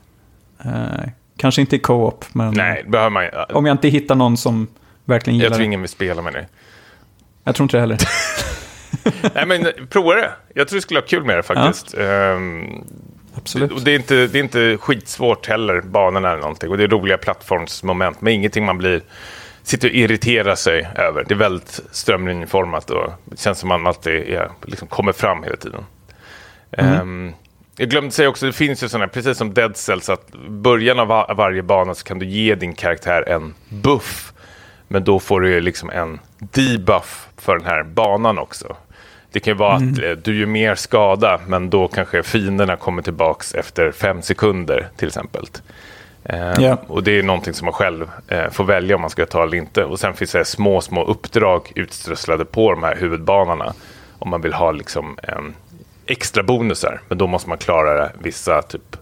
[0.58, 0.76] Mm.
[0.76, 2.54] Uh, Kanske inte i co-op, men...
[2.54, 4.66] Nej, behöver man Om jag inte hittar någon som
[5.04, 6.48] verkligen gillar Jag tror ingen vill spela med dig.
[7.44, 7.98] Jag tror inte det heller.
[9.34, 10.30] Nej, men prova det.
[10.54, 11.94] Jag tror du skulle ha kul med det faktiskt.
[11.98, 12.32] Ja.
[12.32, 12.84] Um,
[13.34, 13.72] Absolut.
[13.72, 16.70] Och det, är inte, det är inte skitsvårt heller, banorna eller någonting.
[16.70, 19.02] Och det är roliga plattformsmoment, men ingenting man blir
[19.62, 21.24] sitter och irriterar sig över.
[21.28, 25.42] Det är väldigt strömlinjeformat och det känns som att man alltid är, liksom kommer fram
[25.42, 25.84] hela tiden.
[26.70, 27.00] Mm.
[27.00, 27.34] Um,
[27.76, 31.08] jag glömde säga också, det finns ju sådana, precis som Dead Cells, att början av
[31.36, 34.32] varje bana så kan du ge din karaktär en buff.
[34.88, 38.76] Men då får du ju liksom en debuff för den här banan också.
[39.32, 43.02] Det kan ju vara att eh, du gör mer skada, men då kanske fienderna kommer
[43.02, 45.44] tillbaks efter fem sekunder till exempel.
[46.24, 46.76] Eh, Ja.
[46.86, 49.58] Och det är någonting som man själv eh, får välja om man ska ta eller
[49.58, 49.84] inte.
[49.84, 53.74] Och sen finns det små, små uppdrag utströsslade på de här huvudbanorna.
[54.18, 55.54] Om man vill ha liksom en
[56.06, 57.00] extra bonusar.
[57.08, 58.96] Men då måste man klara vissa typ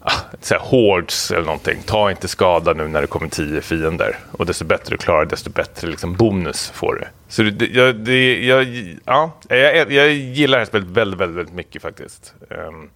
[0.00, 0.12] ah,
[0.50, 1.82] här hordes eller någonting.
[1.86, 4.18] Ta inte skada nu när det kommer tio fiender.
[4.32, 7.04] Och desto bättre du klarar, desto bättre liksom bonus får du.
[7.28, 8.64] Så det, jag, det, jag,
[9.04, 12.34] ja, jag, jag gillar det här spelet väldigt, väldigt, väldigt mycket faktiskt.
[12.50, 12.90] Um,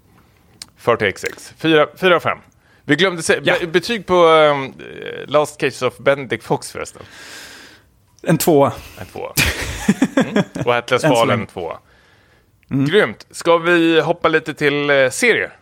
[0.85, 1.53] 40xx.
[1.59, 2.39] 4, 4 av 5.
[2.85, 3.55] Vi glömde säga, Ja.
[3.61, 4.75] be- betyg på um,
[5.27, 7.03] Last Case of Benedict Fox förresten.
[8.23, 8.73] En tvåa.
[9.01, 9.33] En tvåa.
[10.17, 10.45] Mm.
[10.65, 11.79] Och Atlas Fallen en tvåa.
[12.69, 13.27] Grymt.
[13.31, 15.53] Ska vi hoppa lite till eh, serier?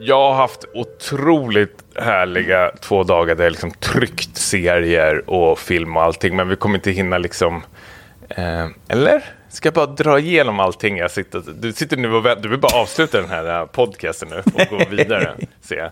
[0.00, 6.02] Jag har haft otroligt härliga två dagar där jag liksom tryckt serier och film och
[6.02, 6.36] allting.
[6.36, 7.62] Men vi kommer inte hinna liksom...
[8.28, 9.24] Eh, eller?
[9.48, 10.96] Ska jag bara dra igenom allting?
[10.96, 14.28] Jag sitter, du sitter nu och vä- Du vill bara avsluta den här eh, podcasten
[14.28, 15.34] nu och gå vidare.
[15.62, 15.90] ser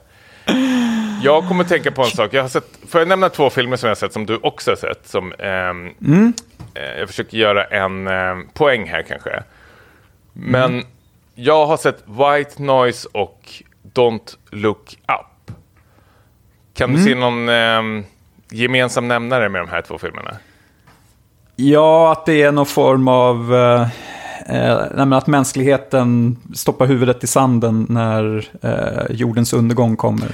[1.25, 1.49] jag.
[1.49, 2.35] Kommer tänka på en sak.
[2.35, 4.71] Jag har sett, får jag nämna två filmer som jag har sett som du också
[4.71, 5.09] har sett?
[5.09, 5.87] Som, ehm,
[6.75, 9.43] eh, jag försöker göra en eh, poäng här kanske.
[10.33, 10.85] Men
[11.35, 13.63] jag har sett White Noise och
[13.95, 15.57] Don't Look Up.
[16.75, 18.05] Kan du se någon ehm,
[18.51, 20.37] gemensam nämnare med de här två filmerna?
[21.57, 23.55] Ja, att det är någon form av...
[24.47, 30.29] Eh, eh, att mänskligheten stoppar huvudet i sanden när eh, jordens undergång kommer.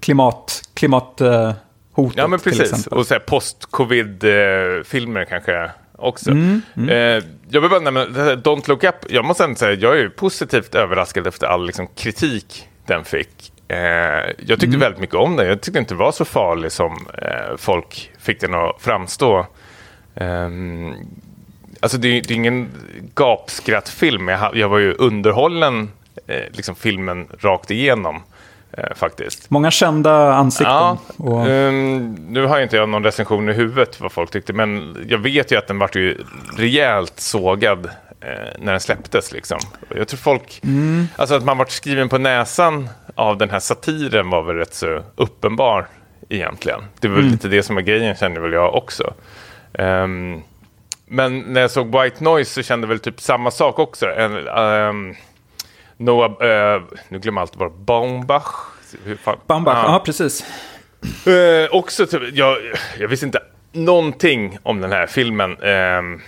[0.00, 1.56] Klimat, klimathotet
[2.16, 2.86] Ja, men precis.
[2.86, 6.30] Och så post-covid-filmer kanske också.
[6.30, 8.04] Eh, jag vill bara nämna,
[8.34, 12.68] Don't Look Up, jag måste ändå säga, jag är positivt överraskad efter all liksom, kritik
[12.86, 13.52] den fick.
[13.68, 13.76] Eh,
[14.46, 15.46] jag tyckte väldigt mycket om den.
[15.46, 19.46] Jag tyckte inte det var så farlig som eh, folk fick den att framstå.
[21.84, 22.68] Alltså det, är- det är ingen
[23.14, 24.28] gapskrattfilm.
[24.28, 25.90] Jag, jag var ju underhållen
[26.26, 28.22] eh, liksom filmen rakt igenom.
[28.78, 29.50] Eh, faktiskt.
[29.50, 30.72] Många kända ansikten.
[30.72, 34.52] Ja, och, ehm, nu har ju inte jag någon recension i huvudet vad folk tyckte,
[34.52, 36.18] men jag vet ju att den vart ju
[36.56, 37.86] rejält sågad
[38.20, 39.32] eh, när den släpptes.
[39.32, 39.58] Liksom.
[39.96, 40.60] Jag tror folk,
[41.16, 45.02] alltså att man vart skriven på näsan av den här satiren var väl rätt så
[45.16, 45.86] uppenbar
[46.28, 46.80] egentligen.
[47.00, 49.14] Det var väl lite det som är grejen känner väl jag också.
[49.78, 50.42] Ehm,
[51.06, 54.06] men när jag såg White Noise så kände jag väl typ samma sak också.
[54.06, 55.14] En, ehm,
[55.96, 58.54] Noah, eh, nu glömmer jag alltid bara, Baumbach.
[59.46, 59.92] Baumbach, Ja.
[59.92, 60.44] ja precis.
[61.26, 62.58] Eh, också typ, jag,
[62.98, 65.56] jag visste inte någonting om den här filmen.
[65.62, 66.20] ehm,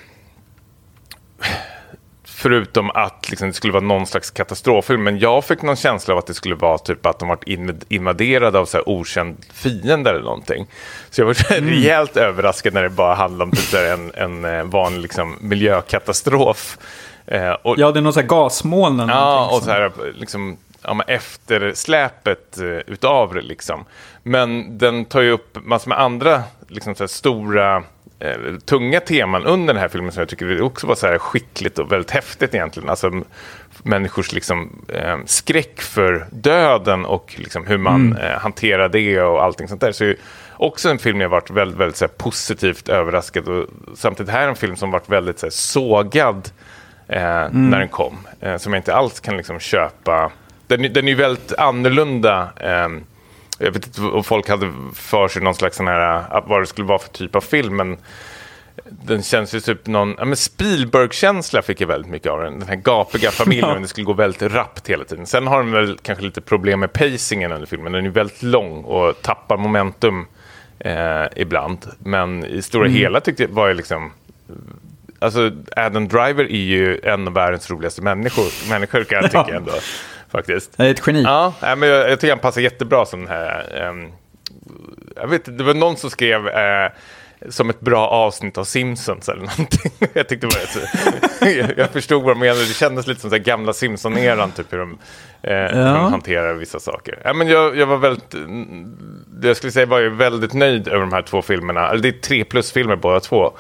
[2.47, 5.02] förutom att liksom, det skulle vara någon slags katastroffilm.
[5.02, 7.81] Men jag fick någon känsla av att det skulle vara typ att de varit in,
[7.89, 10.66] invaderade av så här, okänd fiende eller någonting.
[11.10, 14.64] Så jag var rejält överraskad när det bara handlade om typ, så en, en eh,
[14.64, 16.78] vanlig liksom, miljökatastrof.
[17.27, 20.56] Eh, och, Ja, det är någon sån här gasmoln eller Ja, och så här liksom,
[20.82, 23.85] ja, eftersläpet eh, utav det liksom.
[24.23, 27.82] Men den tar ju upp massor med andra liksom, så här, stora,
[28.19, 31.79] eh, tunga teman under den här filmen som jag tycker också var så här skickligt
[31.79, 32.89] och väldigt häftigt egentligen.
[32.89, 33.11] Alltså
[33.83, 39.69] människors liksom, eh, skräck för döden och liksom, hur man eh, hanterar det och allting
[39.69, 39.93] sånt där.
[39.93, 40.15] Så
[40.57, 44.57] också en film jag varit väldigt, väldigt så här, positivt överraskad och samtidigt här en
[44.57, 46.51] film som varit väldigt så här, sågad
[47.09, 47.21] eh,
[47.71, 48.19] när den kom.
[48.41, 50.31] Eh, som jag inte alls kan liksom köpa.
[50.67, 52.49] Den, är- den är ju väldigt annorlunda.
[53.59, 56.66] Jag vet inte om folk hade för sig någon slags sån här, eh, vad det
[56.66, 57.77] skulle vara för typ av film.
[57.77, 57.97] Men
[58.85, 62.59] den känns ju typ någon, ja men Spielberg-känsla fick jag väldigt mycket av den.
[62.59, 65.27] Den här gapiga familjen, men det skulle gå väldigt rappt hela tiden.
[65.27, 67.93] Sen har den väl kanske lite problem med pacingen under filmen.
[67.93, 70.27] Den är väldigt lång och tappar momentum
[70.78, 71.78] eh, ibland.
[71.99, 74.12] Men i stora hela tyckte jag var jag liksom
[75.19, 79.73] Alltså Adam Driver är ju en av världens roligaste människor, människor kan jag tycka ändå.
[80.31, 80.77] Faktiskt.
[80.77, 81.23] Det är ett geni.
[81.23, 83.82] Ja, men jag, jag tycker han passar jättebra som den här...
[83.89, 84.09] ehm,
[85.16, 86.90] jag vet det var någon som skrev eh,
[87.48, 89.93] som ett bra avsnitt av Simpsons eller någonting.
[90.12, 90.81] jag tyckte det var så,
[91.47, 92.61] jag, jag förstod vad de menade.
[92.61, 94.98] Det kändes lite som den gamla Simpson-eran, typ hur de,
[95.43, 97.19] eh, hur de hanterar vissa saker.
[97.24, 98.35] Ja, men jag, jag var väldigt...
[98.35, 98.97] mm,
[99.40, 101.89] Det jag skulle säga var jag väldigt nöjd över de här två filmerna.
[101.90, 103.53] Eller det är tre plus-filmer båda två.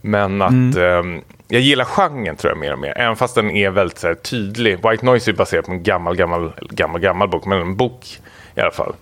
[0.00, 1.20] Men att ehm,
[1.50, 2.98] jag gillar genren tror jag mer och mer.
[2.98, 4.88] Även fast den är väldigt här, tydlig.
[4.88, 7.46] White Noise är baserad på en gammal, gammal, gammal, gammal bok.
[7.46, 8.18] Men en bok
[8.54, 8.94] i alla fall.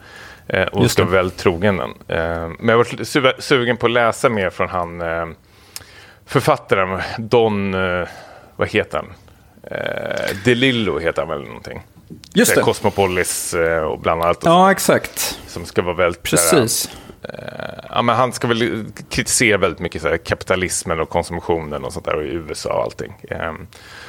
[0.47, 1.91] Eh, och Just ska vara väldigt trogen den.
[2.19, 5.27] Eh, men jag var su- sugen på att läsa mer från han eh,
[6.27, 8.09] författaren Don, eh,
[8.57, 9.13] vad heter han?
[9.71, 11.81] Eh, DeLillo heter han väl någonting.
[12.35, 12.61] Just det.
[12.61, 14.39] Cosmopolis eh, och bland annat.
[14.45, 15.39] Ja, exakt.
[15.47, 16.23] Som ska vara väldigt...
[16.23, 16.87] Precis.
[16.87, 17.08] Där,
[17.91, 22.05] ja, men han ska väl kritisera väldigt mycket så här, kapitalismen och konsumtionen och sånt
[22.05, 23.15] där och i USA och allting.
[23.31, 23.67] Um,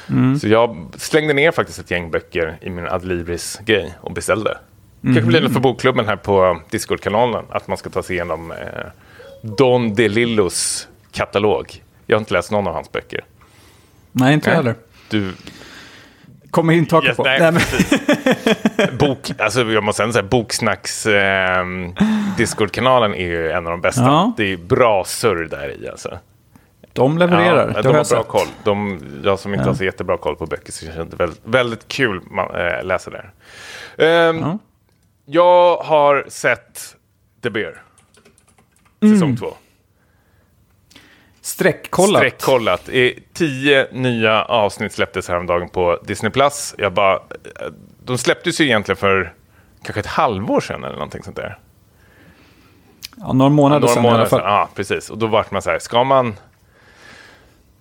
[0.08, 0.38] mm.
[0.38, 4.58] Så jag slängde ner faktiskt ett gäng böcker i min Adlibris-grej och beställde.
[5.02, 5.14] Mm.
[5.14, 8.58] kanske blir det för bokklubben här på Discord-kanalen att man ska ta sig igenom eh,
[9.42, 11.82] Don DeLillos katalog.
[12.06, 13.24] Jag har inte läst någon av hans böcker.
[14.12, 14.74] Nej, inte heller.
[15.08, 15.32] Du...
[16.50, 17.22] Kommer inte haka yes, på.
[17.24, 17.62] Nej, nej
[18.98, 21.64] Bok, alltså jag måste ändå säga, Boksnacks eh,
[22.36, 24.02] Discord-kanalen är ju en av de bästa.
[24.02, 24.32] Ja.
[24.36, 26.18] Det är bra surr där i alltså.
[26.92, 28.28] De levererar, ja, de har bra sett.
[28.28, 28.46] koll.
[28.64, 29.68] De, jag som inte ja.
[29.70, 33.10] har så jättebra koll på böcker så känns det väldigt, väldigt kul att äh, läsa
[33.10, 33.30] där.
[34.28, 34.58] Um, ja.
[35.24, 36.96] Jag har sett
[37.42, 37.82] The Bear.
[39.00, 39.36] Säsong mm.
[39.36, 39.54] två.
[41.42, 42.20] Sträckkollat.
[42.20, 42.88] Sträckkollat.
[43.32, 46.30] Tio nya avsnitt släpptes häromdagen på Disney+.
[46.30, 46.74] Plus.
[46.78, 47.20] Jag bara,
[48.04, 49.34] de släpptes ju egentligen för
[49.82, 51.58] kanske ett halvår sedan eller någonting sånt där.
[53.16, 54.40] Ja, några månader, ja, några sedan månader i alla fall.
[54.40, 54.50] Sedan.
[54.50, 55.10] Ja, precis.
[55.10, 56.34] Och då vart man så här, ska man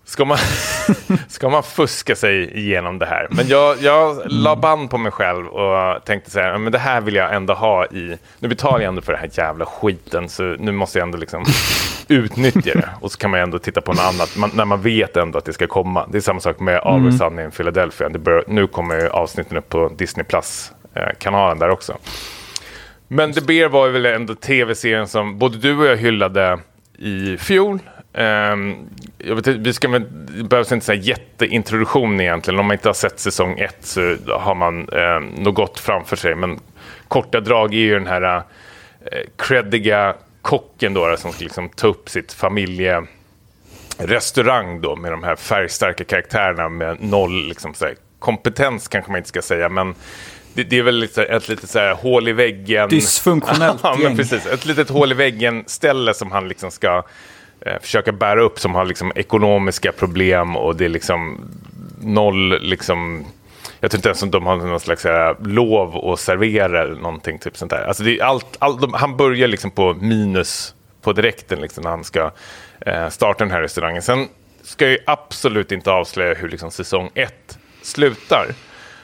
[0.10, 0.38] Ska man,
[1.27, 3.27] ska man fuska sig igenom det här?
[3.31, 7.02] Men jag, jag la band på mig själv och tänkte så här, men det här
[7.02, 8.18] vill jag ändå ha i...
[8.40, 11.45] Nu betalar jag ändå för den här jävla skiten, så nu måste jag ändå liksom
[12.10, 12.90] utnyttja det.
[13.02, 15.45] Och så kan man ändå titta på något annat, man, när man vet ändå att
[15.45, 16.07] det ska komma.
[16.11, 17.30] Det är samma sak med Always mm.
[17.30, 18.10] Sunny in Philadelphia.
[18.10, 21.98] Bör, nu kommer avsnitten upp på Disney Plus-kanalen eh, där också.
[23.07, 26.60] Men The Bear var väl ändå tv-serien som både du och jag hyllade
[26.98, 27.80] i fjol.
[28.14, 28.76] Um,
[29.18, 32.60] jag vet, vi ska, det behövs inte en jätteintroduktion egentligen.
[32.60, 36.36] Om man inte har sett säsong ett så har man um, något gott framför sig.
[36.36, 36.60] Men
[37.07, 38.41] korta drag är ju den här uh,
[39.38, 46.03] creddiga kocken då, som ska liksom ta upp sitt familjerestaurang då med de här färgstarka
[46.03, 49.70] karaktärerna med noll liksom, så här, kompetens kanske man inte ska säga.
[49.70, 49.95] Men
[50.53, 52.90] det, det är väl lite, ett litet så här, hål i väggen.
[52.90, 57.03] Dysfunktionellt ja, men precis, Ett litet hål i väggen ställe som han liksom ska
[57.61, 61.38] eh, försöka bära upp som har liksom ekonomiska problem och det är liksom
[62.02, 63.26] noll liksom
[63.80, 67.39] jag tror inte ens att de har någon slags här, lov att servera eller någonting.
[67.39, 67.84] Typ sånt där.
[67.84, 71.89] Alltså det är allt, all, de, han börjar liksom på minus på direkten liksom, när
[71.89, 72.31] han ska
[72.80, 74.01] eh, starta den här restaurangen.
[74.01, 74.27] Sen
[74.64, 78.47] ska jag absolut inte avslöja hur liksom, säsong ett slutar.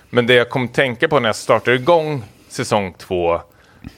[0.10, 3.42] Men det jag kom tänka på när jag startade igång säsong två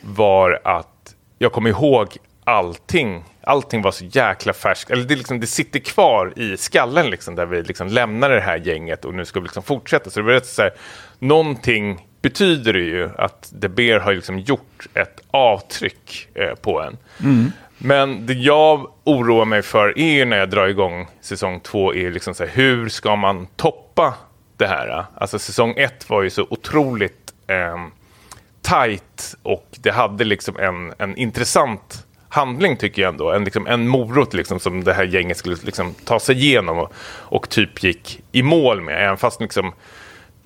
[0.02, 2.18] var att jag kom ihåg
[2.48, 3.24] allting.
[3.44, 4.92] Allting var så jäkla färskt.
[4.92, 8.58] Eller det, liksom, det sitter kvar i skallen liksom, där vi liksom lämnar det här
[8.58, 10.10] gänget och nu ska vi liksom fortsätta.
[10.10, 10.74] Så det var rätt så här,
[11.20, 16.98] någonting betyder det ju att The Bear har liksom gjort ett avtryck eh, på en.
[17.24, 17.52] Mm.
[17.78, 22.12] Men det jag oroar mig för är ju när jag drar igång säsong två, är
[22.12, 24.14] liksom så här, hur ska man toppa
[24.58, 25.06] det här?
[25.16, 27.78] Alltså säsong ett var ju så otroligt eh,
[28.62, 32.07] tight och det hade liksom en, en intressant
[32.38, 33.32] handling tycker jag ändå.
[33.32, 36.94] En, liksom, en morot liksom, som det här gänget skulle liksom, ta sig igenom och,
[37.10, 39.04] och typ gick i mål med.
[39.04, 39.74] Även fast liksom,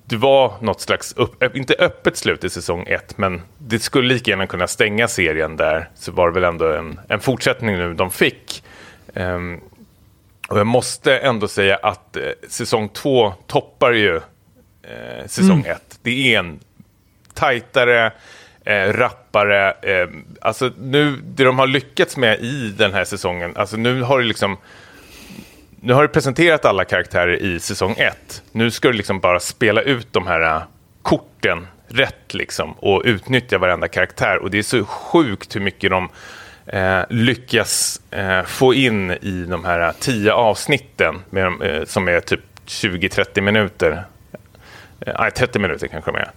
[0.04, 4.30] det var något slags, upp, inte öppet slut i säsong ett, men det skulle lika
[4.30, 5.88] gärna kunna stänga serien där.
[5.94, 8.64] Så var det väl ändå en, en fortsättning nu de fick.
[9.14, 9.60] Um,
[10.48, 14.16] och jag måste ändå säga att eh, säsong två toppar ju
[14.82, 15.70] eh, säsong mm.
[15.70, 15.98] ett.
[16.02, 16.60] Det är en
[17.34, 18.12] tajtare,
[18.64, 18.92] eh,
[19.32, 19.70] rappare.
[19.82, 20.08] Eh,
[20.40, 24.24] alltså nu, det de har lyckats med i den här säsongen, alltså nu har det
[24.24, 24.56] liksom
[25.84, 28.42] nu har du presenterat alla karaktärer i säsong ett.
[28.52, 30.62] Nu ska du liksom bara spela ut de här uh,
[31.02, 34.38] korten rätt liksom och utnyttja varenda karaktär.
[34.38, 36.08] Och det är så sjukt hur mycket de
[36.66, 42.40] eh, lyckas eh, få in i de här uh, tio avsnitten eh, som är typ
[42.66, 44.04] 20-30 minuter.
[45.18, 46.28] Nej, 30 minuter kanske med.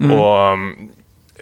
[0.00, 0.20] Mm.
[0.20, 0.90] Och um,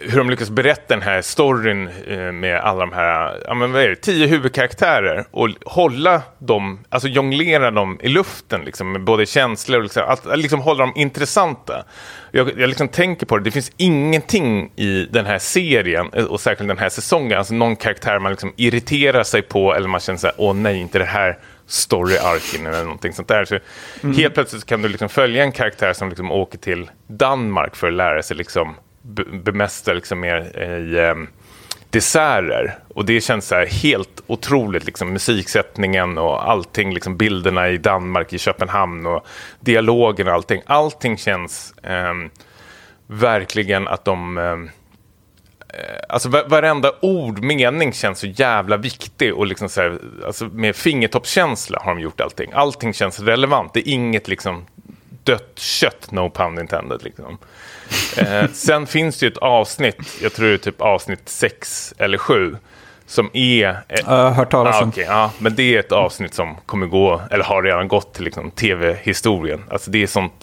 [0.09, 3.81] hur de lyckas berätta den här storyn eh, med alla de här, ja men vad
[3.81, 9.25] är det, tio huvudkaraktärer och hålla dem, alltså jonglera dem i luften liksom med både
[9.25, 11.85] känslor och liksom, att, liksom hålla dem intressanta.
[12.31, 16.41] Jag, jag liksom tänker på det, det finns ingenting i den här serien eh, och
[16.41, 20.19] särskilt den här säsongen, alltså någon karaktär man liksom irriterar sig på eller man känner
[20.19, 23.45] så här, åh nej, inte det här story-arken eller någonting sånt där.
[23.45, 23.59] Så
[24.03, 24.15] mm.
[24.15, 27.93] Helt plötsligt kan du liksom följa en karaktär som liksom åker till Danmark för att
[27.93, 28.75] lära sig liksom
[29.43, 31.15] bemästra liksom mer eh, i eh,
[31.89, 32.77] desserter.
[32.87, 38.37] Och det känns så helt otroligt, liksom, musiksättningen och allting, liksom, bilderna i Danmark, i
[38.37, 39.25] Köpenhamn och
[39.59, 40.61] dialogen och allting.
[40.65, 42.13] Allting känns eh,
[43.07, 44.37] verkligen att de...
[44.37, 44.69] Ehm,
[45.69, 50.75] eh, alltså varenda ord, mening känns så jävla viktig och liksom så här, alltså med
[50.75, 52.51] fingertoppskänsla har de gjort allting.
[52.53, 54.65] Allting känns relevant, det är inget liksom
[55.23, 57.03] dött kött, no pun intended.
[57.03, 57.37] Liksom.
[58.17, 62.17] Eh, sen finns det ju ett avsnitt, jag tror det är typ avsnitt sex eller
[62.17, 62.57] sju,
[63.05, 63.77] som är...
[63.87, 64.89] Jag har hört talas ah, om.
[64.89, 68.23] okej, ja, men det är ett avsnitt som kommer gå, eller har redan gått till
[68.23, 69.63] liksom, tv-historien.
[69.69, 70.33] Alltså det är sånt...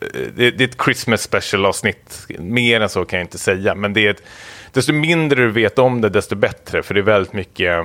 [0.00, 0.06] eh,
[0.36, 2.26] Det, det är ett Christmas special-avsnitt.
[2.38, 3.74] Mer än så kan jag inte säga.
[3.74, 4.22] Men det är ett,
[4.72, 6.82] desto mindre du vet om det, desto bättre.
[6.82, 7.84] För det är väldigt mycket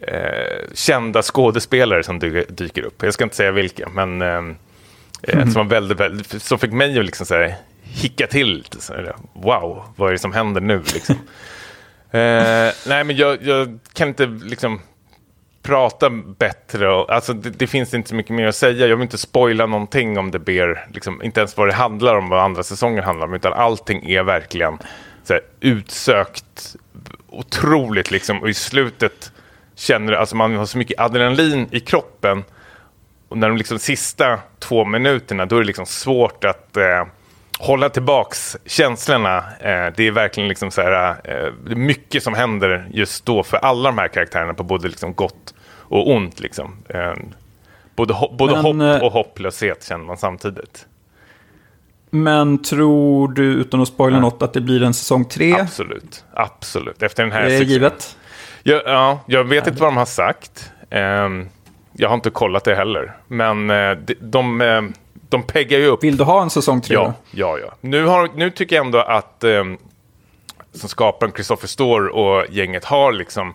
[0.00, 2.18] eh, kända skådespelare som
[2.48, 3.02] dyker upp.
[3.02, 4.42] Jag ska inte säga vilka, men eh,
[5.22, 8.56] eh, som, var väldigt, väldigt, som fick mig att liksom, så här, hicka till.
[8.56, 10.78] lite, Så här, wow, vad är det som händer nu?
[10.78, 11.16] Liksom.
[12.14, 14.80] Eh, nej, men jag, jag kan inte liksom
[15.62, 16.92] prata bättre.
[16.92, 18.86] Och, alltså, det, det finns inte så mycket mer att säga.
[18.86, 20.86] Jag vill inte spoila någonting om The Bear.
[20.94, 23.34] Liksom, inte ens vad det handlar om, vad andra säsonger handlar om.
[23.34, 24.78] Utan allting är verkligen
[25.24, 26.76] så här, utsökt,
[27.28, 28.42] otroligt liksom.
[28.42, 29.32] Och i slutet
[29.74, 32.44] känner alltså man har så mycket adrenalin i kroppen.
[33.32, 37.04] Och när de liksom sista två minuterna, då är det liksom svårt att eh,
[37.58, 39.36] hålla tillbaks känslorna.
[39.38, 43.42] Eh, det är verkligen liksom så här, eh, det är mycket som händer just då
[43.42, 46.40] för alla de här karaktärerna på både liksom gott och ont.
[46.40, 46.76] Liksom.
[46.88, 47.12] Eh,
[47.96, 50.86] både ho- både Men, hopp eh, och hopplöshet känner man samtidigt.
[52.10, 55.52] Men tror du, utan att spoila något, att det blir en säsong tre?
[55.60, 57.02] Absolut, absolut.
[57.02, 58.16] Efter den här Det är givet.
[58.62, 60.70] Ja, ja, jag vet inte vad de har sagt.
[60.90, 61.48] Ehm,
[61.92, 63.16] jag har inte kollat det heller.
[63.28, 64.82] Men eh, de, de, eh,
[65.28, 66.04] de peggar ju upp.
[66.04, 66.94] Vill du ha en säsong tre?
[66.94, 67.14] Ja, då?
[67.30, 67.74] ja, ja.
[67.80, 69.78] Nu, har, nu tycker jag ändå att ehm,
[70.72, 73.54] som skaparen Christopher Store och gänget har liksom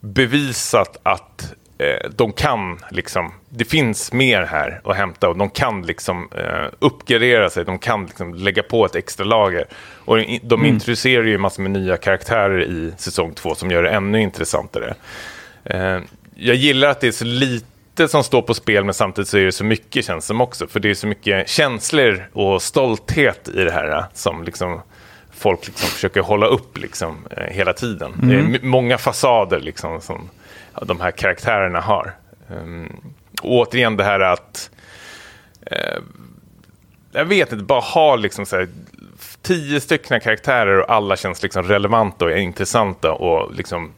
[0.00, 5.82] bevisat att eh, de kan, liksom, det finns mer här att hämta och de kan
[5.82, 9.64] liksom eh, uppgradera sig, de kan liksom lägga på ett extra lager.
[10.04, 14.20] Och de introducerar ju massor med nya karaktärer i säsong två som gör det ännu
[14.20, 14.94] intressantare.
[15.64, 16.00] Eh,
[16.40, 19.44] jag gillar att det är så lite som står på spel men samtidigt så är
[19.44, 20.66] det så mycket känns som också.
[20.66, 24.80] För det är så mycket känslor och stolthet i det här som liksom
[25.30, 28.12] folk liksom försöker hålla upp liksom, eh, hela tiden.
[28.22, 30.30] Det är my- många fasader liksom, som
[30.82, 32.14] de här karaktärerna har.
[32.48, 33.00] Um,
[33.42, 34.70] och återigen det här att
[35.66, 36.02] eh,
[37.12, 38.68] jag vet inte, bara ha liksom så här,
[39.42, 43.92] tio stycken karaktärer och alla känns liksom relevanta och intressanta och liksom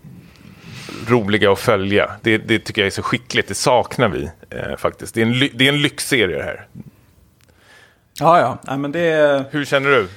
[1.08, 2.10] roliga att följa.
[2.22, 5.14] Det, det tycker jag är så skickligt, det saknar vi eh, faktiskt.
[5.14, 6.66] Det är, en, det är en lyxserie det här.
[8.20, 8.58] Ja, ja.
[8.62, 9.44] Nej, men det är...
[9.50, 10.08] Hur känner du?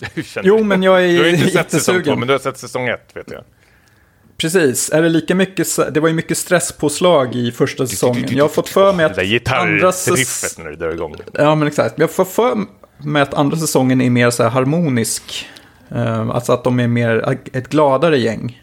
[0.14, 0.64] Hur känner Jo, du?
[0.64, 2.18] men jag är Du har inte sett säsong två, jättesugen.
[2.18, 3.44] men du har sett säsong ett vet jag.
[4.36, 4.90] Precis.
[4.90, 5.94] Är det lika mycket...
[5.94, 8.28] Det var ju mycket stresspåslag i första säsongen.
[8.30, 9.94] Jag har fått för mig att andra gitarriffet
[10.26, 10.58] säs...
[10.58, 11.16] när du drar igång.
[11.32, 11.98] Ja, men exakt.
[11.98, 12.56] Jag får för
[12.98, 15.48] mig att andra säsongen är mer så här harmonisk.
[15.94, 18.59] Eh, alltså att de är mer ett gladare gäng.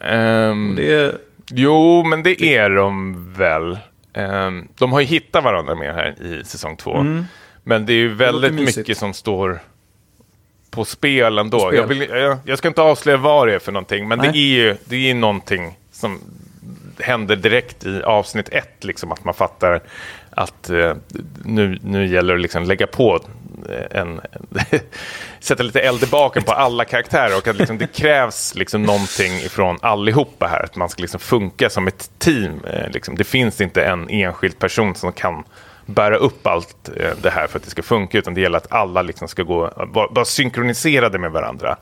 [0.00, 1.14] Ehm, det.
[1.50, 3.78] Jo, men det är de väl.
[4.12, 7.06] Ehm, de har ju hittat varandra mer här i säsong två.
[7.64, 8.64] Men det är ju väldigt Mm.
[8.64, 9.58] mycket som står
[10.70, 11.60] på spel ändå.
[11.60, 11.74] spel.
[11.74, 14.32] Jag, vill, jag, jag ska inte avslöja vad det är för någonting, men det är
[14.32, 16.20] ju det är någonting som
[17.00, 19.80] händer direkt i avsnitt ett, liksom att man fattar
[20.30, 20.92] att eh,
[21.44, 23.20] nu, nu gäller det liksom lägga på
[23.68, 24.20] Eh, en,
[25.40, 29.48] sätta lite eld i baken på alla karaktärer och att liksom det krävs liksom någonting
[29.48, 32.64] från allihopa här, att man ska liksom funka som ett team.
[32.64, 33.14] Eh, liksom.
[33.14, 35.44] Det finns inte en enskild person som kan
[35.86, 38.72] bära upp allt eh, det här för att det ska funka, utan det gäller att
[38.72, 41.76] alla liksom ska gå, vara, vara synkroniserade med varandra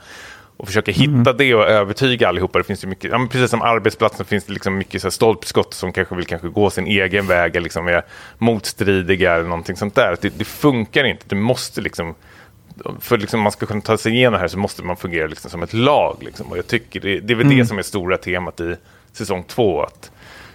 [0.57, 2.59] och försöka hitta det och övertyga allihopa.
[2.59, 5.75] Det finns ju mycket, ja, precis som arbetsplatsen finns det liksom mycket så här stolpskott
[5.75, 8.03] som kanske vill kanske gå sin egen väg eller liksom är
[8.39, 10.17] motstridiga eller någonting sånt där.
[10.21, 11.25] Det, det funkar inte.
[11.29, 12.15] Det måste liksom,
[13.01, 15.51] för liksom man ska kunna ta sig igenom det här så måste man fungera liksom
[15.51, 16.17] som ett lag.
[16.21, 16.47] Liksom.
[16.47, 18.77] Och jag tycker det, det är väl det som är stora temat i
[19.13, 19.83] säsong två.
[19.83, 20.11] Att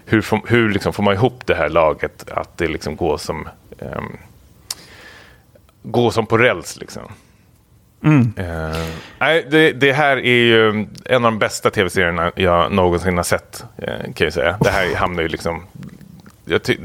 [0.06, 3.50] hur får, hur liksom får man ihop det här laget att det liksom går som
[3.80, 4.18] ehm,
[5.84, 7.04] går som på räls liksom.
[8.04, 8.78] Eh,
[9.20, 10.70] nej, det, det här är ju
[11.06, 14.58] en av de bästa tv-serierna jag någonsin har sett, eh, kan jag säga.
[14.62, 15.66] Det här hamnar ju liksom...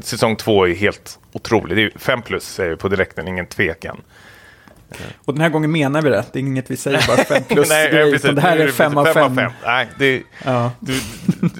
[0.03, 1.77] Säsong två är helt otrolig.
[1.77, 4.01] Det är fem plus säger vi på direkten, ingen tvekan.
[5.25, 6.25] Och den här gången menar vi det.
[6.33, 8.31] Det är inget vi säger bara fem plus Nej, grej, precis.
[8.35, 9.35] det här är fem av fem.
[9.65, 10.71] Nej, det, Ja.
[10.81, 11.01] du,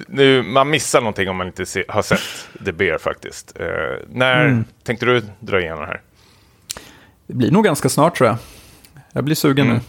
[0.07, 2.19] du, man missar någonting om man inte se, har sett
[2.65, 3.53] The Bear faktiskt.
[3.59, 3.65] Eh,
[4.09, 4.65] när Mm.
[4.83, 6.01] tänkte du dra igenom det här?
[7.27, 8.37] Det blir nog ganska snart tror jag.
[9.15, 9.79] Jag blir sugen nu.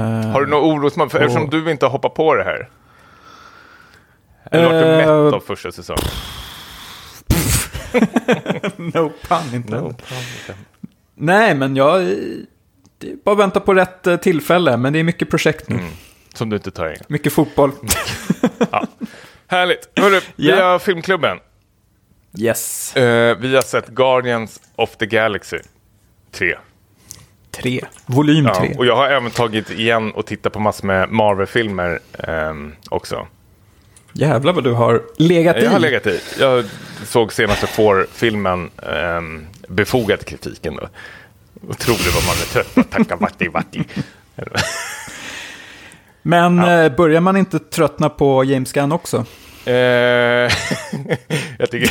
[0.00, 1.10] Eh, Har du något orosmoln?
[1.10, 2.68] För Och- Eftersom du inte hoppar på det här.
[4.50, 6.02] Eller vart du Eh, mätt av första säsongen?
[8.76, 9.94] no pun inte.
[11.14, 12.00] Nej, men jag...
[12.98, 14.76] Det är bara vänta på rätt eh, tillfälle.
[14.76, 15.78] Men det är mycket projekt nu.
[16.34, 16.96] Som du inte tar in.
[17.08, 17.70] Mycket fotboll.
[19.46, 19.88] Härligt.
[19.98, 20.64] Hörru, vi Ja.
[20.64, 21.38] har Filmklubben.
[22.38, 22.96] Yes.
[22.96, 25.58] Eh, vi har sett Guardians of the Galaxy
[26.32, 26.56] 3.
[27.54, 27.80] Tre.
[28.06, 28.74] Volym Ja, tre.
[28.78, 33.26] och jag har även tagit igen och tittat på massor med Marvel-filmer ehm, också.
[34.12, 35.64] Jävlar vad du har legat i.
[35.64, 36.20] Jag har legat i.
[36.40, 36.64] Jag
[37.04, 38.70] såg senaste Four-filmen
[39.16, 40.76] um, Befogad kritiken.
[40.76, 40.88] Då.
[41.68, 43.84] Otroligt vad man är trött på att tacka vatti vatti.
[46.22, 49.24] Men eh, börjar man inte tröttna på James Gunn också?
[49.66, 49.74] Eh,
[51.58, 51.90] jag tycker...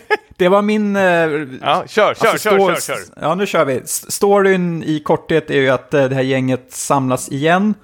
[0.36, 0.96] Det var min...
[0.96, 2.96] Eh, Ja, kör, kör, alltså, kör, kör, kör.
[3.20, 3.80] Ja, nu kör vi.
[3.84, 7.74] Storyn i korthet är ju att eh, det här gänget samlas igen.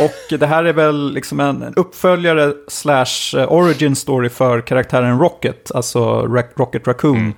[0.00, 6.26] Och det här är väl liksom en uppföljare slash origin story för karaktären Rocket, alltså
[6.56, 7.34] Rocket Raccoon.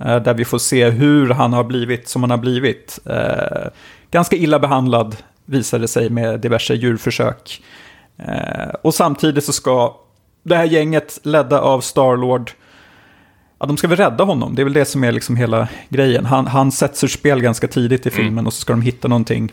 [0.00, 2.98] Eh, Där vi får se hur han har blivit som han har blivit.
[4.10, 7.62] Ganska illa behandlad visade sig med diverse djurförsök.
[8.82, 9.96] Och samtidigt så ska
[10.42, 12.52] det här gänget ledda av Starlord
[13.60, 14.54] Ja, de ska väl rädda honom.
[14.54, 16.26] Det är väl det som är liksom hela grejen.
[16.26, 19.52] Han, han sätts ur spel ganska tidigt i filmen och så ska de hitta någonting.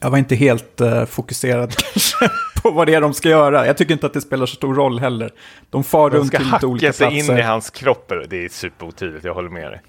[0.00, 1.74] Jag var inte helt eh, fokuserad
[2.62, 3.66] på vad det är de ska göra.
[3.66, 5.30] Jag tycker inte att det spelar så stor roll heller.
[5.70, 7.32] De far De runt ska till lite olika hacka sig platser.
[7.32, 8.12] in i hans kropp.
[8.28, 9.80] Det är superotydligt, jag håller med dig.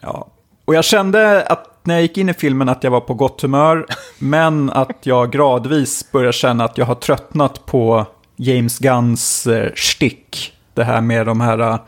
[0.00, 0.28] Ja.
[0.64, 3.42] Och jag kände att när jag gick in i filmen att jag var på gott
[3.42, 3.86] humör,
[4.18, 8.06] men att jag gradvis börjar känna att jag har tröttnat på
[8.38, 10.52] James Gunns eh, shtick.
[10.74, 11.78] Det här med de här...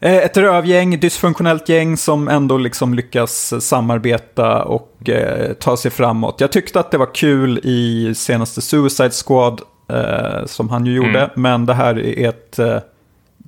[0.00, 6.40] Eh, ett rövgäng, dysfunktionellt gäng som ändå liksom lyckas samarbeta och eh, ta sig framåt.
[6.40, 11.30] Jag tyckte att det var kul i senaste Suicide Squad, eh, som han ju gjorde,
[11.34, 12.78] men det här är ett eh,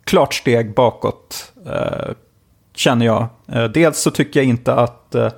[0.04, 2.14] klart steg bakåt, eh,
[2.74, 3.26] känner jag.
[3.52, 5.30] Eh, dels så tycker jag inte att eh,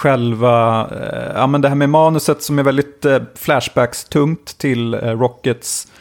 [0.00, 4.98] själva, eh, ja men det här med manuset som är väldigt eh, flashbacks-tungt till eh,
[5.00, 5.92] Rockets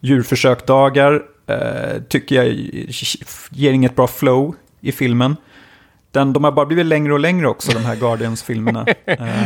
[0.00, 2.46] djurförsökdagar, eh, tycker jag
[3.50, 5.36] ger inget bra flow i filmen.
[6.10, 8.84] Den, de har bara blivit längre och längre också, de här Guardians-filmerna.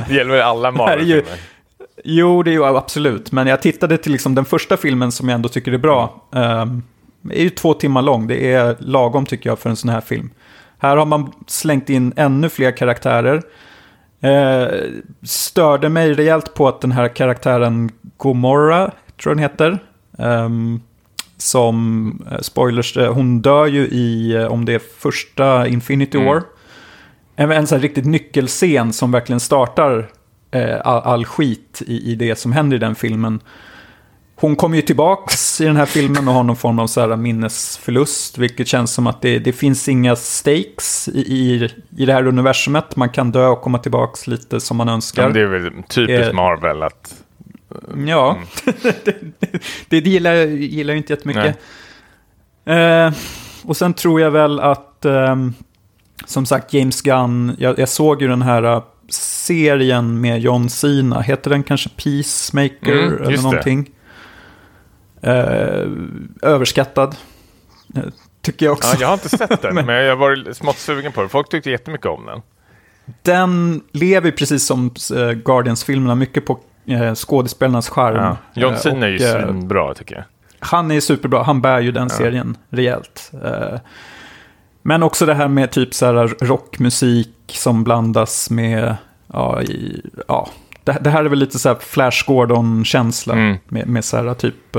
[0.08, 1.38] Det gäller väl alla Marvel-filmer?
[2.04, 3.32] Jo, det är ju absolut.
[3.32, 6.22] Men jag tittade till liksom den första filmen som jag ändå tycker är bra.
[6.30, 6.82] Um,
[7.30, 8.26] är ju två timmar lång.
[8.26, 10.30] Det är lagom tycker jag för en sån här film.
[10.78, 13.42] Här har man slängt in ännu fler karaktärer.
[14.22, 14.66] Eh,
[15.22, 18.90] störde mig rejält på att den här karaktären Gomorra,
[19.22, 19.78] tror jag den heter.
[20.18, 20.80] ehm,
[21.36, 26.28] som, eh, spoilers, eh, hon dör ju i, eh, om det är första Infinity Mm.
[26.28, 26.42] War.
[27.36, 30.10] En, en sån här riktigt nyckelscen som verkligen startar
[30.50, 33.40] eh, all, all skit i, i det som händer i den filmen.
[34.42, 37.16] Hon kommer ju tillbaks i den här filmen och har någon form av så här
[37.16, 42.26] minnesförlust, vilket känns som att det, det finns inga stakes i, i, i det här
[42.26, 42.96] universumet.
[42.96, 45.22] Man kan dö och komma tillbaks lite som man Ja, önskar.
[45.24, 47.14] men det är väl typiskt Eh, Marvel att...
[48.06, 48.38] Ja,
[49.88, 51.58] det, det gillar, jag- gillar jag inte jättemycket.
[52.64, 53.12] Eh,
[53.64, 55.54] och sen tror jag väl att, ehm,
[56.26, 61.20] som sagt, James Gunn, jag, jag såg ju den här eh, serien med John Cena,
[61.20, 63.84] heter den kanske Peacemaker Mm, eller just det.
[65.22, 65.86] Eh,
[66.42, 67.16] överskattad,
[67.96, 68.02] eh,
[68.42, 68.94] tycker jag också.
[68.94, 71.28] Ja, jag har inte sett den, Men- men jag var smått sugen på den.
[71.30, 72.42] Folk tyckte jättemycket om den.
[73.22, 76.58] Den lever precis som eh, Guardians-filmerna mycket på
[77.14, 78.16] skådespelarnas charm.
[78.16, 78.36] Ja.
[78.54, 80.24] John Cena är ju svinbra tycker jag.
[80.58, 83.32] Han är superbra, han bär ju den serien rejält.
[84.82, 88.96] Men också det här med typ så här rockmusik som blandas med,
[89.32, 90.48] ja, i, ja.
[90.84, 93.56] Det, det här är väl lite så här Flash Gordon-känsla Mm.
[93.68, 94.76] med, med så här typ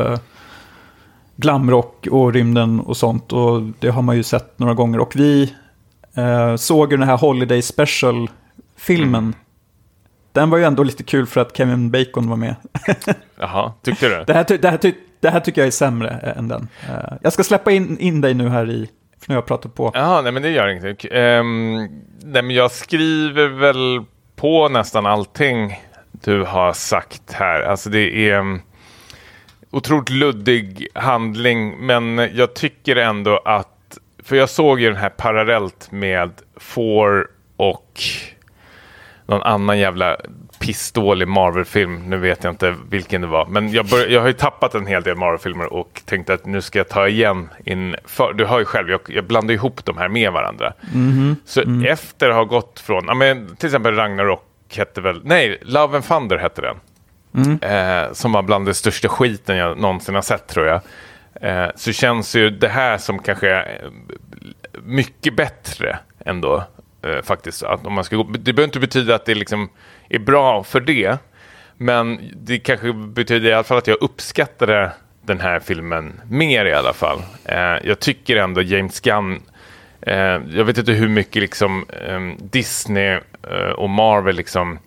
[1.44, 3.34] glamrock och rymden och sånt.
[3.34, 4.99] Och det har man ju sett några gånger.
[4.99, 5.53] Och vi
[6.15, 9.24] eh, såg ju den här Holiday Special-filmen.
[9.24, 9.34] Mm.
[10.32, 12.56] Den var ju ändå lite kul för att Kevin Bacon var med.
[13.40, 14.24] Jaha, tyckte du?
[14.28, 16.68] Det här, ty- det, här ty- det här tycker jag är sämre än den.
[16.90, 18.90] Eh, jag ska släppa in, in dig nu här i,
[19.20, 19.91] för nu har jag pratat på.
[19.94, 21.11] Jaha, nej men det gör ingenting.
[21.11, 21.76] Ehm,
[22.24, 24.02] nej men jag skriver väl
[24.36, 25.80] på nästan allting
[26.11, 27.61] du har sagt här.
[27.61, 28.61] Alltså det är um,
[29.74, 35.91] otroligt luddig handling, men jag tycker ändå att, för jag såg ju den här parallellt
[35.91, 37.28] med Four
[37.58, 38.02] och
[39.26, 40.18] någon annan jävla
[40.60, 42.10] pissdålig Marvel-film.
[42.10, 43.45] Nu vet jag inte vilken det var.
[43.45, 46.62] Men jag, bör, jag har ju tappat en hel del Marvel-filmer och tänkte att nu
[46.62, 48.34] ska jag ta igen inför.
[48.34, 50.74] Du hör ju själv, jag, jag blandar ihop de här med varandra.
[51.45, 54.44] Så efter att ha gått från, ja, men, till exempel Ragnarok
[54.76, 56.76] hette väl, nej, Love and Thunder hette den.
[57.61, 60.81] Eh, som var bland det största skiten jag någonsin har sett tror jag.
[61.41, 63.89] Eh, så känns ju det här som kanske eh,
[64.84, 66.64] mycket bättre ändå.
[67.03, 67.64] Eh, faktiskt.
[67.64, 69.69] Att om man ska gå, det behöver inte betyda att det liksom
[70.10, 71.18] är bra för det.
[71.77, 74.91] Men det kanske betyder i alla fall att jag uppskattade
[75.22, 77.19] den här filmen mer i alla fall.
[77.45, 79.41] Eh, jag tycker ändå James Gunn,
[80.01, 80.15] eh,
[80.53, 83.19] jag vet inte hur mycket liksom eh, Disney
[83.51, 84.80] eh, och Marvel liksom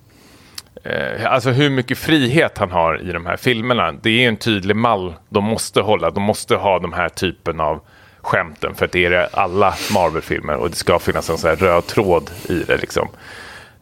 [0.91, 3.93] eh, Alltså hur mycket frihet han har i de här filmerna.
[3.93, 6.11] Det är en tydlig mall de måste hålla.
[6.11, 7.81] De måste ha de här typen av
[8.21, 8.75] skämten.
[8.75, 10.55] För att det är det alla Marvel-filmer.
[10.55, 12.77] Och det ska finnas en sån här röd tråd i det.
[12.77, 13.09] Liksom.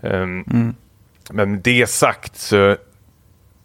[0.01, 0.75] Um,
[1.31, 2.77] Men med det sagt så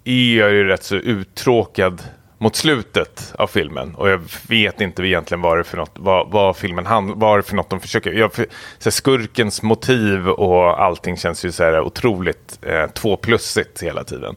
[0.03, 2.01] är jag ju rätt så uttråkad
[2.41, 3.95] mot slutet av filmen.
[3.95, 7.43] Och jag vet inte egentligen vad det för något, vad, vad filmen hand, vad det
[7.43, 8.13] för något de försöker.
[8.13, 8.43] Jag, så
[8.83, 14.35] här, skurkens motiv och allting känns ju så här otroligt eh, tvåplussigt hela tiden.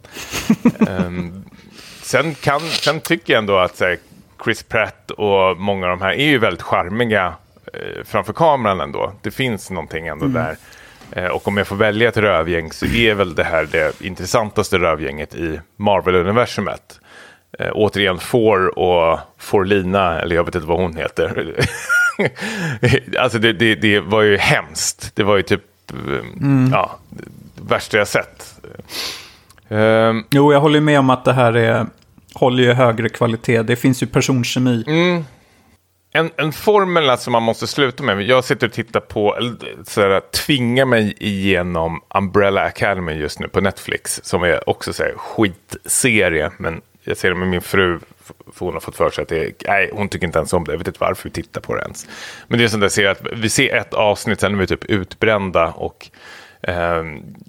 [0.88, 1.44] um,
[2.02, 3.98] sen, kan, sen tycker jag ändå att här,
[4.44, 7.34] Chris Pratt och många av de här är ju väldigt charmiga
[7.72, 9.12] eh, framför kameran ändå.
[9.22, 10.42] Det finns någonting ändå mm.
[10.42, 10.56] där.
[11.10, 14.78] Eh, och om jag får välja ett rövgäng så är väl det här det intressantaste
[14.78, 17.00] rövgänget i Marvel-universumet.
[17.58, 21.54] Eh, återigen Four och Forlina, eller jag vet inte vad hon heter.
[23.18, 25.10] alltså det, det, det, var ju hemskt.
[25.14, 26.70] Det var ju typ eh, mm.
[26.72, 27.24] ja, det
[27.68, 28.60] värsta jag sett.
[29.68, 31.86] Um, jo, jag håller med om att det här är,
[32.34, 33.62] håller ju högre kvalitet.
[33.62, 34.84] Det finns ju personkemi.
[34.86, 35.24] Mm.
[36.14, 38.22] En, en formel som man måste sluta med.
[38.22, 44.20] Jag sitter och tittar på, eller tvingar mig igenom Umbrella Academy just nu på Netflix.
[44.24, 46.50] Som är också så här, skitserie.
[46.58, 48.00] Men jag ser det med min fru,
[48.52, 50.64] för hon har fått för sig att det är, nej, hon tycker inte ens om
[50.64, 50.72] det.
[50.72, 52.06] Jag vet inte varför vi tittar på det ens.
[52.48, 54.84] Men det är sånt där, ser att vi ser ett avsnitt, sen är vi typ
[54.84, 56.10] utbrända och
[56.62, 57.04] eh,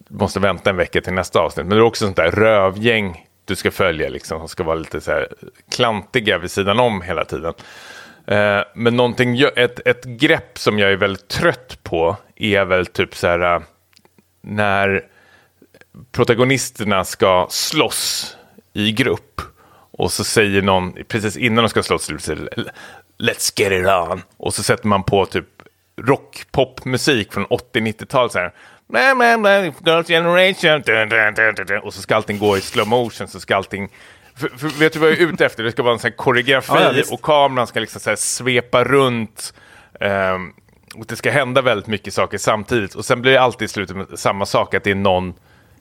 [0.08, 1.66] måste vänta en vecka till nästa avsnitt.
[1.66, 5.02] Men det är också sånt där rövgäng du ska följa, liksom, som ska vara lite
[5.02, 5.28] så här
[5.72, 7.54] klantiga vid sidan om hela tiden.
[8.28, 13.16] Eh, men någonting, ett, ett grepp som jag är väldigt trött på är väl typ
[13.16, 13.62] så här eh,
[14.42, 15.06] när
[16.12, 18.38] protagonisterna ska slåss
[18.74, 19.42] i grupp
[19.92, 24.22] och så säger någon, precis innan de ska slåss, let's get it on.
[24.38, 25.46] Och så sätter man på typ
[26.02, 28.54] rock-pop-musik från 80-90-talet så här.
[29.86, 31.78] Girls generation.
[31.84, 33.90] Och så ska allting gå i slow motion, så ska allting
[34.36, 35.64] för, för, vet du vad jag är ute efter?
[35.64, 39.54] Det ska vara en sån koreografi ja, ja, och kameran ska liksom så svepa runt.
[40.00, 40.54] Um,
[40.96, 42.96] och det ska hända väldigt mycket saker samtidigt.
[42.96, 45.34] Och sen blir det alltid i slutet med samma sak, att det är någon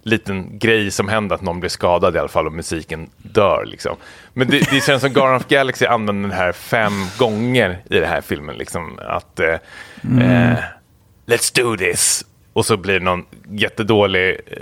[0.03, 3.65] liten grej som händer, att någon blir skadad i alla fall och musiken dör.
[3.67, 3.97] Liksom.
[4.33, 8.09] Men det, det känns som Guardian of Galaxy använder den här fem gånger i den
[8.09, 8.57] här filmen.
[8.57, 9.59] Liksom, att eh,
[10.05, 10.19] mm.
[10.19, 10.59] eh,
[11.27, 12.25] Let's do this!
[12.53, 14.57] Och så blir det någon jättedålig, eh,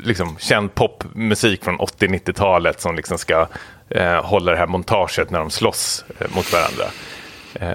[0.00, 3.46] liksom, känd popmusik från 80-90-talet som liksom ska
[3.88, 6.84] eh, hålla det här montaget när de slåss eh, mot varandra.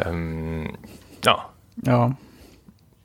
[0.09, 0.75] Um,
[1.21, 1.49] ja.
[1.75, 2.13] Ja.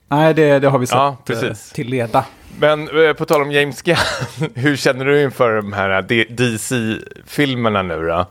[0.09, 2.25] Nej, det, det har vi sett ja, eh, till leda.
[2.61, 3.97] Men eh, på tal om James Gunn,
[4.55, 8.27] hur känner du inför de här DC-filmerna nu då?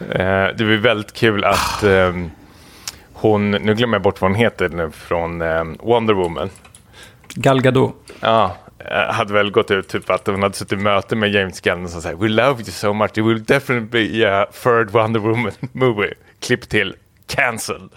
[0.00, 2.30] Eh, det var väldigt kul att ehm,
[3.12, 6.50] hon, nu glömmer jag bort vad hon heter nu, från ehm, Wonder Woman.
[7.34, 7.94] Gal Gadot.
[8.20, 11.60] Ja, eh, hade väl gått ut typ att hon hade suttit i möte med James
[11.60, 15.20] Gunn och sagt We love you so much, it will definitely be a third Wonder
[15.20, 16.14] Woman movie.
[16.40, 16.94] Klipp till
[17.30, 17.88] cancel.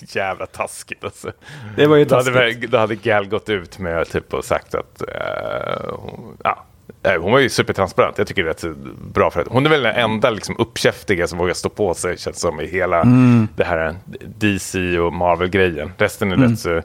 [0.00, 1.32] Jävla taskigt alltså.
[1.76, 2.34] Det var ju taskigt.
[2.34, 6.64] Då hade, då hade Gal gått ut med typ och sagt att uh, hon, ja,
[7.02, 8.18] hon var ju supertransparent.
[8.18, 8.76] Jag tycker det är rätt
[9.14, 9.50] bra för henne.
[9.52, 12.66] Hon är väl den enda liksom, uppkäftiga som vågar stå på sig, känns som, i
[12.66, 13.48] hela mm.
[13.56, 13.94] det här
[14.38, 15.92] DC och Marvel-grejen.
[15.98, 16.50] Resten är mm.
[16.50, 16.82] rätt så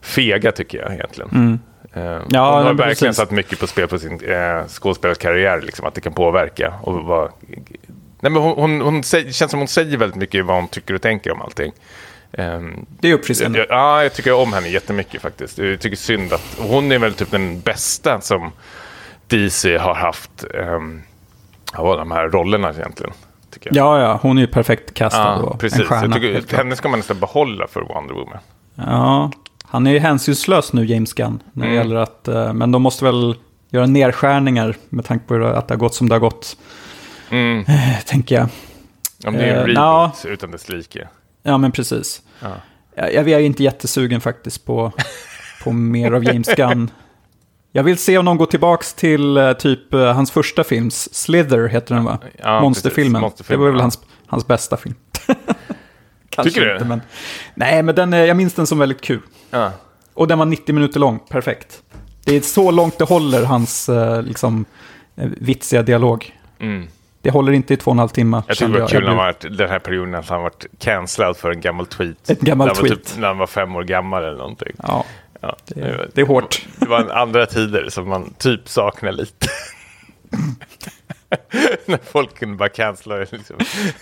[0.00, 1.30] fega tycker jag egentligen.
[1.30, 1.58] Mm.
[1.96, 3.16] Uh, ja, hon har verkligen precis.
[3.16, 6.74] satt mycket på spel på sin uh, skådespelarkarriär, liksom, att det kan påverka.
[6.82, 7.30] Och vara...
[8.24, 10.94] Nej, men hon, hon, hon säger, känns som hon säger väldigt mycket vad hon tycker
[10.94, 11.72] och tänker om allting.
[12.32, 13.66] Um, det är uppfriskande.
[13.68, 15.58] Ja, jag tycker om henne jättemycket faktiskt.
[15.58, 18.52] Jag tycker synd att hon är väl typ den bästa som
[19.26, 21.02] DC har haft um,
[21.72, 23.12] av de här rollerna egentligen.
[23.70, 25.80] Ja, ja, hon är ju perfekt kastad ja, precis.
[25.80, 26.18] en stjärna.
[26.18, 28.38] Jag tycker, henne ska man nästan behålla för Wonder Woman.
[28.74, 29.30] Ja,
[29.64, 31.42] han är ju hänsynslös nu, James Gunn.
[31.52, 31.88] När det mm.
[31.88, 33.36] gäller att, uh, men de måste väl
[33.70, 36.56] göra nedskärningar med tanke på att det har gått som det har gått.
[37.30, 37.58] Mm.
[37.58, 38.48] Uh, tänker jag.
[39.26, 41.08] Om det är en uh, reboot utan dess like.
[41.42, 42.22] Ja, men precis.
[42.40, 42.56] Ja.
[42.94, 44.92] Jag, jag är inte jättesugen faktiskt på,
[45.64, 46.90] på mer av James Gunn.
[47.72, 51.94] Jag vill se om någon går tillbaka till uh, typ hans första film, Slither heter
[51.94, 52.18] den va?
[52.42, 53.20] Ja, Monsterfilmen.
[53.20, 53.82] Monsterfilm, det var väl ja.
[53.82, 54.94] hans, hans bästa film.
[56.42, 56.72] Tycker du?
[56.72, 57.00] Inte, men,
[57.54, 59.20] nej, men den, jag minns den som väldigt kul.
[59.50, 59.72] Ja.
[60.14, 61.82] Och den var 90 minuter lång, perfekt.
[62.24, 63.90] Det är så långt det håller, hans
[64.22, 64.64] liksom,
[65.16, 66.32] vitsiga dialog.
[66.58, 66.88] Mm.
[67.24, 68.42] Det håller inte i två och en halv timme.
[68.46, 71.50] Jag tycker det var kul när han den här perioden när han varit cancellad för
[71.50, 72.30] en gammal tweet.
[72.30, 73.04] Ett gammalt tweet.
[73.04, 74.72] Typ, när han var fem år gammal eller någonting.
[74.82, 75.04] Ja,
[75.40, 76.66] ja det, är, det är hårt.
[76.76, 79.46] Det var andra tider som man typ saknar lite.
[81.86, 83.32] När folk kunde bara cancella det.
[83.32, 83.56] Liksom.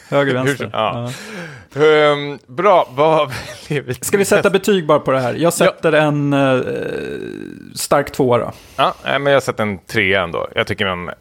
[0.08, 0.70] Höger, vänster.
[0.72, 1.10] ja.
[1.74, 1.84] Ja.
[1.84, 3.32] Ehm, bra, vad?
[4.00, 5.34] Ska vi sätta betyg bara på det här?
[5.34, 6.60] Jag sätter en eh,
[7.74, 8.52] stark tvåa då.
[8.76, 10.48] Ja, men jag har sett en trea ändå.
[10.54, 11.14] Jag tycker den, eh,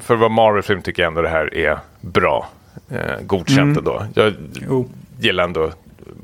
[0.00, 2.48] för att vara Marvel-film tycker jag ändå det här är bra.
[2.90, 3.78] Eh, godkänt Mm.
[3.78, 4.06] ändå.
[4.14, 4.88] Jag Jo.
[5.18, 5.70] gillar ändå,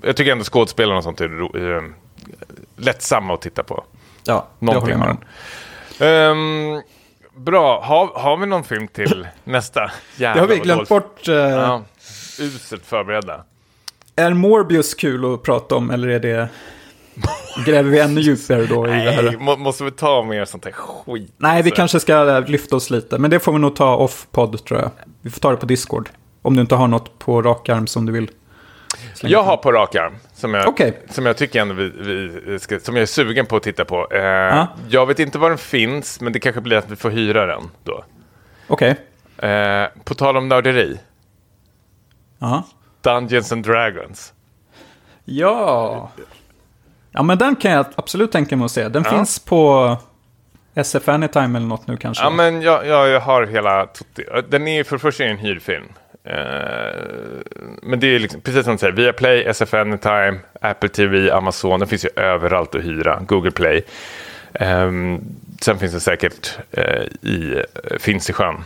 [0.02, 1.82] jag tycker ändå skådespelarna och sånt är eh,
[2.76, 3.84] lättsamma att titta på.
[4.24, 5.16] Ja, det Någonting håller jag
[6.00, 6.76] med om.
[6.76, 6.82] Ehm,
[7.44, 9.90] bra, har, har vi någon film till nästa?
[10.16, 11.28] Jävlar, Det har vi glömt bort.
[11.28, 11.82] eh, Ja,
[12.40, 13.44] uselt förberedda.
[14.16, 16.48] Är Morbius kul att prata om eller är det...
[17.66, 19.36] Gräver vi ännu djupare då i det Nej, här?
[19.38, 21.34] må, måste vi ta mer sånt här skit?
[21.36, 23.18] Nej, vi kanske ska lyfta oss lite.
[23.18, 24.90] Men det får vi nog ta off-podd tror jag.
[25.22, 26.08] Vi får ta det på Discord.
[26.42, 28.30] Om du inte har något på rak arm som du vill.
[29.14, 31.02] slänga Jag har på rak arm, som jag, Okej.
[31.10, 31.88] som jag tycker ändå vi,
[32.46, 34.08] vi ska, som jag är sugen på att titta på.
[34.12, 37.46] Eh, Jag vet inte var den finns, men det kanske blir att vi får hyra
[37.46, 38.04] den då.
[38.68, 38.96] Okej.
[39.38, 40.98] Eh, på tal om nörderi,
[42.38, 42.62] Ja.
[43.02, 44.32] Dungeons and Dragons.
[45.24, 46.10] Ja.
[47.12, 48.88] Ja, men den kan jag absolut tänka mig att se.
[48.88, 49.10] Den Ja.
[49.10, 49.96] finns på
[50.74, 52.24] SF Anytime eller något nu kanske.
[52.24, 53.88] Ja, men jag, jag, jag har hela...
[54.48, 55.84] Den är för det första en hyrfilm.
[56.24, 56.34] Eh,
[57.82, 61.80] men det är liksom, precis som du säger, via Play, SF Anytime, Apple TV, Amazon.
[61.80, 63.20] Den finns ju överallt att hyra.
[63.26, 63.82] Google Play.
[64.54, 65.20] Ehm,
[65.60, 67.62] sen finns det säkert eh, i
[67.98, 68.64] Finns i sjön.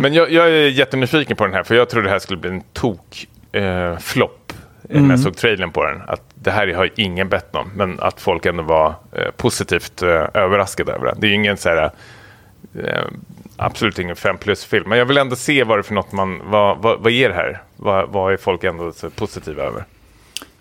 [0.00, 2.50] Men jag, jag är jättenyfiken på den här, för jag tror det här skulle bli
[2.50, 4.52] en tok eh, flopp
[4.88, 6.02] eh, när jag såg trailern på den.
[6.06, 10.26] Att det här har ingen bett om, men att folk ändå var eh, positivt eh,
[10.34, 11.20] överraskade över den.
[11.20, 11.90] Det är ju ingen så här,
[12.78, 13.04] eh,
[13.56, 16.40] absolut ingen 5 plus-film, men jag vill ändå se vad det är för något man,
[16.44, 17.62] vad, vad, vad är det här?
[17.76, 19.84] Vad, vad är folk ändå så positiva över?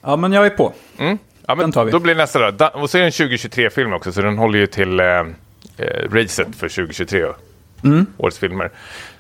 [0.02, 0.74] Ja, men jag är på.
[0.98, 1.18] Mm.
[1.48, 1.92] Ja, men Den tar vi.
[1.92, 2.68] Då blir nästa då.
[2.68, 5.26] Och så är det en 2023-film också, så den håller ju till eh, eh,
[6.10, 7.26] racet för 2023.
[7.84, 8.06] Mm.
[8.18, 8.72] Årets filmer.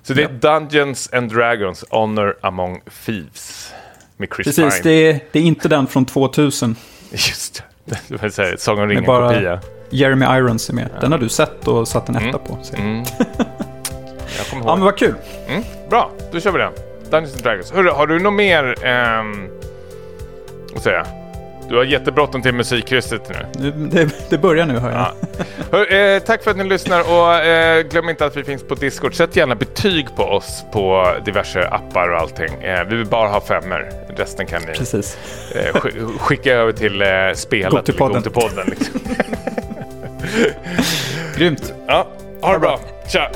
[0.03, 3.72] Så det är Dungeons and Dragons, Honor Among Thieves.
[4.17, 4.83] Med Chris Precis, Pine.
[4.93, 6.75] det är, det är inte den från 2000.
[7.11, 7.97] Just det.
[8.07, 9.59] Det var här, Sagan om ringen-kopia.
[9.89, 10.89] Jeremy Irons är med.
[11.01, 12.57] Den har du sett och satt en etta på.
[12.61, 12.75] Så.
[12.75, 12.97] Mm.
[14.37, 14.77] Jag kommer Ja, ihåg.
[14.77, 15.15] men vad kul.
[15.47, 15.63] Mm.
[15.89, 16.73] Bra, då kör vi den.
[17.11, 17.71] Dungeons and Dragons.
[17.71, 18.85] Hörru, har du något mer...
[18.85, 19.47] ehm,
[20.77, 21.07] säger jag?
[21.69, 23.35] Du har jättebråttom till musikkrysset nu.
[23.59, 24.99] Nu, det, det börjar nu, hör jag.
[24.99, 25.13] Ja.
[25.71, 28.75] Hör, eh, tack för att ni lyssnar och eh, glöm inte att vi finns på
[28.75, 29.15] Discord.
[29.15, 32.63] Sätt gärna betyg på oss på diverse appar och allting.
[32.63, 33.91] Eh, vi vill bara ha femmer.
[34.17, 35.17] Resten kan ni Precis.
[35.55, 37.71] eh, sk- skicka över till eh, spelet.
[37.71, 38.21] Gotipodden.
[38.23, 38.99] Gotipodden, liksom.
[41.37, 41.73] Grymt.
[41.87, 42.07] ja,
[42.41, 42.79] ha det bra.
[43.07, 43.29] Tja!